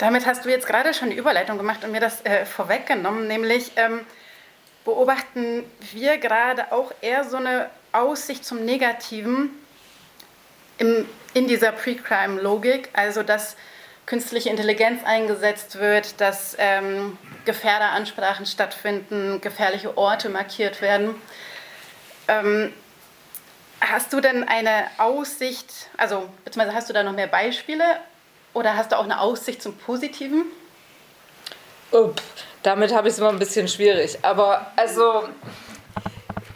Damit 0.00 0.24
hast 0.24 0.46
du 0.46 0.48
jetzt 0.48 0.66
gerade 0.66 0.94
schon 0.94 1.10
die 1.10 1.16
Überleitung 1.16 1.58
gemacht 1.58 1.84
und 1.84 1.92
mir 1.92 2.00
das 2.00 2.24
äh, 2.24 2.46
vorweggenommen, 2.46 3.28
nämlich 3.28 3.72
ähm, 3.76 4.00
beobachten 4.82 5.62
wir 5.92 6.16
gerade 6.16 6.72
auch 6.72 6.90
eher 7.02 7.24
so 7.24 7.36
eine 7.36 7.68
Aussicht 7.92 8.42
zum 8.42 8.64
Negativen 8.64 9.50
im 10.78 11.06
in 11.34 11.46
dieser 11.46 11.72
Pre-Crime-Logik, 11.72 12.88
also 12.94 13.22
dass 13.22 13.56
künstliche 14.06 14.48
Intelligenz 14.48 15.04
eingesetzt 15.04 15.78
wird, 15.78 16.18
dass 16.18 16.56
ähm, 16.58 17.18
Gefährderansprachen 17.44 18.46
stattfinden, 18.46 19.42
gefährliche 19.42 19.98
Orte 19.98 20.30
markiert 20.30 20.80
werden. 20.80 21.14
Ähm, 22.26 22.72
hast 23.82 24.14
du 24.14 24.20
denn 24.20 24.48
eine 24.48 24.86
Aussicht, 24.96 25.90
also 25.98 26.26
beziehungsweise 26.44 26.74
hast 26.74 26.88
du 26.88 26.94
da 26.94 27.02
noch 27.02 27.12
mehr 27.12 27.28
Beispiele 27.28 27.84
oder 28.52 28.76
hast 28.76 28.92
du 28.92 28.98
auch 28.98 29.04
eine 29.04 29.20
Aussicht 29.20 29.62
zum 29.62 29.74
Positiven? 29.76 30.44
Oh, 31.92 32.10
damit 32.62 32.94
habe 32.94 33.08
ich 33.08 33.14
es 33.14 33.18
immer 33.18 33.30
ein 33.30 33.38
bisschen 33.38 33.68
schwierig. 33.68 34.18
Aber 34.22 34.66
also 34.76 35.24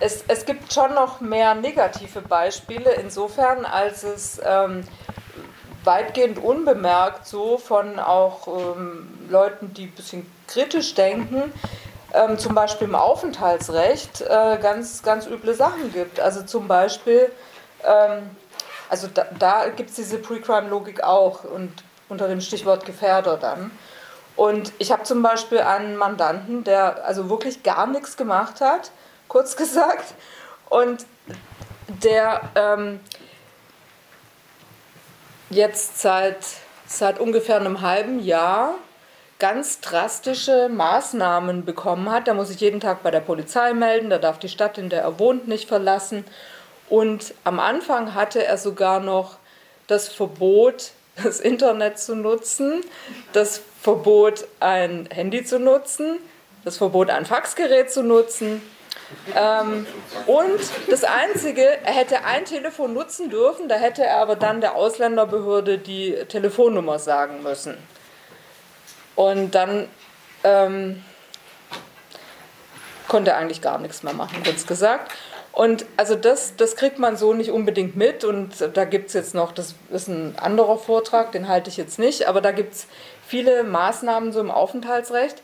es, 0.01 0.25
es 0.29 0.45
gibt 0.45 0.73
schon 0.73 0.95
noch 0.95 1.21
mehr 1.21 1.55
negative 1.55 2.21
Beispiele, 2.21 2.93
insofern, 2.95 3.65
als 3.65 4.03
es 4.03 4.41
ähm, 4.45 4.85
weitgehend 5.85 6.39
unbemerkt 6.39 7.27
so 7.27 7.59
von 7.59 7.99
auch 7.99 8.49
ähm, 8.49 9.27
Leuten, 9.29 9.73
die 9.75 9.85
ein 9.85 9.93
bisschen 9.93 10.31
kritisch 10.47 10.95
denken, 10.95 11.53
ähm, 12.13 12.39
zum 12.39 12.55
Beispiel 12.55 12.89
im 12.89 12.95
Aufenthaltsrecht 12.95 14.23
äh, 14.23 14.59
ganz, 14.61 15.03
ganz 15.03 15.27
üble 15.27 15.55
Sachen 15.55 15.93
gibt. 15.93 16.21
Also 16.21 16.43
zum 16.43 16.69
Beispiel, 16.69 17.31
ähm, 17.85 18.31
also 18.89 19.09
da, 19.09 19.27
da 19.39 19.69
gibt 19.69 19.91
es 19.91 19.97
diese 19.97 20.19
Pre-Crime-Logik 20.19 21.03
auch 21.03 21.45
und 21.45 21.73
unter 22.09 22.29
dem 22.29 22.41
Stichwort 22.41 22.85
Gefährder 22.87 23.37
dann. 23.37 23.71
Und 24.37 24.73
ich 24.79 24.91
habe 24.91 25.05
zum 25.05 25.23
Beispiel 25.23 25.61
einen 25.61 25.97
Mandanten, 25.97 26.65
der 26.65 27.05
also 27.05 27.31
wirklich 27.31 27.63
gar 27.63 27.87
nichts 27.87 28.17
gemacht 28.17 28.61
hat, 28.61 28.91
kurz 29.29 29.57
gesagt. 29.57 30.15
Und 30.69 31.07
der 31.89 32.41
ähm, 32.55 33.01
jetzt 35.51 36.01
seit, 36.01 36.39
seit 36.87 37.21
ungefähr 37.21 37.57
einem 37.57 37.81
halben 37.81 38.21
Jahr 38.21 38.75
ganz 39.39 39.81
drastische 39.81 40.69
Maßnahmen 40.69 41.65
bekommen 41.65 42.11
hat. 42.11 42.29
Da 42.29 42.35
muss 42.35 42.49
sich 42.49 42.61
jeden 42.61 42.81
Tag 42.81 43.03
bei 43.03 43.11
der 43.11 43.21
Polizei 43.21 43.73
melden, 43.75 44.11
da 44.11 44.19
darf 44.19 44.39
die 44.39 44.49
Stadt, 44.49 44.79
in 44.79 44.89
der 44.89 45.03
er 45.03 45.19
wohnt, 45.19 45.49
nicht 45.49 45.69
verlassen. 45.69 46.25
Und 46.89 47.35
am 47.45 47.61
Anfang 47.61 48.15
hatte 48.15 48.45
er 48.45 48.59
sogar 48.59 49.01
noch 49.01 49.37
das 49.87 50.09
Verbot, 50.09 50.93
das 51.23 51.41
Internet 51.41 51.99
zu 51.99 52.15
nutzen, 52.17 52.85
das 53.33 53.63
Verbot, 53.81 54.47
ein 54.61 55.09
Handy 55.11 55.45
zu 55.45 55.59
nutzen, 55.59 56.19
das 56.65 56.79
Verbot, 56.79 57.11
ein 57.11 57.27
Faxgerät 57.27 57.93
zu 57.93 58.03
nutzen 58.03 58.63
ähm, 59.35 59.87
und 60.27 60.61
das 60.89 61.05
Einzige, 61.05 61.63
er 61.63 61.93
hätte 61.93 62.25
ein 62.25 62.45
Telefon 62.45 62.95
nutzen 62.95 63.31
dürfen, 63.31 63.69
da 63.69 63.77
hätte 63.77 64.05
er 64.05 64.19
aber 64.19 64.37
dann 64.37 64.61
der 64.61 64.75
Ausländerbehörde 64.75 65.79
die 65.79 66.15
Telefonnummer 66.29 66.99
sagen 66.99 67.43
müssen. 67.43 67.77
Und 69.15 69.53
dann 69.53 69.89
ähm, 70.43 71.05
konnte 73.09 73.33
er 73.33 73.39
eigentlich 73.39 73.63
gar 73.63 73.79
nichts 73.79 74.03
mehr 74.03 74.15
machen, 74.15 74.43
kurz 74.43 74.67
gesagt. 74.67 75.13
Und 75.55 75.87
also 75.97 76.17
das, 76.17 76.57
das 76.57 76.75
kriegt 76.75 76.99
man 76.99 77.17
so 77.17 77.33
nicht 77.33 77.51
unbedingt 77.51 77.95
mit. 77.97 78.25
Und 78.25 78.71
da 78.75 78.85
gibt 78.85 79.09
es 79.09 79.15
jetzt 79.15 79.35
noch, 79.35 79.53
das 79.53 79.75
ist 79.91 80.09
ein 80.09 80.35
anderer 80.39 80.79
Vortrag, 80.79 81.33
den 81.33 81.49
halte 81.49 81.71
ich 81.71 81.77
jetzt 81.77 81.99
nicht, 81.99 82.27
aber 82.27 82.41
da 82.41 82.51
gibt 82.51 82.75
es 82.75 82.87
viele 83.27 83.63
Maßnahmen 83.63 84.33
so 84.33 84.41
im 84.41 84.51
Aufenthaltsrecht 84.51 85.43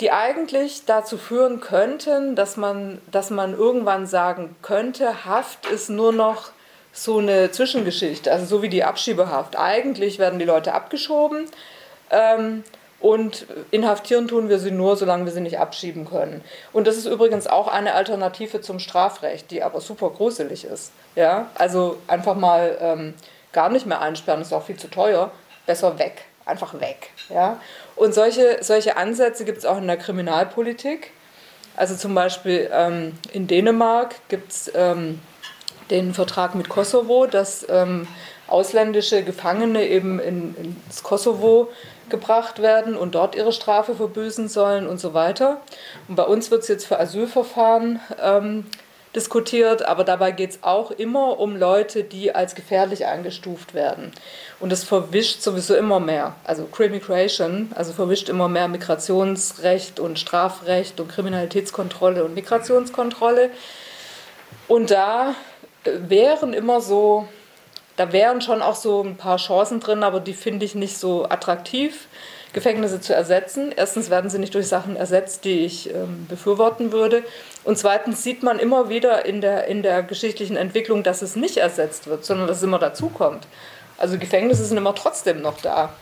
die 0.00 0.12
eigentlich 0.12 0.84
dazu 0.86 1.18
führen 1.18 1.60
könnten, 1.60 2.36
dass 2.36 2.56
man, 2.56 3.00
dass 3.10 3.30
man 3.30 3.54
irgendwann 3.54 4.06
sagen 4.06 4.54
könnte, 4.62 5.24
Haft 5.24 5.66
ist 5.66 5.90
nur 5.90 6.12
noch 6.12 6.50
so 6.92 7.18
eine 7.18 7.50
Zwischengeschichte, 7.50 8.30
also 8.30 8.46
so 8.46 8.62
wie 8.62 8.68
die 8.68 8.84
Abschiebehaft. 8.84 9.58
Eigentlich 9.58 10.18
werden 10.18 10.38
die 10.38 10.44
Leute 10.44 10.74
abgeschoben 10.74 11.46
ähm, 12.10 12.64
und 13.00 13.46
inhaftieren 13.70 14.26
tun 14.26 14.48
wir 14.48 14.58
sie 14.58 14.72
nur, 14.72 14.96
solange 14.96 15.24
wir 15.24 15.32
sie 15.32 15.40
nicht 15.40 15.58
abschieben 15.58 16.04
können. 16.04 16.42
Und 16.72 16.86
das 16.86 16.96
ist 16.96 17.06
übrigens 17.06 17.46
auch 17.46 17.68
eine 17.68 17.94
Alternative 17.94 18.60
zum 18.60 18.80
Strafrecht, 18.80 19.50
die 19.50 19.62
aber 19.62 19.80
super 19.80 20.10
gruselig 20.10 20.64
ist. 20.64 20.92
Ja? 21.14 21.48
Also 21.54 21.98
einfach 22.08 22.34
mal 22.34 22.76
ähm, 22.80 23.14
gar 23.52 23.68
nicht 23.68 23.86
mehr 23.86 24.00
einsperren, 24.00 24.42
ist 24.42 24.52
auch 24.52 24.64
viel 24.64 24.76
zu 24.76 24.88
teuer. 24.88 25.30
Besser 25.66 25.98
weg, 25.98 26.24
einfach 26.44 26.80
weg. 26.80 27.10
Ja? 27.28 27.60
Und 27.94 28.14
solche, 28.14 28.58
solche 28.62 28.96
Ansätze 28.96 29.44
gibt 29.44 29.58
es 29.58 29.64
auch 29.64 29.78
in 29.78 29.86
der 29.86 29.96
Kriminalpolitik. 29.96 31.12
Also 31.76 31.94
zum 31.94 32.16
Beispiel 32.16 32.68
ähm, 32.72 33.16
in 33.32 33.46
Dänemark 33.46 34.16
gibt 34.28 34.50
es 34.50 34.72
ähm, 34.74 35.20
den 35.90 36.14
Vertrag 36.14 36.56
mit 36.56 36.68
Kosovo, 36.68 37.26
dass 37.26 37.64
ähm, 37.68 38.08
ausländische 38.48 39.22
Gefangene 39.22 39.86
eben 39.86 40.18
in, 40.18 40.56
ins 40.56 41.04
Kosovo 41.04 41.68
gebracht 42.10 42.60
werden 42.60 42.96
und 42.96 43.14
dort 43.14 43.34
ihre 43.34 43.52
Strafe 43.52 43.94
verbüßen 43.94 44.48
sollen 44.48 44.86
und 44.86 44.98
so 44.98 45.14
weiter. 45.14 45.60
Und 46.08 46.16
bei 46.16 46.24
uns 46.24 46.50
wird 46.50 46.62
es 46.62 46.68
jetzt 46.68 46.86
für 46.86 46.98
Asylverfahren 46.98 48.00
ähm, 48.22 48.66
diskutiert, 49.14 49.82
aber 49.82 50.04
dabei 50.04 50.32
geht 50.32 50.50
es 50.50 50.58
auch 50.62 50.90
immer 50.90 51.38
um 51.40 51.56
Leute, 51.56 52.04
die 52.04 52.34
als 52.34 52.54
gefährlich 52.54 53.06
eingestuft 53.06 53.74
werden. 53.74 54.12
Und 54.60 54.72
es 54.72 54.84
verwischt 54.84 55.42
sowieso 55.42 55.74
immer 55.74 55.98
mehr, 55.98 56.34
also 56.44 56.64
Crimmigration, 56.64 57.72
also 57.74 57.92
verwischt 57.92 58.28
immer 58.28 58.48
mehr 58.48 58.68
Migrationsrecht 58.68 59.98
und 59.98 60.18
Strafrecht 60.18 61.00
und 61.00 61.08
Kriminalitätskontrolle 61.08 62.24
und 62.24 62.34
Migrationskontrolle. 62.34 63.50
Und 64.66 64.90
da 64.90 65.34
wären 65.84 66.52
immer 66.52 66.80
so, 66.80 67.26
da 67.98 68.12
wären 68.12 68.40
schon 68.40 68.62
auch 68.62 68.76
so 68.76 69.02
ein 69.02 69.16
paar 69.16 69.38
Chancen 69.38 69.80
drin, 69.80 70.04
aber 70.04 70.20
die 70.20 70.32
finde 70.32 70.64
ich 70.64 70.76
nicht 70.76 70.96
so 70.96 71.24
attraktiv. 71.28 72.06
Gefängnisse 72.52 73.00
zu 73.00 73.12
ersetzen. 73.12 73.72
Erstens 73.76 74.08
werden 74.08 74.30
sie 74.30 74.38
nicht 74.38 74.54
durch 74.54 74.68
Sachen 74.68 74.96
ersetzt, 74.96 75.44
die 75.44 75.64
ich 75.66 75.92
ähm, 75.92 76.26
befürworten 76.28 76.92
würde. 76.92 77.24
Und 77.64 77.76
zweitens 77.76 78.22
sieht 78.22 78.42
man 78.42 78.58
immer 78.60 78.88
wieder 78.88 79.26
in 79.26 79.40
der, 79.40 79.66
in 79.66 79.82
der 79.82 80.02
geschichtlichen 80.04 80.56
Entwicklung, 80.56 81.02
dass 81.02 81.22
es 81.22 81.36
nicht 81.36 81.58
ersetzt 81.58 82.06
wird, 82.06 82.24
sondern 82.24 82.46
dass 82.46 82.58
es 82.58 82.62
immer 82.62 82.78
dazukommt. 82.78 83.46
Also 83.98 84.16
Gefängnisse 84.16 84.64
sind 84.64 84.76
immer 84.76 84.94
trotzdem 84.94 85.42
noch 85.42 85.60
da. 85.60 85.92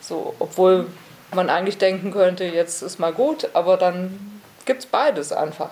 So, 0.00 0.34
obwohl 0.38 0.86
man 1.34 1.50
eigentlich 1.50 1.78
denken 1.78 2.12
könnte, 2.12 2.44
jetzt 2.44 2.82
ist 2.82 3.00
mal 3.00 3.12
gut, 3.12 3.48
aber 3.52 3.76
dann 3.76 4.40
gibt 4.64 4.84
es 4.84 4.86
beides 4.86 5.32
einfach. 5.32 5.70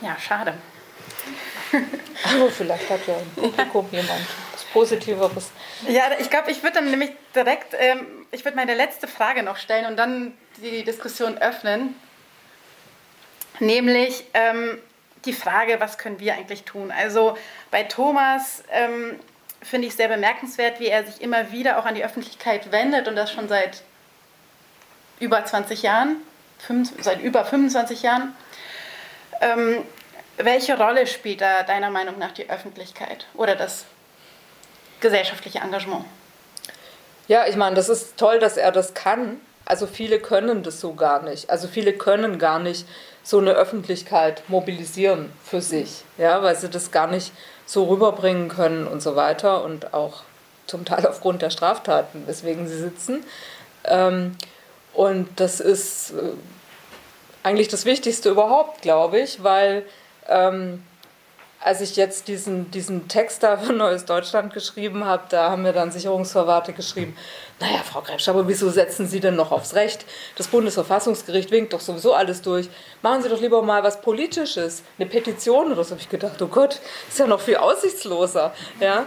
Ja, 0.00 0.16
schade. 0.18 0.54
Aber 2.24 2.50
vielleicht 2.50 2.88
hat 2.90 3.06
ja 3.06 3.14
im 3.18 3.42
Publikum 3.42 3.88
jemand 3.92 4.20
was 4.52 4.64
Positiveres. 4.64 5.50
Ja, 5.88 6.10
ich 6.18 6.30
glaube, 6.30 6.50
ich 6.50 6.62
würde 6.62 6.76
dann 6.76 6.90
nämlich 6.90 7.10
direkt, 7.34 7.74
ähm, 7.78 8.06
ich 8.32 8.44
würde 8.44 8.56
meine 8.56 8.74
letzte 8.74 9.06
Frage 9.06 9.42
noch 9.42 9.56
stellen 9.56 9.86
und 9.86 9.96
dann 9.96 10.36
die 10.56 10.84
Diskussion 10.84 11.38
öffnen. 11.38 11.94
Nämlich 13.60 14.24
ähm, 14.34 14.78
die 15.24 15.32
Frage, 15.32 15.80
was 15.80 15.98
können 15.98 16.20
wir 16.20 16.34
eigentlich 16.34 16.64
tun? 16.64 16.90
Also 16.90 17.36
bei 17.70 17.84
Thomas 17.84 18.62
ähm, 18.70 19.18
finde 19.62 19.88
ich 19.88 19.94
sehr 19.94 20.08
bemerkenswert, 20.08 20.80
wie 20.80 20.86
er 20.86 21.04
sich 21.04 21.20
immer 21.20 21.52
wieder 21.52 21.78
auch 21.78 21.84
an 21.84 21.94
die 21.94 22.04
Öffentlichkeit 22.04 22.70
wendet 22.72 23.08
und 23.08 23.16
das 23.16 23.32
schon 23.32 23.48
seit 23.48 23.82
über 25.20 25.44
20 25.44 25.82
Jahren, 25.82 26.16
fünf, 26.58 26.92
seit 27.00 27.20
über 27.20 27.44
25 27.44 28.02
Jahren. 28.02 28.36
Ähm, 29.40 29.84
welche 30.38 30.76
Rolle 30.76 31.06
spielt 31.06 31.40
da 31.40 31.62
deiner 31.62 31.90
Meinung 31.90 32.18
nach 32.18 32.32
die 32.32 32.48
Öffentlichkeit 32.48 33.26
oder 33.34 33.56
das 33.56 33.84
gesellschaftliche 35.00 35.58
Engagement? 35.58 36.04
Ja, 37.26 37.46
ich 37.46 37.56
meine, 37.56 37.76
das 37.76 37.88
ist 37.88 38.16
toll, 38.16 38.38
dass 38.38 38.56
er 38.56 38.72
das 38.72 38.94
kann. 38.94 39.40
Also 39.66 39.86
viele 39.86 40.18
können 40.18 40.62
das 40.62 40.80
so 40.80 40.94
gar 40.94 41.22
nicht. 41.22 41.50
Also 41.50 41.68
viele 41.68 41.92
können 41.92 42.38
gar 42.38 42.58
nicht 42.58 42.86
so 43.22 43.38
eine 43.38 43.50
Öffentlichkeit 43.50 44.42
mobilisieren 44.48 45.30
für 45.44 45.60
sich, 45.60 46.04
ja, 46.16 46.42
weil 46.42 46.56
sie 46.56 46.70
das 46.70 46.90
gar 46.90 47.06
nicht 47.06 47.32
so 47.66 47.84
rüberbringen 47.84 48.48
können 48.48 48.86
und 48.86 49.02
so 49.02 49.14
weiter 49.16 49.62
und 49.62 49.92
auch 49.92 50.22
zum 50.66 50.86
Teil 50.86 51.06
aufgrund 51.08 51.42
der 51.42 51.50
Straftaten, 51.50 52.26
weswegen 52.26 52.66
sie 52.66 52.78
sitzen. 52.78 53.24
Ähm, 53.84 54.36
und 54.94 55.28
das 55.36 55.60
ist 55.60 56.12
äh, 56.12 56.32
eigentlich 57.42 57.68
das 57.68 57.84
Wichtigste 57.84 58.30
überhaupt, 58.30 58.80
glaube 58.80 59.20
ich, 59.20 59.42
weil 59.42 59.84
ähm, 60.28 60.82
als 61.60 61.80
ich 61.80 61.96
jetzt 61.96 62.28
diesen, 62.28 62.70
diesen 62.70 63.08
Text 63.08 63.42
da 63.42 63.56
für 63.56 63.72
Neues 63.72 64.04
Deutschland 64.04 64.54
geschrieben 64.54 65.04
habe, 65.04 65.24
da 65.28 65.50
haben 65.50 65.62
mir 65.62 65.72
dann 65.72 65.90
Sicherungsverwahlte 65.90 66.72
geschrieben, 66.72 67.16
naja, 67.58 67.78
Frau 67.84 68.00
Krebsch, 68.00 68.28
aber 68.28 68.46
wieso 68.46 68.70
setzen 68.70 69.08
Sie 69.08 69.18
denn 69.18 69.34
noch 69.34 69.50
aufs 69.50 69.74
Recht? 69.74 70.04
Das 70.36 70.46
Bundesverfassungsgericht 70.46 71.50
winkt 71.50 71.72
doch 71.72 71.80
sowieso 71.80 72.14
alles 72.14 72.42
durch. 72.42 72.68
Machen 73.02 73.22
Sie 73.22 73.28
doch 73.28 73.40
lieber 73.40 73.62
mal 73.62 73.82
was 73.82 74.00
Politisches, 74.00 74.84
eine 74.98 75.08
Petition 75.08 75.72
oder 75.72 75.82
so. 75.82 75.90
habe 75.90 76.00
ich 76.00 76.08
gedacht, 76.08 76.40
oh 76.40 76.46
Gott, 76.46 76.78
ist 77.08 77.18
ja 77.18 77.26
noch 77.26 77.40
viel 77.40 77.56
aussichtsloser. 77.56 78.54
Ja? 78.78 79.06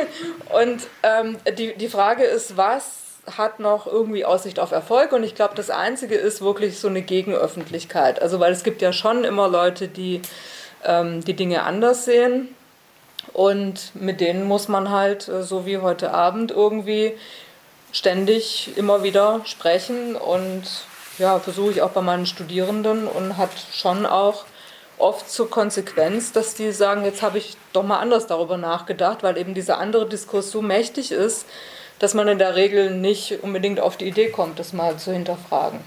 Und 0.60 0.82
ähm, 1.04 1.38
die, 1.56 1.74
die 1.76 1.88
Frage 1.88 2.24
ist, 2.24 2.56
was 2.56 2.98
hat 3.36 3.60
noch 3.60 3.86
irgendwie 3.86 4.24
Aussicht 4.24 4.58
auf 4.58 4.72
Erfolg 4.72 5.12
und 5.12 5.22
ich 5.22 5.36
glaube, 5.36 5.54
das 5.54 5.70
Einzige 5.70 6.16
ist 6.16 6.42
wirklich 6.42 6.80
so 6.80 6.88
eine 6.88 7.02
Gegenöffentlichkeit. 7.02 8.20
Also 8.20 8.40
weil 8.40 8.50
es 8.52 8.64
gibt 8.64 8.82
ja 8.82 8.92
schon 8.92 9.22
immer 9.22 9.46
Leute, 9.46 9.86
die 9.86 10.22
ähm, 10.84 11.24
die 11.24 11.34
Dinge 11.34 11.62
anders 11.62 12.04
sehen 12.04 12.54
und 13.32 13.92
mit 13.94 14.20
denen 14.20 14.44
muss 14.44 14.68
man 14.68 14.90
halt, 14.90 15.28
äh, 15.28 15.42
so 15.42 15.66
wie 15.66 15.78
heute 15.78 16.12
Abend, 16.12 16.50
irgendwie 16.50 17.12
ständig 17.92 18.72
immer 18.76 19.02
wieder 19.02 19.40
sprechen 19.44 20.16
und 20.16 20.64
ja, 21.18 21.38
versuche 21.38 21.72
ich 21.72 21.82
auch 21.82 21.90
bei 21.90 22.00
meinen 22.00 22.26
Studierenden 22.26 23.06
und 23.06 23.36
hat 23.36 23.50
schon 23.72 24.06
auch 24.06 24.44
oft 24.98 25.30
zur 25.30 25.50
Konsequenz, 25.50 26.32
dass 26.32 26.54
die 26.54 26.72
sagen, 26.72 27.04
jetzt 27.04 27.22
habe 27.22 27.38
ich 27.38 27.56
doch 27.72 27.82
mal 27.82 27.98
anders 27.98 28.26
darüber 28.26 28.56
nachgedacht, 28.56 29.22
weil 29.22 29.36
eben 29.36 29.52
dieser 29.54 29.78
andere 29.78 30.08
Diskurs 30.08 30.50
so 30.50 30.62
mächtig 30.62 31.12
ist, 31.12 31.46
dass 31.98 32.14
man 32.14 32.28
in 32.28 32.38
der 32.38 32.56
Regel 32.56 32.90
nicht 32.90 33.42
unbedingt 33.42 33.80
auf 33.80 33.96
die 33.96 34.06
Idee 34.06 34.30
kommt, 34.30 34.58
das 34.58 34.72
mal 34.72 34.96
zu 34.96 35.12
hinterfragen. 35.12 35.80